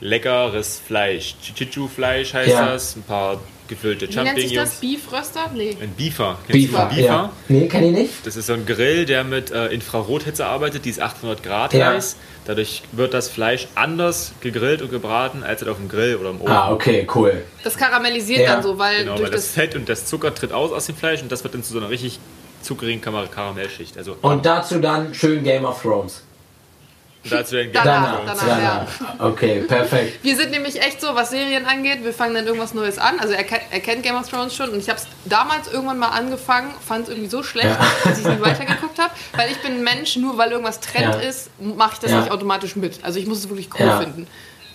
leckeres 0.00 0.80
Fleisch. 0.86 1.34
Chichichu-Fleisch 1.42 2.34
heißt 2.34 2.50
Ja. 2.50 2.66
das. 2.72 2.96
Ein 2.96 3.02
paar 3.02 3.40
gefüllte 3.68 4.08
Wie 4.08 4.14
nennt 4.16 4.38
sich 4.38 4.52
das? 4.54 4.74
Champignons. 4.80 4.80
Beef-Röster? 4.80 5.50
Nee. 5.54 5.76
Ein 5.80 5.90
Beefer. 5.96 6.38
Kennst 6.46 6.52
Beefer. 6.70 6.88
du 6.88 6.94
Beefer? 6.96 7.02
Ja. 7.08 7.32
Nee, 7.48 7.66
kenn 7.68 7.84
ich 7.84 7.92
nicht. 7.92 8.12
Das 8.26 8.36
ist 8.36 8.46
so 8.46 8.52
ein 8.52 8.64
Grill, 8.64 9.06
der 9.06 9.24
mit 9.24 9.50
äh, 9.50 9.66
Infrarothitze 9.68 10.46
arbeitet, 10.46 10.84
die 10.84 10.90
ist 10.90 11.00
800 11.00 11.42
Grad 11.42 11.72
Ja. 11.74 11.88
heiß. 11.92 12.16
Dadurch 12.44 12.82
wird 12.92 13.12
das 13.12 13.28
Fleisch 13.28 13.66
anders 13.74 14.32
gegrillt 14.40 14.82
und 14.82 14.90
gebraten 14.92 15.42
als 15.42 15.62
halt 15.62 15.70
auf 15.70 15.78
dem 15.78 15.88
Grill 15.88 16.14
oder 16.16 16.30
im 16.30 16.40
Ofen. 16.40 16.52
Ah, 16.52 16.70
okay, 16.70 17.04
cool. 17.16 17.42
Das 17.64 17.76
karamellisiert 17.76 18.42
Ja, 18.42 18.54
dann 18.54 18.62
so, 18.62 18.78
weil 18.78 18.98
Genau, 19.00 19.16
durch 19.16 19.30
weil 19.30 19.34
das 19.34 19.46
das. 19.46 19.52
Fett 19.54 19.74
und 19.74 19.88
das 19.88 20.06
Zucker 20.06 20.32
tritt 20.32 20.52
aus 20.52 20.70
aus 20.70 20.86
dem 20.86 20.94
Fleisch 20.94 21.22
und 21.22 21.32
das 21.32 21.42
wird 21.42 21.54
dann 21.54 21.64
zu 21.64 21.72
so 21.72 21.78
einer 21.80 21.90
richtig 21.90 22.20
zuckrigen 22.62 23.00
Kar- 23.00 23.26
Karamellschicht. 23.26 23.98
Also 23.98 24.16
Und 24.22 24.46
dazu 24.46 24.78
dann 24.78 25.12
schön 25.12 25.42
Game 25.42 25.64
of 25.64 25.82
Thrones. 25.82 26.22
Dazu 27.30 27.56
den 27.56 27.72
Danach, 27.72 28.18
Game 28.24 28.28
of 28.28 28.38
danach. 28.40 28.86
Thrones. 28.96 29.10
ja. 29.18 29.26
Okay, 29.26 29.60
perfekt. 29.62 30.24
Wir 30.24 30.36
sind 30.36 30.50
nämlich 30.50 30.80
echt 30.82 31.00
so, 31.00 31.14
was 31.14 31.30
Serien 31.30 31.66
angeht, 31.66 32.04
wir 32.04 32.12
fangen 32.12 32.34
dann 32.34 32.46
irgendwas 32.46 32.74
Neues 32.74 32.98
an. 32.98 33.18
Also 33.20 33.34
er, 33.34 33.44
kennt- 33.44 33.62
er 33.70 33.80
kennt 33.80 34.02
Game 34.02 34.16
of 34.16 34.28
Thrones 34.28 34.54
schon 34.54 34.70
und 34.70 34.78
ich 34.78 34.88
habe 34.88 34.98
es 34.98 35.06
damals 35.24 35.70
irgendwann 35.72 35.98
mal 35.98 36.08
angefangen, 36.08 36.72
fand 36.86 37.04
es 37.04 37.08
irgendwie 37.10 37.28
so 37.30 37.42
schlecht, 37.42 37.66
Ja. 37.68 37.86
dass 38.04 38.18
ich 38.18 38.26
nie 38.26 38.40
weitergeguckt 38.40 38.98
habe. 38.98 39.12
Weil 39.36 39.50
ich 39.50 39.58
bin 39.58 39.72
ein 39.72 39.82
Mensch, 39.84 40.16
nur 40.16 40.36
weil 40.38 40.50
irgendwas 40.50 40.80
Trend 40.80 41.14
Ja. 41.14 41.20
ist, 41.20 41.50
mache 41.60 41.92
ich 41.94 41.98
das 42.00 42.10
Ja. 42.10 42.20
nicht 42.20 42.30
automatisch 42.30 42.76
mit. 42.76 43.04
Also 43.04 43.18
ich 43.18 43.26
muss 43.26 43.38
es 43.38 43.48
wirklich 43.48 43.68
cool 43.78 43.86
Ja. 43.86 44.00
finden. 44.00 44.26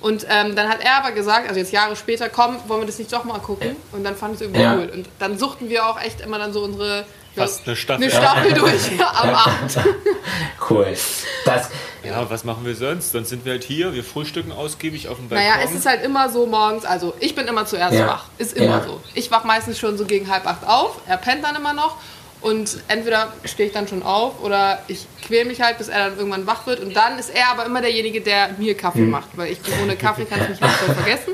Und 0.02 0.26
ähm, 0.30 0.56
dann 0.56 0.68
hat 0.68 0.84
er 0.84 0.96
aber 0.98 1.12
gesagt, 1.12 1.48
also 1.48 1.60
jetzt 1.60 1.72
Jahre 1.72 1.96
später, 1.96 2.28
komm, 2.28 2.58
wollen 2.68 2.82
wir 2.82 2.88
das 2.88 2.98
nicht 2.98 3.14
doch 3.14 3.24
mal 3.24 3.38
gucken? 3.38 3.76
Und 3.92 4.04
dann 4.04 4.16
fand 4.16 4.34
ich 4.34 4.38
es 4.38 4.42
irgendwie 4.48 4.62
Ja. 4.62 4.74
cool. 4.76 4.90
Und 4.92 5.08
dann 5.20 5.38
suchten 5.38 5.70
wir 5.70 5.86
auch 5.86 6.02
echt 6.02 6.22
immer 6.22 6.40
dann 6.40 6.54
so 6.54 6.64
unsere 6.64 7.06
Fast 7.36 7.66
eine 7.66 7.76
Staffel. 7.76 8.04
eine 8.04 8.12
Staffel 8.12 8.54
durch 8.60 8.92
am 9.00 9.30
Abend. 9.36 9.78
Cool. 10.70 10.96
Das, 11.46 11.70
Ja, 12.04 12.30
was 12.30 12.44
machen 12.44 12.66
wir 12.66 12.76
sonst? 12.76 13.12
Sonst 13.12 13.30
sind 13.30 13.46
wir 13.46 13.54
halt 13.54 13.64
hier, 13.64 13.94
wir 13.94 14.04
frühstücken 14.04 14.52
ausgiebig 14.52 15.08
auf 15.10 15.18
dem 15.18 15.28
Balkon. 15.28 15.46
Naja, 15.48 15.62
es 15.66 15.72
ist 15.74 15.86
halt 15.86 16.04
immer 16.04 16.30
so 16.30 16.46
morgens, 16.46 16.86
also 16.86 17.14
ich 17.20 17.36
bin 17.36 17.48
immer 17.48 17.66
zuerst 17.66 17.94
Ja. 17.96 18.08
wach. 18.08 18.26
Ist 18.38 18.54
immer 18.56 18.78
Ja. 18.78 18.84
so. 18.84 19.02
Ich 19.16 19.32
wach 19.32 19.44
meistens 19.44 19.80
schon 19.80 19.98
so 19.98 20.06
gegen 20.06 20.30
halb 20.32 20.46
acht 20.46 20.66
auf, 20.66 20.98
er 21.08 21.18
pennt 21.18 21.44
dann 21.44 21.56
immer 21.56 21.74
noch 21.74 21.98
und 22.42 22.78
entweder 22.88 23.34
stehe 23.44 23.68
ich 23.68 23.74
dann 23.74 23.88
schon 23.88 24.04
auf 24.04 24.42
oder 24.42 24.82
ich 24.88 25.06
quäle 25.26 25.46
mich 25.46 25.62
halt, 25.62 25.78
bis 25.78 25.90
er 25.90 26.10
dann 26.10 26.18
irgendwann 26.18 26.46
wach 26.48 26.66
wird 26.68 26.80
und 26.80 26.96
dann 26.96 27.18
ist 27.20 27.30
er 27.36 27.50
aber 27.50 27.66
immer 27.66 27.82
derjenige, 27.82 28.22
der 28.22 28.50
mir 28.58 28.76
Kaffee 28.78 29.00
Hm. 29.00 29.10
macht, 29.10 29.30
weil 29.36 29.52
ich 29.52 29.60
ohne 29.82 29.96
Kaffee 29.96 30.26
kann 30.26 30.42
ich 30.44 30.50
mich 30.50 30.62
nicht 30.62 30.74
voll 30.76 30.96
vergessen. 31.04 31.34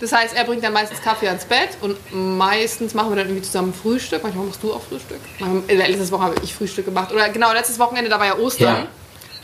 Das 0.00 0.12
heißt, 0.12 0.34
er 0.36 0.44
bringt 0.44 0.64
dann 0.64 0.72
meistens 0.72 1.00
Kaffee 1.00 1.28
ans 1.28 1.44
Bett 1.44 1.70
und 1.80 1.96
meistens 2.12 2.94
machen 2.94 3.10
wir 3.10 3.16
dann 3.16 3.26
irgendwie 3.26 3.42
zusammen 3.42 3.72
Frühstück. 3.72 4.22
Manchmal 4.22 4.46
machst 4.46 4.62
du 4.62 4.72
auch 4.72 4.82
Frühstück. 4.82 5.20
Manchmal, 5.38 5.62
äh, 5.68 5.74
letztes 5.74 6.10
Woche 6.10 6.22
habe 6.22 6.34
ich 6.42 6.54
Frühstück 6.54 6.84
gemacht. 6.84 7.12
Oder 7.12 7.28
genau, 7.28 7.52
letztes 7.52 7.78
Wochenende, 7.78 8.10
da 8.10 8.18
war 8.18 8.26
ja 8.26 8.36
Ostern. 8.36 8.76
Ja. 8.84 8.86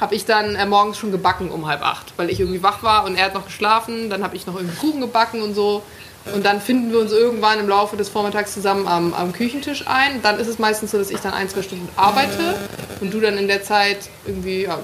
Habe 0.00 0.14
ich 0.14 0.24
dann 0.24 0.56
äh, 0.56 0.66
morgens 0.66 0.98
schon 0.98 1.12
gebacken 1.12 1.50
um 1.50 1.66
halb 1.66 1.82
acht, 1.82 2.14
weil 2.16 2.30
ich 2.30 2.40
irgendwie 2.40 2.62
wach 2.62 2.82
war 2.82 3.04
und 3.04 3.16
er 3.16 3.26
hat 3.26 3.34
noch 3.34 3.44
geschlafen. 3.44 4.10
Dann 4.10 4.24
habe 4.24 4.34
ich 4.34 4.46
noch 4.46 4.56
irgendwie 4.56 4.76
Kuchen 4.76 5.00
gebacken 5.00 5.42
und 5.42 5.54
so. 5.54 5.82
Und 6.34 6.44
dann 6.44 6.60
finden 6.60 6.92
wir 6.92 7.00
uns 7.00 7.12
irgendwann 7.12 7.58
im 7.60 7.68
Laufe 7.68 7.96
des 7.96 8.10
Vormittags 8.10 8.52
zusammen 8.52 8.86
am, 8.86 9.14
am 9.14 9.32
Küchentisch 9.32 9.86
ein. 9.86 10.20
Dann 10.22 10.38
ist 10.38 10.48
es 10.48 10.58
meistens 10.58 10.90
so, 10.90 10.98
dass 10.98 11.10
ich 11.10 11.20
dann 11.20 11.32
ein, 11.32 11.48
zwei 11.48 11.62
Stunden 11.62 11.88
arbeite 11.96 12.56
und 13.00 13.12
du 13.14 13.20
dann 13.20 13.38
in 13.38 13.48
der 13.48 13.62
Zeit 13.62 14.10
irgendwie 14.26 14.64
ja, 14.64 14.78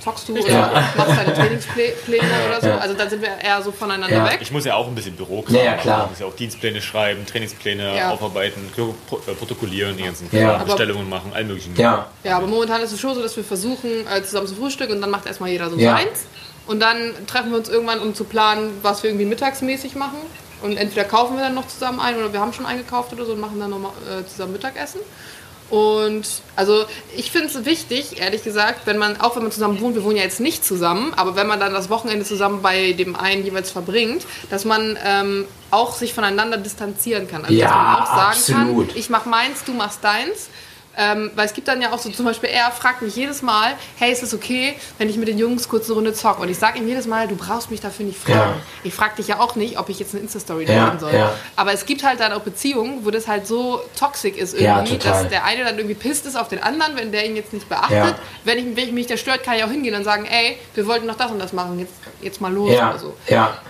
zockst 0.00 0.28
du 0.28 0.38
oder 0.38 0.48
Ja. 0.50 0.84
machst 0.96 1.16
deine 1.16 1.34
Trainingspläne 1.34 2.24
oder 2.48 2.60
so. 2.60 2.66
Ja. 2.68 2.78
Also 2.78 2.94
dann 2.94 3.10
sind 3.10 3.22
wir 3.22 3.28
eher 3.42 3.62
so 3.62 3.70
voneinander 3.72 4.16
Ja. 4.16 4.24
weg. 4.30 4.38
Ich 4.40 4.50
muss 4.50 4.64
ja 4.64 4.74
auch 4.74 4.86
ein 4.88 4.94
bisschen 4.94 5.14
Büro 5.16 5.44
Ja, 5.48 5.62
ja, 5.62 5.74
klar. 5.74 6.04
Ich 6.04 6.10
muss 6.10 6.18
ja 6.20 6.26
auch 6.26 6.34
Dienstpläne 6.36 6.80
schreiben, 6.80 7.26
Trainingspläne 7.26 7.96
Ja. 7.96 8.10
aufarbeiten, 8.10 8.60
äh, 8.76 9.32
protokollieren, 9.34 9.96
die 9.96 10.04
ganzen 10.04 10.28
Bestellungen 10.30 11.08
machen, 11.08 11.32
all 11.34 11.44
möglichen. 11.44 11.74
ja. 11.76 12.06
Ja, 12.24 12.36
aber 12.36 12.46
momentan 12.46 12.80
ist 12.82 12.92
es 12.92 13.00
schon 13.00 13.14
so, 13.14 13.22
dass 13.22 13.36
wir 13.36 13.44
versuchen, 13.44 13.90
äh, 14.06 14.22
zusammen 14.22 14.46
zu 14.46 14.54
frühstücken 14.54 14.94
und 14.94 15.00
dann 15.00 15.10
macht 15.10 15.26
erstmal 15.26 15.50
jeder 15.50 15.70
so 15.70 15.76
Ja. 15.76 15.96
seins. 15.96 16.26
Und 16.66 16.80
dann 16.80 17.12
treffen 17.26 17.50
wir 17.50 17.58
uns 17.58 17.68
irgendwann, 17.68 17.98
um 18.00 18.14
zu 18.14 18.24
planen, 18.24 18.78
was 18.82 19.02
wir 19.02 19.10
irgendwie 19.10 19.26
mittagsmäßig 19.26 19.96
machen. 19.96 20.18
Und 20.62 20.76
entweder 20.76 21.04
kaufen 21.04 21.36
wir 21.36 21.42
dann 21.42 21.54
noch 21.54 21.66
zusammen 21.66 22.00
ein 22.00 22.16
oder 22.16 22.32
wir 22.32 22.40
haben 22.40 22.52
schon 22.52 22.66
eingekauft 22.66 23.12
oder 23.14 23.24
so 23.24 23.32
und 23.32 23.40
machen 23.40 23.58
dann 23.58 23.70
nochmal 23.70 23.92
äh, 24.08 24.26
zusammen 24.26 24.52
Mittagessen. 24.52 25.00
Und 25.70 26.26
also 26.56 26.84
ich 27.16 27.30
finde 27.30 27.46
es 27.46 27.64
wichtig, 27.64 28.20
ehrlich 28.20 28.42
gesagt, 28.42 28.86
wenn 28.86 28.98
man, 28.98 29.20
auch 29.20 29.36
wenn 29.36 29.44
man 29.44 29.52
zusammen 29.52 29.80
wohnt, 29.80 29.94
wir 29.94 30.02
wohnen 30.02 30.16
ja 30.16 30.24
jetzt 30.24 30.40
nicht 30.40 30.64
zusammen, 30.64 31.14
aber 31.14 31.36
wenn 31.36 31.46
man 31.46 31.60
dann 31.60 31.72
das 31.72 31.88
Wochenende 31.88 32.24
zusammen 32.24 32.60
bei 32.60 32.92
dem 32.92 33.14
einen 33.14 33.44
jeweils 33.44 33.70
verbringt, 33.70 34.26
dass 34.50 34.64
man 34.64 34.98
ähm, 35.04 35.46
auch 35.70 35.94
sich 35.94 36.12
voneinander 36.12 36.56
distanzieren 36.56 37.28
kann. 37.28 37.44
Also 37.44 37.54
Ja, 37.54 37.68
dass 37.68 37.76
man 37.76 37.94
auch 37.94 38.06
sagen 38.06 38.60
absolut. 38.66 38.88
kann, 38.88 38.98
ich 38.98 39.10
mach 39.10 39.26
meins, 39.26 39.64
du 39.64 39.72
machst 39.72 40.02
deins. 40.02 40.48
Ähm, 40.96 41.30
weil 41.36 41.46
es 41.46 41.54
gibt 41.54 41.68
dann 41.68 41.80
ja 41.80 41.92
auch 41.92 41.98
so, 41.98 42.10
zum 42.10 42.24
Beispiel 42.26 42.48
er 42.50 42.70
fragt 42.72 43.00
mich 43.00 43.14
jedes 43.14 43.42
Mal, 43.42 43.74
hey, 43.96 44.10
ist 44.12 44.22
es 44.24 44.34
okay, 44.34 44.74
wenn 44.98 45.08
ich 45.08 45.16
mit 45.16 45.28
den 45.28 45.38
Jungs 45.38 45.68
kurz 45.68 45.86
eine 45.86 45.94
Runde 45.94 46.12
zocke? 46.14 46.42
Und 46.42 46.48
ich 46.48 46.58
sage 46.58 46.78
ihm 46.78 46.88
jedes 46.88 47.06
Mal, 47.06 47.28
du 47.28 47.36
brauchst 47.36 47.70
mich 47.70 47.80
dafür 47.80 48.04
nicht 48.06 48.18
fragen. 48.18 48.38
Ja. 48.38 48.62
Ich 48.82 48.92
frage 48.92 49.14
dich 49.16 49.28
ja 49.28 49.38
auch 49.38 49.54
nicht, 49.54 49.78
ob 49.78 49.88
ich 49.88 50.00
jetzt 50.00 50.14
eine 50.14 50.22
Insta-Story 50.24 50.64
Ja, 50.68 50.86
machen 50.86 50.98
soll. 50.98 51.14
ja. 51.14 51.32
Aber 51.54 51.72
es 51.72 51.86
gibt 51.86 52.02
halt 52.02 52.18
dann 52.20 52.32
auch 52.32 52.40
Beziehungen, 52.40 53.04
wo 53.04 53.10
das 53.12 53.28
halt 53.28 53.46
so 53.46 53.80
toxisch 53.98 54.36
ist 54.36 54.54
irgendwie, 54.54 54.98
dass 54.98 55.28
der 55.28 55.44
eine 55.44 55.62
dann 55.64 55.76
irgendwie 55.78 55.94
pisst 55.94 56.26
ist 56.26 56.36
auf 56.36 56.48
den 56.48 56.62
anderen, 56.62 56.96
wenn 56.96 57.12
der 57.12 57.24
ihn 57.24 57.36
jetzt 57.36 57.52
nicht 57.52 57.68
beachtet. 57.68 58.16
Wenn, 58.44 58.58
ich, 58.58 58.76
wenn 58.76 58.84
ich 58.88 58.92
mich 58.92 59.06
der 59.06 59.16
stört, 59.16 59.44
kann 59.44 59.54
ich 59.56 59.64
auch 59.64 59.70
hingehen 59.70 59.94
und 59.94 60.02
sagen, 60.04 60.24
ey, 60.26 60.58
wir 60.74 60.86
wollten 60.88 61.06
noch 61.06 61.16
das 61.16 61.30
und 61.30 61.38
das 61.38 61.52
machen, 61.52 61.78
jetzt, 61.78 61.94
jetzt 62.20 62.40
mal 62.40 62.52
los 62.52 62.72
Ja. 62.74 62.90
oder 62.90 62.98
so. 62.98 63.14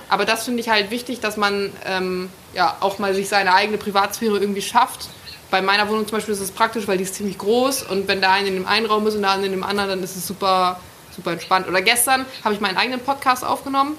Aber 0.09 0.25
das 0.25 0.45
finde 0.47 0.61
ich 0.61 0.69
halt 0.71 0.91
wichtig, 0.91 1.21
dass 1.21 1.37
man 1.37 1.71
ähm, 1.87 2.31
ja 2.55 2.77
auch 2.81 2.99
mal 2.99 3.15
sich 3.15 3.29
seine 3.29 3.55
eigene 3.55 3.77
Privatsphäre 3.79 4.39
irgendwie 4.39 4.63
schafft. 4.63 5.09
Bei 5.51 5.61
meiner 5.63 5.89
Wohnung 5.89 6.07
zum 6.07 6.17
Beispiel 6.19 6.35
ist 6.35 6.41
es 6.41 6.51
praktisch, 6.51 6.87
weil 6.87 6.97
die 6.99 7.05
ist 7.05 7.15
ziemlich 7.15 7.39
groß 7.39 7.83
und 7.85 8.07
wenn 8.09 8.21
der 8.21 8.31
eine 8.33 8.49
in 8.49 8.55
dem 8.55 8.67
einen 8.67 8.87
Raum 8.87 9.07
ist 9.07 9.15
und 9.15 9.23
der 9.23 9.31
andere 9.31 9.47
in 9.47 9.53
dem 9.53 9.65
anderen, 9.65 9.91
dann 9.91 10.03
ist 10.03 10.17
es 10.17 10.27
super, 10.27 10.79
super 11.15 11.33
entspannt. 11.33 11.69
Oder 11.69 11.83
gestern 11.83 12.25
habe 12.45 12.55
ich 12.55 12.61
meinen 12.61 12.77
eigenen 12.77 13.01
Podcast 13.01 13.45
aufgenommen 13.45 13.97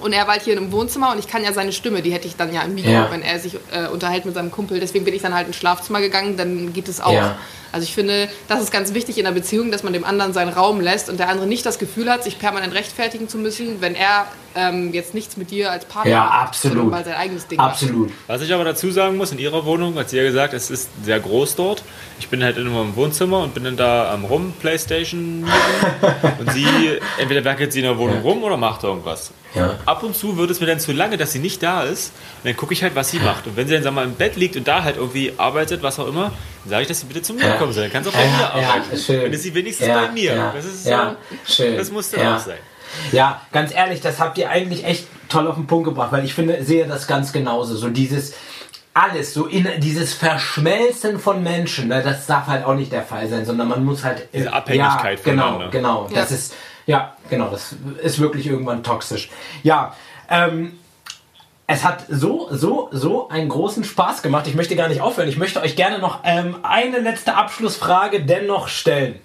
und 0.00 0.12
er 0.12 0.22
war 0.26 0.34
halt 0.34 0.42
hier 0.42 0.56
im 0.56 0.72
Wohnzimmer 0.72 1.12
und 1.12 1.18
ich 1.18 1.26
kann 1.26 1.44
ja 1.44 1.52
seine 1.52 1.72
Stimme, 1.72 2.00
die 2.02 2.12
hätte 2.12 2.26
ich 2.26 2.36
dann 2.36 2.52
ja 2.52 2.62
im 2.62 2.74
Mikro, 2.74 2.90
Ja. 2.90 3.10
wenn 3.10 3.22
er 3.22 3.38
sich 3.38 3.56
äh, 3.72 3.88
unterhält 3.88 4.24
mit 4.24 4.34
seinem 4.34 4.50
Kumpel. 4.50 4.80
Deswegen 4.80 5.04
bin 5.04 5.12
ich 5.14 5.20
dann 5.22 5.34
halt 5.34 5.46
ins 5.48 5.56
Schlafzimmer 5.56 6.00
gegangen, 6.00 6.36
dann 6.36 6.72
geht 6.72 6.88
es 6.88 7.00
auch. 7.00 7.12
Ja. 7.12 7.36
Also 7.72 7.84
ich 7.84 7.94
finde, 7.94 8.28
das 8.48 8.60
ist 8.62 8.72
ganz 8.72 8.94
wichtig 8.94 9.18
in 9.18 9.26
einer 9.26 9.34
Beziehung, 9.34 9.70
dass 9.70 9.82
man 9.82 9.92
dem 9.92 10.04
anderen 10.04 10.32
seinen 10.32 10.52
Raum 10.52 10.80
lässt 10.80 11.08
und 11.10 11.18
der 11.20 11.28
andere 11.28 11.46
nicht 11.46 11.66
das 11.66 11.78
Gefühl 11.78 12.10
hat, 12.10 12.24
sich 12.24 12.38
permanent 12.38 12.74
rechtfertigen 12.74 13.28
zu 13.28 13.38
müssen, 13.38 13.80
wenn 13.80 13.94
er 13.94 14.26
ähm, 14.54 14.92
jetzt 14.92 15.14
nichts 15.14 15.36
mit 15.36 15.50
dir 15.50 15.70
als 15.70 15.84
Partner 15.84 16.10
Ja, 16.10 16.24
macht, 16.24 16.48
absolut. 16.48 16.76
sondern 16.78 16.98
weil 16.98 17.04
sein 17.04 17.14
eigenes 17.14 17.46
Ding 17.46 17.58
Absolut. 17.58 18.10
Was 18.26 18.42
ich 18.42 18.52
aber 18.52 18.64
dazu 18.64 18.90
sagen 18.90 19.16
muss, 19.16 19.30
in 19.32 19.38
ihrer 19.38 19.64
Wohnung, 19.64 19.96
hat 19.96 20.10
sie 20.10 20.16
ja 20.16 20.22
gesagt, 20.24 20.54
es 20.54 20.70
ist 20.70 20.88
sehr 21.04 21.20
groß 21.20 21.56
dort. 21.56 21.82
Ich 22.18 22.28
bin 22.28 22.42
halt 22.42 22.56
immer 22.56 22.82
im 22.82 22.96
Wohnzimmer 22.96 23.40
und 23.40 23.54
bin 23.54 23.64
dann 23.64 23.76
da 23.76 24.12
am 24.12 24.24
rum 24.24 24.52
Playstation 24.58 25.46
und 26.38 26.52
sie, 26.52 26.66
entweder 27.18 27.44
werkelt 27.44 27.72
sie 27.72 27.80
in 27.80 27.84
der 27.84 27.98
Wohnung 27.98 28.20
rum 28.22 28.42
oder 28.42 28.56
macht 28.56 28.82
irgendwas. 28.84 29.30
Ja. 29.54 29.76
Ab 29.86 30.02
und 30.02 30.14
zu 30.14 30.36
wird 30.36 30.50
es 30.50 30.60
mir 30.60 30.66
dann 30.66 30.80
zu 30.80 30.92
lange, 30.92 31.16
dass 31.16 31.32
sie 31.32 31.38
nicht 31.38 31.62
da 31.62 31.82
ist. 31.82 32.12
Und 32.42 32.48
dann 32.50 32.56
gucke 32.56 32.74
ich 32.74 32.82
halt, 32.82 32.94
was 32.94 33.10
sie 33.10 33.18
macht. 33.18 33.46
Und 33.46 33.56
wenn 33.56 33.66
sie 33.66 33.74
dann 33.74 33.82
sag 33.82 33.94
mal, 33.94 34.04
im 34.04 34.14
Bett 34.14 34.36
liegt 34.36 34.56
und 34.56 34.68
da 34.68 34.82
halt 34.82 34.96
irgendwie 34.96 35.32
arbeitet, 35.38 35.82
was 35.82 35.98
auch 35.98 36.06
immer, 36.06 36.32
sage 36.68 36.82
ich, 36.82 36.88
dass 36.88 37.00
sie 37.00 37.06
bitte 37.06 37.22
zu 37.22 37.34
mir 37.34 37.46
Ja. 37.46 37.56
kommen 37.56 37.72
soll. 37.72 37.84
Dann 37.84 37.92
kann 37.92 38.04
sie 38.04 38.10
auch 38.10 38.14
bei 38.14 38.26
mir 38.26 38.66
arbeiten. 38.68 38.96
schön. 38.96 39.22
Dann 39.22 39.32
ist 39.32 39.42
sie 39.42 39.54
wenigstens 39.54 39.86
Ja, 39.86 40.02
bei 40.06 40.12
mir. 40.12 40.34
Ja, 40.34 40.52
Das 40.54 40.64
ist 40.64 40.84
so, 40.84 40.90
ja, 40.90 41.16
schön. 41.46 41.76
das 41.76 41.90
muss 41.90 42.10
dann 42.10 42.20
ja. 42.20 42.36
auch 42.36 42.40
sein. 42.40 42.58
Ja, 43.12 43.40
ganz 43.52 43.72
ehrlich, 43.74 44.00
das 44.00 44.18
habt 44.18 44.38
ihr 44.38 44.48
eigentlich 44.50 44.84
echt 44.84 45.06
toll 45.28 45.46
auf 45.46 45.56
den 45.56 45.66
Punkt 45.66 45.84
gebracht, 45.86 46.10
weil 46.12 46.24
ich 46.24 46.32
finde, 46.34 46.64
sehe 46.64 46.86
das 46.86 47.06
ganz 47.06 47.32
genauso. 47.32 47.76
So 47.76 47.88
dieses 47.90 48.34
alles, 48.94 49.34
so 49.34 49.46
in 49.46 49.68
dieses 49.80 50.14
Verschmelzen 50.14 51.20
von 51.20 51.42
Menschen, 51.42 51.88
ne, 51.88 52.02
das 52.02 52.26
darf 52.26 52.46
halt 52.46 52.64
auch 52.64 52.74
nicht 52.74 52.90
der 52.90 53.02
Fall 53.02 53.28
sein, 53.28 53.44
sondern 53.44 53.68
man 53.68 53.84
muss 53.84 54.02
halt. 54.04 54.28
Diese 54.32 54.52
Abhängigkeit 54.52 55.18
ja, 55.18 55.24
genau, 55.24 55.42
voneinander. 55.44 55.68
genau. 55.70 56.08
Das 56.12 56.30
Ja. 56.30 56.36
ist, 56.36 56.54
ja, 56.86 57.16
genau, 57.30 57.48
das 57.50 57.76
ist 58.02 58.18
wirklich 58.18 58.46
irgendwann 58.46 58.82
toxisch. 58.82 59.28
Ja, 59.62 59.94
ähm, 60.30 60.78
es 61.70 61.84
hat 61.84 62.06
so, 62.08 62.48
so, 62.50 62.88
so 62.92 63.28
einen 63.28 63.50
großen 63.50 63.84
Spaß 63.84 64.22
gemacht. 64.22 64.46
Ich 64.46 64.54
möchte 64.54 64.74
gar 64.74 64.88
nicht 64.88 65.02
aufhören. 65.02 65.28
Ich 65.28 65.36
möchte 65.36 65.60
euch 65.60 65.76
gerne 65.76 65.98
noch 65.98 66.20
ähm, 66.24 66.56
eine 66.62 66.98
letzte 66.98 67.34
Abschlussfrage 67.34 68.24
dennoch 68.24 68.68
stellen. 68.68 69.20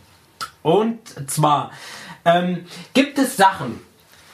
Und 0.62 1.00
zwar, 1.30 1.72
ähm, 2.26 2.66
gibt 2.94 3.18
es 3.18 3.38
Sachen 3.38 3.80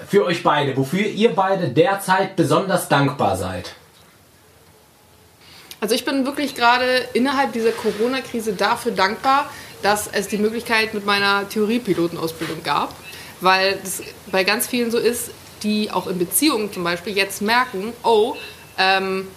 für 0.07 0.25
euch 0.25 0.41
beide, 0.41 0.75
wofür 0.75 1.05
ihr 1.05 1.35
beide 1.35 1.69
derzeit 1.69 2.35
besonders 2.35 2.89
dankbar 2.89 3.37
seid? 3.37 3.75
Also 5.79 5.93
ich 5.93 6.03
bin 6.03 6.25
wirklich 6.25 6.55
gerade 6.55 7.07
innerhalb 7.13 7.53
dieser 7.53 7.71
Corona-Krise 7.71 8.53
dafür 8.53 8.91
dankbar, 8.91 9.51
dass 9.83 10.07
es 10.07 10.27
die 10.27 10.39
Möglichkeit 10.39 10.95
mit 10.95 11.05
meiner 11.05 11.47
Theoriepilotenausbildung 11.47 12.63
gab, 12.63 12.91
weil 13.39 13.77
das 13.83 14.01
bei 14.31 14.43
ganz 14.43 14.65
vielen 14.65 14.89
so 14.89 14.97
ist, 14.97 15.29
die 15.63 15.91
auch 15.91 16.07
in 16.07 16.17
Beziehungen 16.17 16.71
zum 16.73 16.83
Beispiel 16.83 17.15
jetzt 17.15 17.41
merken, 17.41 17.93
oh, 18.03 18.35
ähm, 18.77 19.27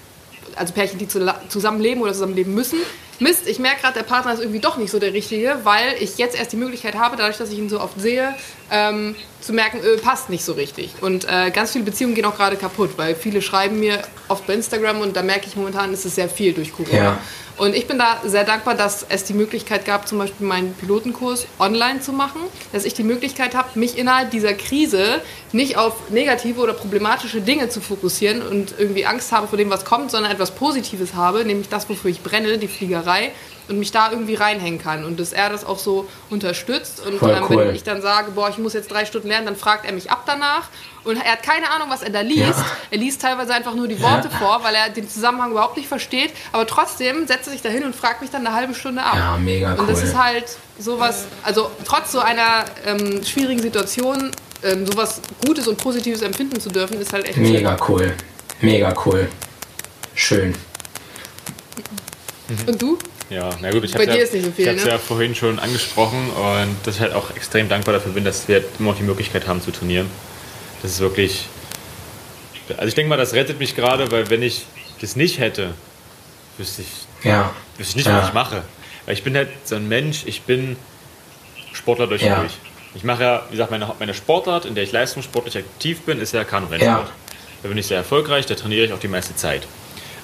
also 0.57 0.73
Pärchen, 0.73 0.99
die 0.99 1.09
zu- 1.09 1.35
zusammenleben 1.49 2.03
oder 2.03 2.13
zusammenleben 2.13 2.55
müssen, 2.55 2.79
Mist, 3.19 3.47
ich 3.47 3.61
merke 3.61 3.83
gerade, 3.83 3.95
der 3.95 4.03
Partner 4.03 4.33
ist 4.33 4.41
irgendwie 4.41 4.59
doch 4.59 4.77
nicht 4.79 4.91
so 4.91 4.99
der 4.99 5.13
Richtige, 5.13 5.61
weil 5.63 5.95
ich 6.01 6.19
jetzt 6.19 6.37
erst 6.37 6.53
die 6.53 6.57
Möglichkeit 6.57 6.97
habe, 6.97 7.17
dadurch, 7.17 7.37
dass 7.37 7.51
ich 7.51 7.59
ihn 7.59 7.69
so 7.69 7.81
oft 7.81 8.01
sehe, 8.01 8.35
ähm, 8.71 9.15
zu 9.43 9.53
merken, 9.53 9.79
äh, 9.79 9.99
passt 9.99 10.31
nicht 10.31 10.45
so 10.45 10.53
richtig. 10.53 10.95
Und 11.01 11.27
äh, 11.29 11.51
ganz 11.51 11.73
viele 11.73 11.85
Beziehungen 11.85 12.15
gehen 12.15 12.25
auch 12.25 12.37
gerade 12.37 12.57
kaputt, 12.57 12.93
weil 12.97 13.15
viele 13.15 13.43
schreiben 13.43 13.81
mir 13.81 14.03
oft 14.29 14.47
bei 14.47 14.55
Instagram 14.55 15.01
und 15.01 15.17
da 15.17 15.23
merke 15.23 15.47
ich 15.47 15.57
momentan, 15.57 15.93
ist 15.93 16.07
es 16.07 16.15
sehr 16.15 16.29
viel 16.29 16.53
durch 16.53 16.73
Corona. 16.73 16.97
Ja. 16.97 17.19
Und 17.59 17.77
ich 17.77 17.87
bin 17.87 17.99
da 17.99 18.21
sehr 18.25 18.45
dankbar, 18.45 18.75
dass 18.75 19.05
es 19.09 19.25
die 19.25 19.35
Möglichkeit 19.35 19.85
gab, 19.85 20.09
zum 20.09 20.19
Beispiel 20.19 20.47
meinen 20.47 20.73
Pilotenkurs 20.75 21.47
online 21.59 22.01
zu 22.01 22.13
machen, 22.13 22.41
dass 22.73 22.85
ich 22.85 22.95
die 22.95 23.03
Möglichkeit 23.03 23.55
habe, 23.55 23.79
mich 23.79 23.99
innerhalb 23.99 24.31
dieser 24.31 24.55
Krise 24.55 25.21
nicht 25.53 25.77
auf 25.77 26.11
negative 26.11 26.61
oder 26.61 26.73
problematische 26.73 27.43
Dinge 27.43 27.69
zu 27.69 27.81
fokussieren 27.81 28.41
und 28.41 28.75
irgendwie 28.79 29.05
Angst 29.05 29.33
habe 29.33 29.49
vor 29.49 29.59
dem, 29.59 29.69
was 29.69 29.85
kommt, 29.85 30.11
sondern 30.11 30.33
etwas 30.33 30.53
Positives 30.53 31.15
habe, 31.15 31.45
nämlich 31.45 31.69
das, 31.69 31.89
wofür 31.91 32.11
ich 32.11 32.23
brenne, 32.23 32.57
die 32.57 32.69
Fliegerei 32.69 33.33
und 33.69 33.79
mich 33.79 33.93
da 33.93 34.11
irgendwie 34.11 34.35
reinhängen 34.35 34.81
kann 34.81 35.05
und 35.05 35.21
dass 35.21 35.33
er 35.33 35.51
das 35.51 35.65
auch 35.65 35.79
so 35.79 36.09
unterstützt 36.31 37.05
und 37.07 37.19
Voll 37.19 37.31
ähm, 37.31 37.45
cool. 37.49 37.57
wenn 37.59 37.75
ich 37.75 37.85
dann 37.85 38.03
sage, 38.03 38.33
boah, 38.33 38.49
ich 38.49 38.59
muss 38.59 38.73
jetzt 38.75 38.91
drei 38.91 39.05
Stunden 39.05 39.29
lernen, 39.29 39.47
dann 39.47 39.57
fragt 39.57 39.85
er 39.87 39.93
mich 39.93 40.11
ab 40.11 40.25
danach 40.27 40.69
und 41.05 41.17
er 41.17 41.33
hat 41.33 41.43
keine 41.43 41.71
Ahnung, 41.71 41.89
was 41.91 42.03
er 42.03 42.11
da 42.11 42.21
liest. 42.21 42.59
Ja. 42.59 42.67
Er 42.91 42.99
liest 42.99 43.23
teilweise 43.23 43.55
einfach 43.55 43.75
nur 43.75 43.89
die 43.89 44.01
Worte 44.01 44.31
vor, 44.31 44.63
weil 44.63 44.75
er 44.75 44.91
den 44.91 45.09
Zusammenhang 45.09 45.53
überhaupt 45.53 45.77
nicht 45.77 45.89
versteht, 45.89 46.33
aber 46.53 46.67
trotzdem 46.67 47.27
setzt 47.27 47.47
er 47.47 47.53
sich 47.53 47.63
da 47.63 47.69
hin 47.69 47.85
und 47.85 47.95
fragt 47.95 48.21
mich 48.21 48.31
dann 48.31 48.47
eine 48.47 48.55
halbe 48.55 48.75
Stunde 48.75 49.03
ab. 49.03 49.15
Ja, 49.15 49.37
mega 49.37 49.75
Und 49.75 49.89
das 49.89 49.99
cool. 49.99 50.05
ist 50.05 50.19
halt 50.19 50.45
sowas, 50.79 51.27
also 51.43 51.71
trotz 51.85 52.13
so 52.13 52.21
einer 52.21 52.65
ähm, 52.87 53.25
schwierigen 53.25 53.63
Situation, 53.63 54.31
ähm, 54.63 54.87
sowas 54.87 55.21
Gutes 55.47 55.67
und 55.67 55.77
Positives 55.79 56.23
empfinden 56.23 56.61
zu 56.61 56.69
dürfen, 56.69 57.01
ist 57.01 57.13
halt 57.13 57.25
echt 57.27 57.35
schön. 57.35 57.51
Mega 57.51 57.77
cool. 57.89 58.15
Mega 58.61 58.95
cool. 59.05 59.29
Schön. 60.15 60.55
Und 62.67 62.81
du? 62.81 62.99
Ja, 63.33 63.49
na 63.61 63.71
gut, 63.71 63.85
ich 63.85 63.93
Bei 63.93 64.01
habe 64.01 64.13
dir 64.13 64.19
ja, 64.19 64.25
ist 64.25 64.35
nicht 64.35 64.45
so 64.45 64.53
viel, 64.53 64.65
ich 64.67 64.71
hab's 64.73 64.85
ne? 64.85 64.91
ja 64.91 64.99
vorhin 64.99 65.35
schon 65.35 65.59
angesprochen 65.59 66.29
und 66.31 66.77
dass 66.85 66.97
ich 66.97 67.01
halt 67.01 67.15
auch 67.15 67.35
extrem 67.35 67.69
dankbar 67.69 67.95
dafür 67.95 68.13
bin, 68.13 68.25
dass 68.25 68.47
wir 68.47 68.63
immer 68.79 68.91
noch 68.91 68.99
die 68.99 69.05
Möglichkeit 69.05 69.47
haben 69.49 69.63
zu 69.63 69.71
trainieren. 69.71 70.11
Das 70.83 70.91
ist 70.91 71.01
wirklich. 71.01 71.47
Also 72.77 72.89
ich 72.89 72.95
denke 72.95 73.09
mal, 73.09 73.17
das 73.17 73.33
rettet 73.33 73.59
mich 73.59 73.75
gerade, 73.75 74.11
weil 74.13 74.29
wenn 74.31 74.43
ich 74.43 74.67
das 75.01 75.17
nicht 75.17 75.39
hätte, 75.39 75.71
wüsste 76.59 76.83
ich, 76.83 76.89
Ja. 77.27 77.53
wüsste 77.79 77.93
ich 77.93 77.97
nicht, 77.97 78.07
Ja. 78.07 78.19
was 78.19 78.29
ich 78.29 78.35
mache. 78.35 78.63
Weil 79.07 79.15
ich 79.15 79.23
bin 79.25 79.35
halt 79.37 79.49
so 79.65 79.77
ein 79.77 79.89
Mensch, 79.89 80.23
ich 80.27 80.43
bin 80.43 80.77
Sportler 81.73 82.07
durch 82.07 82.23
Ja. 82.23 82.35
und 82.37 82.41
durch. 82.43 82.53
Ich 82.95 83.05
mache 83.05 83.23
ja, 83.23 83.43
wie 83.49 83.53
gesagt, 83.53 83.71
meine, 83.71 83.91
meine 83.99 84.13
Sportart, 84.15 84.67
in 84.67 84.75
der 84.75 84.85
ich 84.85 84.93
leistungssportlich 84.93 85.57
aktiv 85.57 86.03
bin, 86.03 86.21
ist 86.21 86.35
ja 86.35 86.45
Kanu-Rennsport. 86.45 87.07
Ja. 87.07 87.13
Da 87.63 87.69
bin 87.69 87.79
ich 87.79 87.87
sehr 87.87 87.97
erfolgreich, 87.97 88.45
da 88.47 88.55
trainiere 88.55 88.85
ich 88.87 88.93
auch 88.93 88.99
die 88.99 89.09
meiste 89.09 89.35
Zeit. 89.35 89.63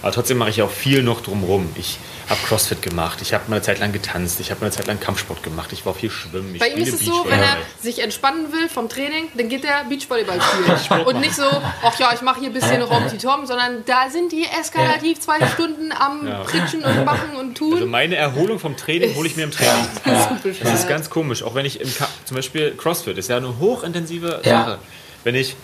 Aber 0.03 0.13
trotzdem 0.13 0.37
mache 0.39 0.51
ich 0.51 0.61
auch 0.63 0.71
viel 0.71 1.03
noch 1.03 1.23
drumherum. 1.23 1.71
Ich 1.77 1.97
habe 2.31 2.41
Crossfit 2.47 2.83
gemacht, 2.83 3.20
ich 3.22 3.33
habe 3.33 3.45
mal 3.49 3.57
eine 3.57 3.62
Zeit 3.62 3.79
lang 3.79 3.93
getanzt, 3.93 4.39
ich 4.41 4.51
habe 4.51 4.61
mal 4.61 4.66
eine 4.66 4.74
Zeit 4.76 4.87
lang 4.87 5.01
Kampfsport 5.01 5.43
gemacht, 5.43 5.72
ich 5.72 5.87
war 5.87 5.95
viel 5.95 6.11
schwimmen. 6.11 6.55
Ich 6.55 6.61
Bei 6.61 6.68
ihm 6.68 6.79
ist 6.79 6.93
es 6.93 7.01
so, 7.01 7.24
wenn 7.26 7.41
er 7.41 7.57
sich 7.81 8.01
entspannen 8.03 8.53
will 8.53 8.68
vom 8.68 8.89
Training, 8.89 9.29
dann 9.35 9.49
geht 9.49 9.64
er 9.64 9.85
Beachvolleyball 9.85 10.39
spielen. 10.41 11.01
Und 11.07 11.20
nicht 11.20 11.35
so, 11.35 11.45
ach 11.83 11.99
ja, 11.99 12.12
ich 12.12 12.20
mache 12.22 12.41
hier 12.41 12.51
ein 12.51 12.53
bisschen 12.53 12.83
Rom-Tom, 12.83 13.47
sondern 13.47 13.85
da 13.87 14.11
sind 14.11 14.33
die 14.33 14.45
eskalativ 14.45 15.20
zwei 15.20 15.47
Stunden 15.47 15.91
am 15.93 16.26
Ja. 16.26 16.41
Pritschen 16.43 16.85
und 16.85 17.05
machen 17.05 17.37
und 17.39 17.55
tun. 17.57 17.74
Also 17.74 17.87
meine 17.87 18.16
Erholung 18.16 18.59
vom 18.59 18.76
Training 18.76 19.14
hole 19.14 19.26
ich 19.29 19.37
mir 19.37 19.45
im 19.45 19.51
Training. 19.51 19.89
Ja. 20.05 20.39
Das 20.62 20.81
ist 20.81 20.89
ganz 20.89 21.11
komisch. 21.11 21.43
Auch 21.43 21.55
wenn 21.55 21.64
ich 21.66 21.81
im 21.81 21.95
Ka 21.95 22.09
zum 22.24 22.37
Beispiel 22.37 22.74
CrossFit 22.76 23.18
ist 23.18 23.29
ja 23.29 23.37
eine 23.37 23.59
hochintensive 23.59 24.41
Ja. 24.45 24.64
Sache. 24.64 24.79
Wenn 25.24 25.35
ich 25.35 25.57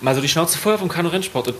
mal 0.00 0.14
so 0.14 0.20
die 0.20 0.28
Schnauze 0.28 0.58
voll 0.58 0.78
vom 0.78 0.88
Kanu-Rennsport 0.88 1.52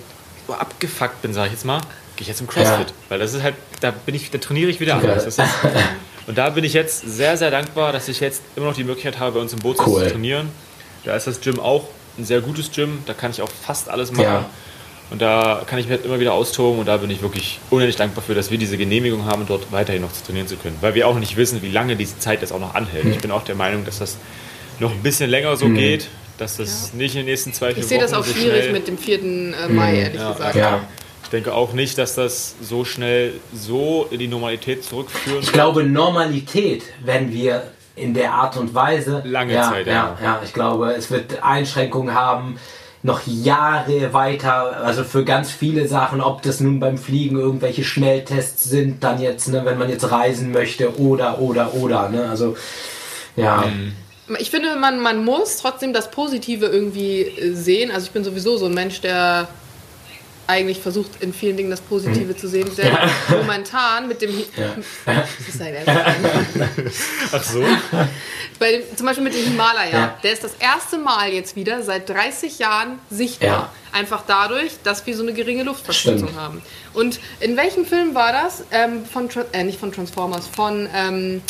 abgefuckt 0.49 1.23
bin, 1.23 1.33
sage 1.35 1.49
ich 1.49 1.53
jetzt 1.55 1.65
mal, 1.65 1.81
gehe 2.17 2.23
ich 2.23 2.29
jetzt 2.29 2.41
im 2.41 2.47
CrossFit. 2.47 2.89
Ja. 2.89 2.95
Weil 3.09 3.19
das 3.19 3.35
ist 3.35 3.43
halt, 3.43 3.55
da 3.81 3.91
bin 3.91 4.15
ich, 4.15 4.31
da 4.31 4.39
trainiere 4.39 4.71
ich 4.71 4.81
wieder 4.81 4.93
Ja. 4.95 4.99
anders. 4.99 5.27
Ist, 5.27 5.41
und 6.27 6.37
da 6.39 6.51
bin 6.51 6.65
ich 6.65 6.73
jetzt 6.73 7.01
sehr, 7.09 7.37
sehr 7.37 7.51
dankbar, 7.51 7.93
dass 7.93 8.09
ich 8.09 8.21
jetzt 8.21 8.43
immer 8.57 8.67
noch 8.67 8.75
die 8.75 8.85
Möglichkeit 8.85 9.19
habe, 9.19 9.33
bei 9.33 9.41
uns 9.41 9.53
im 9.53 9.59
Bootshaus 9.61 9.87
Cool. 9.87 10.05
zu 10.05 10.11
trainieren. 10.13 10.49
Da 11.05 11.15
ist 11.15 11.27
das 11.27 11.41
Gym 11.41 11.61
auch 11.61 11.85
ein 12.19 12.25
sehr 12.25 12.41
gutes 12.41 12.73
Gym. 12.73 12.99
Da 13.07 13.15
kann 13.15 13.31
ich 13.31 13.41
auch 13.43 13.49
fast 13.49 13.89
alles 13.89 14.11
machen. 14.13 14.25
Ja. 14.25 14.51
Und 15.09 15.23
da 15.23 15.63
kann 15.67 15.79
ich 15.79 15.87
mich 15.87 15.97
halt 15.99 16.05
immer 16.05 16.19
wieder 16.19 16.33
austoben 16.33 16.81
und 16.81 16.87
da 16.87 16.97
bin 16.97 17.09
ich 17.11 17.23
wirklich 17.23 17.61
unendlich 17.71 17.95
dankbar 17.95 18.25
für, 18.25 18.35
dass 18.35 18.51
wir 18.51 18.59
diese 18.59 18.77
Genehmigung 18.77 19.25
haben, 19.25 19.45
dort 19.47 19.71
weiterhin 19.71 20.03
noch 20.03 20.13
zu 20.13 20.25
trainieren 20.25 20.49
zu 20.49 20.57
können. 20.57 20.77
Weil 20.81 20.95
wir 20.97 21.07
auch 21.07 21.17
nicht 21.17 21.37
wissen, 21.37 21.63
wie 21.63 21.71
lange 21.71 21.95
diese 21.95 22.19
Zeit 22.19 22.41
jetzt 22.41 22.53
auch 22.53 22.59
noch 22.59 22.75
anhält. 22.75 23.05
Hm. 23.05 23.13
Ich 23.13 23.19
bin 23.21 23.31
auch 23.31 23.45
der 23.45 23.55
Meinung, 23.55 23.85
dass 23.85 24.01
das 24.01 24.17
noch 24.81 24.91
ein 24.91 25.03
bisschen 25.05 25.31
länger 25.31 25.57
so 25.57 25.69
geht, 25.69 26.09
dass 26.39 26.57
das 26.57 26.93
nicht 26.93 27.15
in 27.15 27.21
den 27.21 27.27
nächsten 27.27 27.53
zwei, 27.53 27.69
vier 27.69 27.77
Ich 27.79 27.85
Wochen 27.85 27.89
sehe 27.89 27.99
das 28.01 28.13
auch 28.15 28.25
so 28.25 28.35
schwierig 28.35 28.73
mit 28.73 28.89
dem 28.89 28.99
4. 28.99 29.23
äh, 29.23 29.69
Mai, 29.69 29.95
ehrlich 30.01 30.21
Ja. 30.21 30.33
gesagt. 30.33 30.57
Ja. 30.57 30.81
Ich 31.27 31.31
denke 31.31 31.55
auch 31.55 31.73
nicht, 31.73 31.99
dass 31.99 32.15
das 32.15 32.55
so 32.63 32.85
schnell 32.85 33.33
so 33.53 34.07
in 34.13 34.21
die 34.21 34.29
Normalität 34.29 34.85
zurückführen 34.85 35.43
Ich 35.43 35.53
glaube, 35.53 35.83
Normalität, 35.83 36.85
wenn 37.05 37.33
wir 37.33 37.65
in 37.97 38.15
der 38.15 38.33
Art 38.33 38.57
und 38.57 38.77
Weise. 38.77 39.23
Lange 39.25 39.55
ja, 39.55 39.69
Zeit, 39.69 39.89
ja. 39.89 39.93
ja. 39.93 40.19
ja. 40.23 40.41
ich 40.45 40.53
glaube, 40.53 40.93
es 40.93 41.11
wird 41.11 41.43
Einschränkungen 41.43 42.15
haben, 42.15 42.61
noch 43.03 43.27
Jahre 43.27 44.13
weiter, 44.13 44.85
also 44.85 45.03
für 45.03 45.25
ganz 45.25 45.51
viele 45.51 45.89
Sachen, 45.89 46.21
ob 46.21 46.43
das 46.43 46.61
nun 46.61 46.79
beim 46.79 46.97
Fliegen 46.97 47.41
irgendwelche 47.41 47.83
Schnelltests 47.83 48.63
sind, 48.63 49.03
dann 49.03 49.21
jetzt, 49.21 49.49
ne, 49.49 49.65
wenn 49.65 49.79
man 49.79 49.91
jetzt 49.91 50.09
reisen 50.09 50.53
möchte, 50.53 50.97
oder, 50.97 51.41
oder, 51.41 51.75
oder, 51.75 52.09
ne, 52.09 52.29
also, 52.31 52.57
ja. 53.35 53.65
Mhm. 53.67 53.95
Ich 54.39 54.51
finde, 54.53 54.77
man, 54.77 55.01
man 55.01 55.25
muss 55.25 55.57
trotzdem 55.57 55.93
das 55.93 56.09
Positive 56.13 56.67
irgendwie 56.67 57.23
äh, 57.23 57.53
sehen. 57.53 57.91
Also 57.91 58.07
ich 58.07 58.13
bin 58.13 58.23
sowieso 58.23 58.57
so 58.59 58.67
ein 58.67 58.75
Mensch, 58.75 59.01
der 59.01 59.49
eigentlich 60.47 60.81
versucht, 60.81 61.23
in 61.23 61.33
vielen 61.33 61.57
Dingen 61.57 61.71
das 61.71 61.81
Positive 61.81 62.37
zu 62.37 62.49
sehen. 62.49 62.69
Denn 62.77 62.97
momentan 63.31 64.09
mit 64.09 64.23
dem... 64.23 64.35
Das 65.05 65.27
ist 65.49 65.61
Ernst. 65.61 65.91
Ach 67.33 67.43
so? 67.43 67.63
Bei 68.59 68.73
dem, 68.73 68.97
zum 68.97 69.07
Beispiel 69.07 69.25
mit 69.25 69.35
dem 69.35 69.45
Himalaya. 69.45 69.91
Ja. 69.93 70.19
Der 70.23 70.33
ist 70.33 70.45
das 70.45 70.55
erste 70.55 70.99
Mal 70.99 71.33
jetzt 71.33 71.57
wieder 71.57 71.83
seit 71.83 72.09
30 72.09 72.59
Jahren 72.59 72.99
sichtbar. 73.11 73.49
Ja. 73.49 73.73
Einfach 73.93 74.23
dadurch, 74.27 74.73
dass 74.83 75.07
wir 75.07 75.17
so 75.17 75.23
eine 75.23 75.33
geringe 75.33 75.63
Luftverschmutzung 75.63 76.29
Stimmt. 76.29 76.41
haben. 76.41 76.63
Und 76.93 77.21
in 77.41 77.57
welchem 77.57 77.85
Film 77.87 78.15
war 78.15 78.33
das? 78.33 78.65
Ähm, 78.71 79.05
von, 79.05 79.29
äh, 79.53 79.65
nicht 79.65 79.81
von 79.81 79.93
Transformers, 79.93 80.47
von... 80.47 80.89
Ähm, 80.95 81.43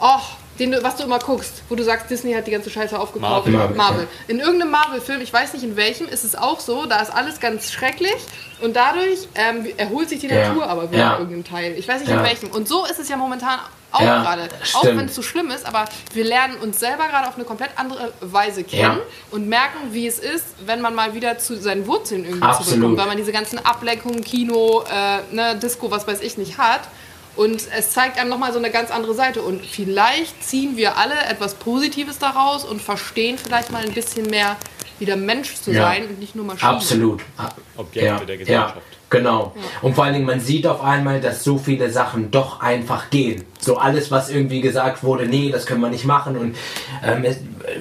oh, 0.00 0.20
den 0.58 0.72
du, 0.72 0.82
was 0.82 0.96
du 0.96 1.04
immer 1.04 1.18
guckst, 1.18 1.62
wo 1.68 1.74
du 1.74 1.82
sagst, 1.84 2.10
Disney 2.10 2.32
hat 2.32 2.46
die 2.46 2.50
ganze 2.50 2.70
Scheiße 2.70 2.98
aufgekauft. 2.98 3.46
Marvel. 3.48 3.76
Marvel. 3.76 4.08
In 4.26 4.40
irgendeinem 4.40 4.72
Marvel-Film, 4.72 5.20
ich 5.20 5.32
weiß 5.32 5.52
nicht 5.52 5.62
in 5.62 5.76
welchem, 5.76 6.08
ist 6.08 6.24
es 6.24 6.34
auch 6.34 6.60
so, 6.60 6.86
da 6.86 7.00
ist 7.00 7.10
alles 7.14 7.40
ganz 7.40 7.70
schrecklich 7.72 8.16
und 8.60 8.74
dadurch 8.74 9.28
ähm, 9.34 9.66
erholt 9.76 10.08
sich 10.08 10.20
die 10.20 10.26
Ja. 10.28 10.48
Natur 10.48 10.66
aber 10.68 10.90
wieder 10.90 10.98
Ja. 10.98 11.12
in 11.14 11.20
irgendeinem 11.20 11.44
Teil. 11.44 11.74
Ich 11.78 11.86
weiß 11.86 12.00
nicht 12.00 12.10
Ja. 12.10 12.18
in 12.18 12.24
welchem. 12.24 12.50
Und 12.50 12.66
so 12.68 12.84
ist 12.86 12.98
es 12.98 13.08
ja 13.08 13.16
momentan 13.16 13.58
auch 13.90 14.00
Ja, 14.02 14.20
gerade. 14.22 14.48
Auch 14.74 14.84
wenn 14.84 15.06
es 15.06 15.14
so 15.14 15.22
schlimm 15.22 15.50
ist, 15.50 15.64
aber 15.64 15.86
wir 16.12 16.24
lernen 16.24 16.56
uns 16.58 16.78
selber 16.78 17.06
gerade 17.08 17.26
auf 17.26 17.36
eine 17.36 17.44
komplett 17.44 17.70
andere 17.76 18.12
Weise 18.20 18.62
kennen 18.64 18.98
und 19.30 19.48
merken, 19.48 19.78
wie 19.92 20.06
es 20.06 20.18
ist, 20.18 20.44
wenn 20.66 20.82
man 20.82 20.94
mal 20.94 21.14
wieder 21.14 21.38
zu 21.38 21.56
seinen 21.56 21.86
Wurzeln 21.86 22.24
irgendwie 22.24 22.42
Absolut. 22.42 22.68
zurückkommt, 22.68 22.98
weil 22.98 23.06
man 23.06 23.16
diese 23.16 23.32
ganzen 23.32 23.64
Ablenkungen, 23.64 24.22
Kino, 24.22 24.82
äh, 24.92 25.34
ne, 25.34 25.56
Disco, 25.56 25.90
was 25.90 26.06
weiß 26.06 26.20
ich 26.20 26.36
nicht 26.36 26.58
hat. 26.58 26.82
Und 27.38 27.62
es 27.76 27.92
zeigt 27.92 28.18
einem 28.18 28.30
nochmal 28.30 28.52
so 28.52 28.58
eine 28.58 28.70
ganz 28.70 28.90
andere 28.90 29.14
Seite. 29.14 29.42
Und 29.42 29.64
vielleicht 29.64 30.42
ziehen 30.42 30.76
wir 30.76 30.96
alle 30.98 31.14
etwas 31.30 31.54
Positives 31.54 32.18
daraus 32.18 32.64
und 32.64 32.82
verstehen 32.82 33.38
vielleicht 33.38 33.70
mal 33.70 33.82
ein 33.84 33.92
bisschen 33.92 34.26
mehr, 34.26 34.56
wieder 34.98 35.14
Mensch 35.14 35.54
zu 35.54 35.70
Ja. 35.70 35.82
sein 35.82 36.08
und 36.08 36.18
nicht 36.18 36.34
nur 36.34 36.44
Maschine. 36.44 36.68
Absolut. 36.72 37.22
Objekte 37.76 38.26
der 38.26 38.38
Gesellschaft. 38.38 38.74
Ja, 38.74 38.82
genau. 39.08 39.54
Und 39.82 39.94
vor 39.94 40.02
allen 40.02 40.14
Dingen, 40.14 40.26
man 40.26 40.40
sieht 40.40 40.66
auf 40.66 40.82
einmal, 40.82 41.20
dass 41.20 41.44
so 41.44 41.58
viele 41.58 41.90
Sachen 41.90 42.32
doch 42.32 42.60
einfach 42.60 43.08
gehen. 43.08 43.44
So 43.60 43.76
alles, 43.76 44.10
was 44.10 44.30
irgendwie 44.30 44.60
gesagt 44.60 45.04
wurde, 45.04 45.26
nee, 45.26 45.50
das 45.52 45.64
können 45.64 45.80
wir 45.80 45.90
nicht 45.90 46.06
machen 46.06 46.36
und 46.36 46.56
ähm, 47.04 47.24
es, 47.24 47.36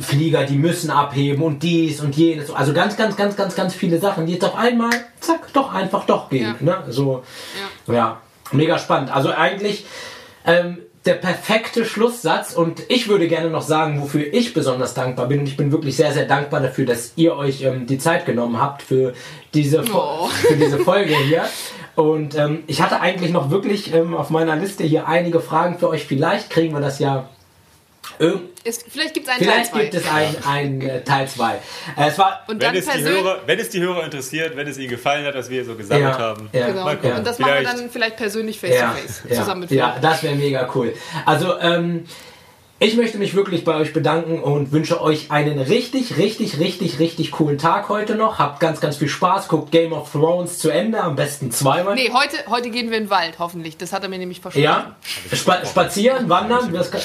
Flieger, 0.06 0.44
die 0.44 0.58
müssen 0.58 0.92
abheben 0.92 1.42
und 1.42 1.64
dies 1.64 2.00
und 2.02 2.16
jenes. 2.16 2.52
Also 2.52 2.74
ganz, 2.74 2.96
ganz, 2.96 3.16
ganz, 3.16 3.36
ganz, 3.36 3.56
ganz 3.56 3.74
viele 3.74 3.98
Sachen, 4.00 4.28
die 4.28 4.34
jetzt 4.34 4.46
auf 4.46 4.56
einmal, 4.56 4.92
zack, 5.20 5.52
doch 5.54 5.74
einfach 5.74 6.06
doch 6.06 6.30
gehen. 6.30 6.54
Ne? 6.60 6.84
So, 6.90 7.24
ja. 7.88 8.22
Mega 8.54 8.78
spannend. 8.80 9.16
Also 9.16 9.32
eigentlich 9.32 9.86
ähm, 10.46 10.80
der 11.06 11.14
perfekte 11.16 11.86
Schlusssatz 11.86 12.54
und 12.54 12.84
ich 12.90 13.08
würde 13.08 13.28
gerne 13.28 13.50
noch 13.50 13.62
sagen, 13.62 14.02
wofür 14.02 14.34
ich 14.34 14.54
besonders 14.54 14.94
dankbar 14.94 15.28
bin 15.28 15.40
und 15.40 15.48
ich 15.48 15.56
bin 15.56 15.72
wirklich 15.72 15.96
sehr, 15.96 16.12
sehr 16.12 16.26
dankbar 16.26 16.60
dafür, 16.60 16.86
dass 16.86 17.14
ihr 17.16 17.36
euch 17.36 17.64
ähm, 17.64 17.88
die 17.88 17.98
Zeit 17.98 18.26
genommen 18.26 18.62
habt 18.62 18.82
für 18.82 19.14
diese, 19.54 19.84
Oh. 19.94 20.28
für 20.28 20.56
diese 20.56 20.80
Folge 20.80 21.16
hier. 21.16 21.46
Und 21.96 22.36
ähm, 22.36 22.64
ich 22.68 22.82
hatte 22.82 23.00
eigentlich 23.00 23.32
noch 23.32 23.50
wirklich 23.50 23.94
ähm, 23.94 24.14
auf 24.14 24.30
meiner 24.30 24.56
Liste 24.56 24.84
hier 24.84 25.08
einige 25.08 25.40
Fragen 25.40 25.80
für 25.80 25.90
euch. 25.90 26.06
Vielleicht 26.06 26.50
kriegen 26.50 26.74
wir 26.74 26.82
das 26.82 27.00
ja 27.00 27.30
Ist, 28.64 28.86
vielleicht 28.90 29.14
gibt 29.14 29.28
es 29.28 29.34
einen 29.34 29.44
Vielleicht 29.44 29.72
Teil 29.72 29.90
gibt 29.90 30.04
zwei. 30.04 30.24
es 30.26 30.46
ein, 30.46 30.82
ein 30.82 30.82
äh, 30.82 31.04
Teil 31.04 31.28
2. 31.28 31.54
Äh, 31.54 31.58
es 32.08 32.18
war 32.18 32.42
Und 32.48 32.62
Wenn 32.62 32.76
es, 32.76 32.86
die. 32.86 33.02
Hörer, 33.04 33.40
wenn 33.46 33.60
es 33.60 33.70
die 33.70 33.80
Hörer 33.82 34.04
interessiert, 34.06 34.56
wenn 34.56 34.68
es 34.68 34.78
ihnen 34.78 34.90
gefallen 34.90 35.26
hat, 35.26 35.36
was 35.36 35.50
wir 35.50 35.64
so 35.66 35.76
gesammelt 35.76 36.04
Ja, 36.16 36.20
haben. 36.20 36.50
ja. 36.52 36.68
Genau. 36.68 36.84
Mal 36.86 36.98
gucken. 36.98 37.18
Und 37.18 37.28
das 37.28 37.40
machen 37.40 37.52
wir 37.54 37.58
Vielleicht- 37.60 37.80
dann 37.80 37.90
vielleicht 37.90 38.18
persönlich 38.18 38.60
face 38.60 38.76
ja, 38.76 38.92
to 38.92 38.98
face 38.98 39.22
ja, 39.30 39.36
zusammen 39.38 39.62
mit 39.62 39.72
ja, 39.72 39.98
das 40.02 40.24
wäre 40.24 40.36
mega 40.36 40.70
cool. 40.76 40.94
Also, 41.26 41.58
ähm, 41.60 42.06
ich 42.80 42.96
möchte 42.96 43.18
mich 43.18 43.34
wirklich 43.34 43.66
bei 43.66 43.74
euch 43.76 43.92
bedanken 43.92 44.40
und 44.40 44.72
wünsche 44.72 45.02
euch 45.02 45.32
einen 45.32 45.58
richtig, 45.58 46.18
richtig, 46.18 46.60
richtig, 46.60 47.00
richtig 47.00 47.32
coolen 47.32 47.58
Tag 47.58 47.90
heute 47.90 48.14
noch. 48.14 48.38
Habt 48.38 48.60
ganz, 48.60 48.80
ganz 48.80 48.98
viel 48.98 49.08
Spaß. 49.08 49.48
Guckt 49.48 49.72
Game 49.72 49.94
of 49.94 50.12
Thrones 50.12 50.60
zu 50.60 50.70
Ende, 50.70 51.02
am 51.02 51.16
besten 51.16 51.50
zweimal. 51.52 51.96
Nee, 51.96 52.12
heute, 52.14 52.38
heute 52.52 52.70
gehen 52.70 52.92
wir 52.92 52.98
in 53.00 53.06
den 53.06 53.10
Wald, 53.10 53.40
hoffentlich. 53.40 53.78
Das 53.78 53.94
hat 53.94 54.04
er 54.04 54.10
mir 54.10 54.20
nämlich 54.20 54.42
versprochen. 54.42 54.64
Ja, 54.64 54.96
Spa 55.34 55.66
spazieren, 55.66 56.30
wandern. 56.30 56.72
Das 56.72 56.92
kann, 56.92 57.02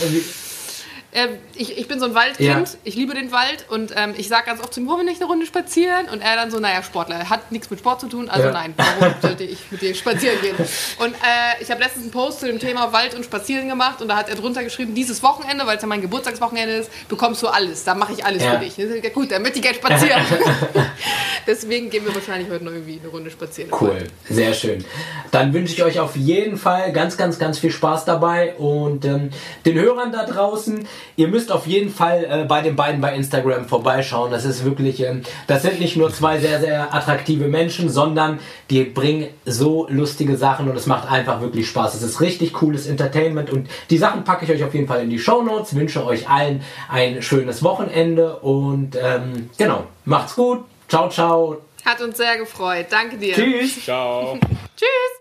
Äh, 1.12 1.28
ich, 1.54 1.76
ich 1.76 1.88
bin 1.88 2.00
so 2.00 2.06
ein 2.06 2.14
Waldkind, 2.14 2.48
Ja. 2.48 2.64
ich 2.84 2.94
liebe 2.94 3.12
den 3.14 3.32
Wald 3.32 3.66
und 3.68 3.92
ähm, 3.96 4.14
ich 4.16 4.28
sage 4.28 4.46
ganz 4.46 4.60
oft 4.62 4.72
zu 4.72 4.80
ihm, 4.80 4.88
wollen 4.88 5.00
wir 5.00 5.04
nicht 5.04 5.20
eine 5.20 5.28
Runde 5.30 5.44
spazieren? 5.44 6.08
Und 6.10 6.22
er 6.22 6.36
dann 6.36 6.50
so, 6.50 6.58
naja, 6.58 6.82
Sportler, 6.82 7.28
hat 7.28 7.52
nichts 7.52 7.68
mit 7.70 7.80
Sport 7.80 8.00
zu 8.00 8.08
tun, 8.08 8.30
also 8.30 8.46
Ja. 8.46 8.52
nein, 8.52 8.72
warum 8.76 9.14
sollte 9.22 9.44
ich 9.44 9.58
mit 9.70 9.82
dir 9.82 9.94
spazieren 9.94 10.40
gehen? 10.40 10.56
Und 10.98 11.14
äh, 11.14 11.62
ich 11.62 11.70
habe 11.70 11.82
letztens 11.82 12.04
einen 12.04 12.12
Post 12.12 12.40
zu 12.40 12.46
dem 12.46 12.58
Thema 12.58 12.92
Wald 12.94 13.14
und 13.14 13.24
Spazieren 13.24 13.68
gemacht 13.68 14.00
und 14.00 14.08
da 14.08 14.16
hat 14.16 14.30
er 14.30 14.36
drunter 14.36 14.64
geschrieben, 14.64 14.94
dieses 14.94 15.22
Wochenende, 15.22 15.66
weil 15.66 15.76
es 15.76 15.82
ja 15.82 15.88
mein 15.88 16.00
Geburtstagswochenende 16.00 16.76
ist, 16.76 17.08
bekommst 17.08 17.42
du 17.42 17.48
alles, 17.48 17.84
da 17.84 17.94
mache 17.94 18.14
ich 18.14 18.24
alles 18.24 18.42
Ja. 18.42 18.52
für 18.58 18.64
dich. 18.64 18.76
Ja, 18.78 18.86
gut, 19.10 19.30
dann 19.32 19.42
möchte 19.42 19.58
ich 19.58 19.62
gerne 19.64 19.76
spazieren. 19.76 20.22
Deswegen 21.46 21.90
gehen 21.90 22.04
wir 22.06 22.14
wahrscheinlich 22.14 22.48
heute 22.50 22.64
noch 22.64 22.72
irgendwie 22.72 22.98
eine 23.00 23.08
Runde 23.10 23.30
spazieren. 23.30 23.70
Cool, 23.78 23.98
sehr 24.28 24.54
schön. 24.54 24.84
Dann 25.30 25.52
wünsche 25.52 25.74
ich 25.74 25.82
euch 25.82 25.98
auf 26.00 26.16
jeden 26.16 26.56
Fall 26.56 26.92
ganz, 26.92 27.16
ganz, 27.16 27.38
ganz 27.38 27.58
viel 27.58 27.70
Spaß 27.70 28.04
dabei 28.04 28.54
und 28.54 29.04
ähm, 29.04 29.30
den 29.64 29.78
Hörern 29.78 30.12
da 30.12 30.24
draußen, 30.24 30.86
ihr 31.16 31.28
müsst 31.28 31.53
auf 31.53 31.66
jeden 31.66 31.90
Fall 31.90 32.24
äh, 32.24 32.44
bei 32.44 32.61
den 32.61 32.76
beiden 32.76 33.00
bei 33.00 33.14
Instagram 33.14 33.66
vorbeischauen. 33.66 34.30
Das 34.30 34.44
ist 34.44 34.64
wirklich, 34.64 35.00
ähm, 35.00 35.22
das 35.46 35.62
sind 35.62 35.80
nicht 35.80 35.96
nur 35.96 36.12
zwei 36.12 36.38
sehr, 36.38 36.61
sehr 36.61 36.94
attraktive 36.94 37.48
Menschen, 37.48 37.88
sondern 37.88 38.38
die 38.70 38.84
bringen 38.84 39.28
so 39.44 39.86
lustige 39.88 40.36
Sachen 40.36 40.68
und 40.68 40.76
es 40.76 40.86
macht 40.86 41.11
einfach 41.11 41.40
wirklich 41.40 41.68
Spaß. 41.68 41.94
Es 41.94 42.03
ist 42.03 42.20
richtig 42.20 42.53
cooles 42.53 42.86
Entertainment 42.86 43.50
und 43.50 43.68
die 43.90 43.98
Sachen 43.98 44.24
packe 44.24 44.44
ich 44.44 44.50
euch 44.50 44.64
auf 44.64 44.74
jeden 44.74 44.86
Fall 44.86 45.03
in 45.03 45.11
die 45.11 45.18
Show 45.18 45.42
Notes. 45.42 45.74
Wünsche 45.74 46.05
euch 46.05 46.28
allen 46.28 46.62
ein 46.88 47.22
schönes 47.22 47.62
Wochenende 47.62 48.36
und 48.36 48.96
ähm, 48.96 49.50
genau, 49.59 49.84
macht's 50.05 50.34
gut. 50.34 50.64
Ciao, 50.88 51.09
ciao. 51.09 51.59
Hat 51.84 52.00
uns 52.00 52.16
sehr 52.16 52.38
gefreut. 52.38 52.86
Danke 52.90 53.16
dir. 53.16 53.34
Tschüss. 53.34 53.84
Ciao. 53.84 54.38
Tschüss. 54.76 55.11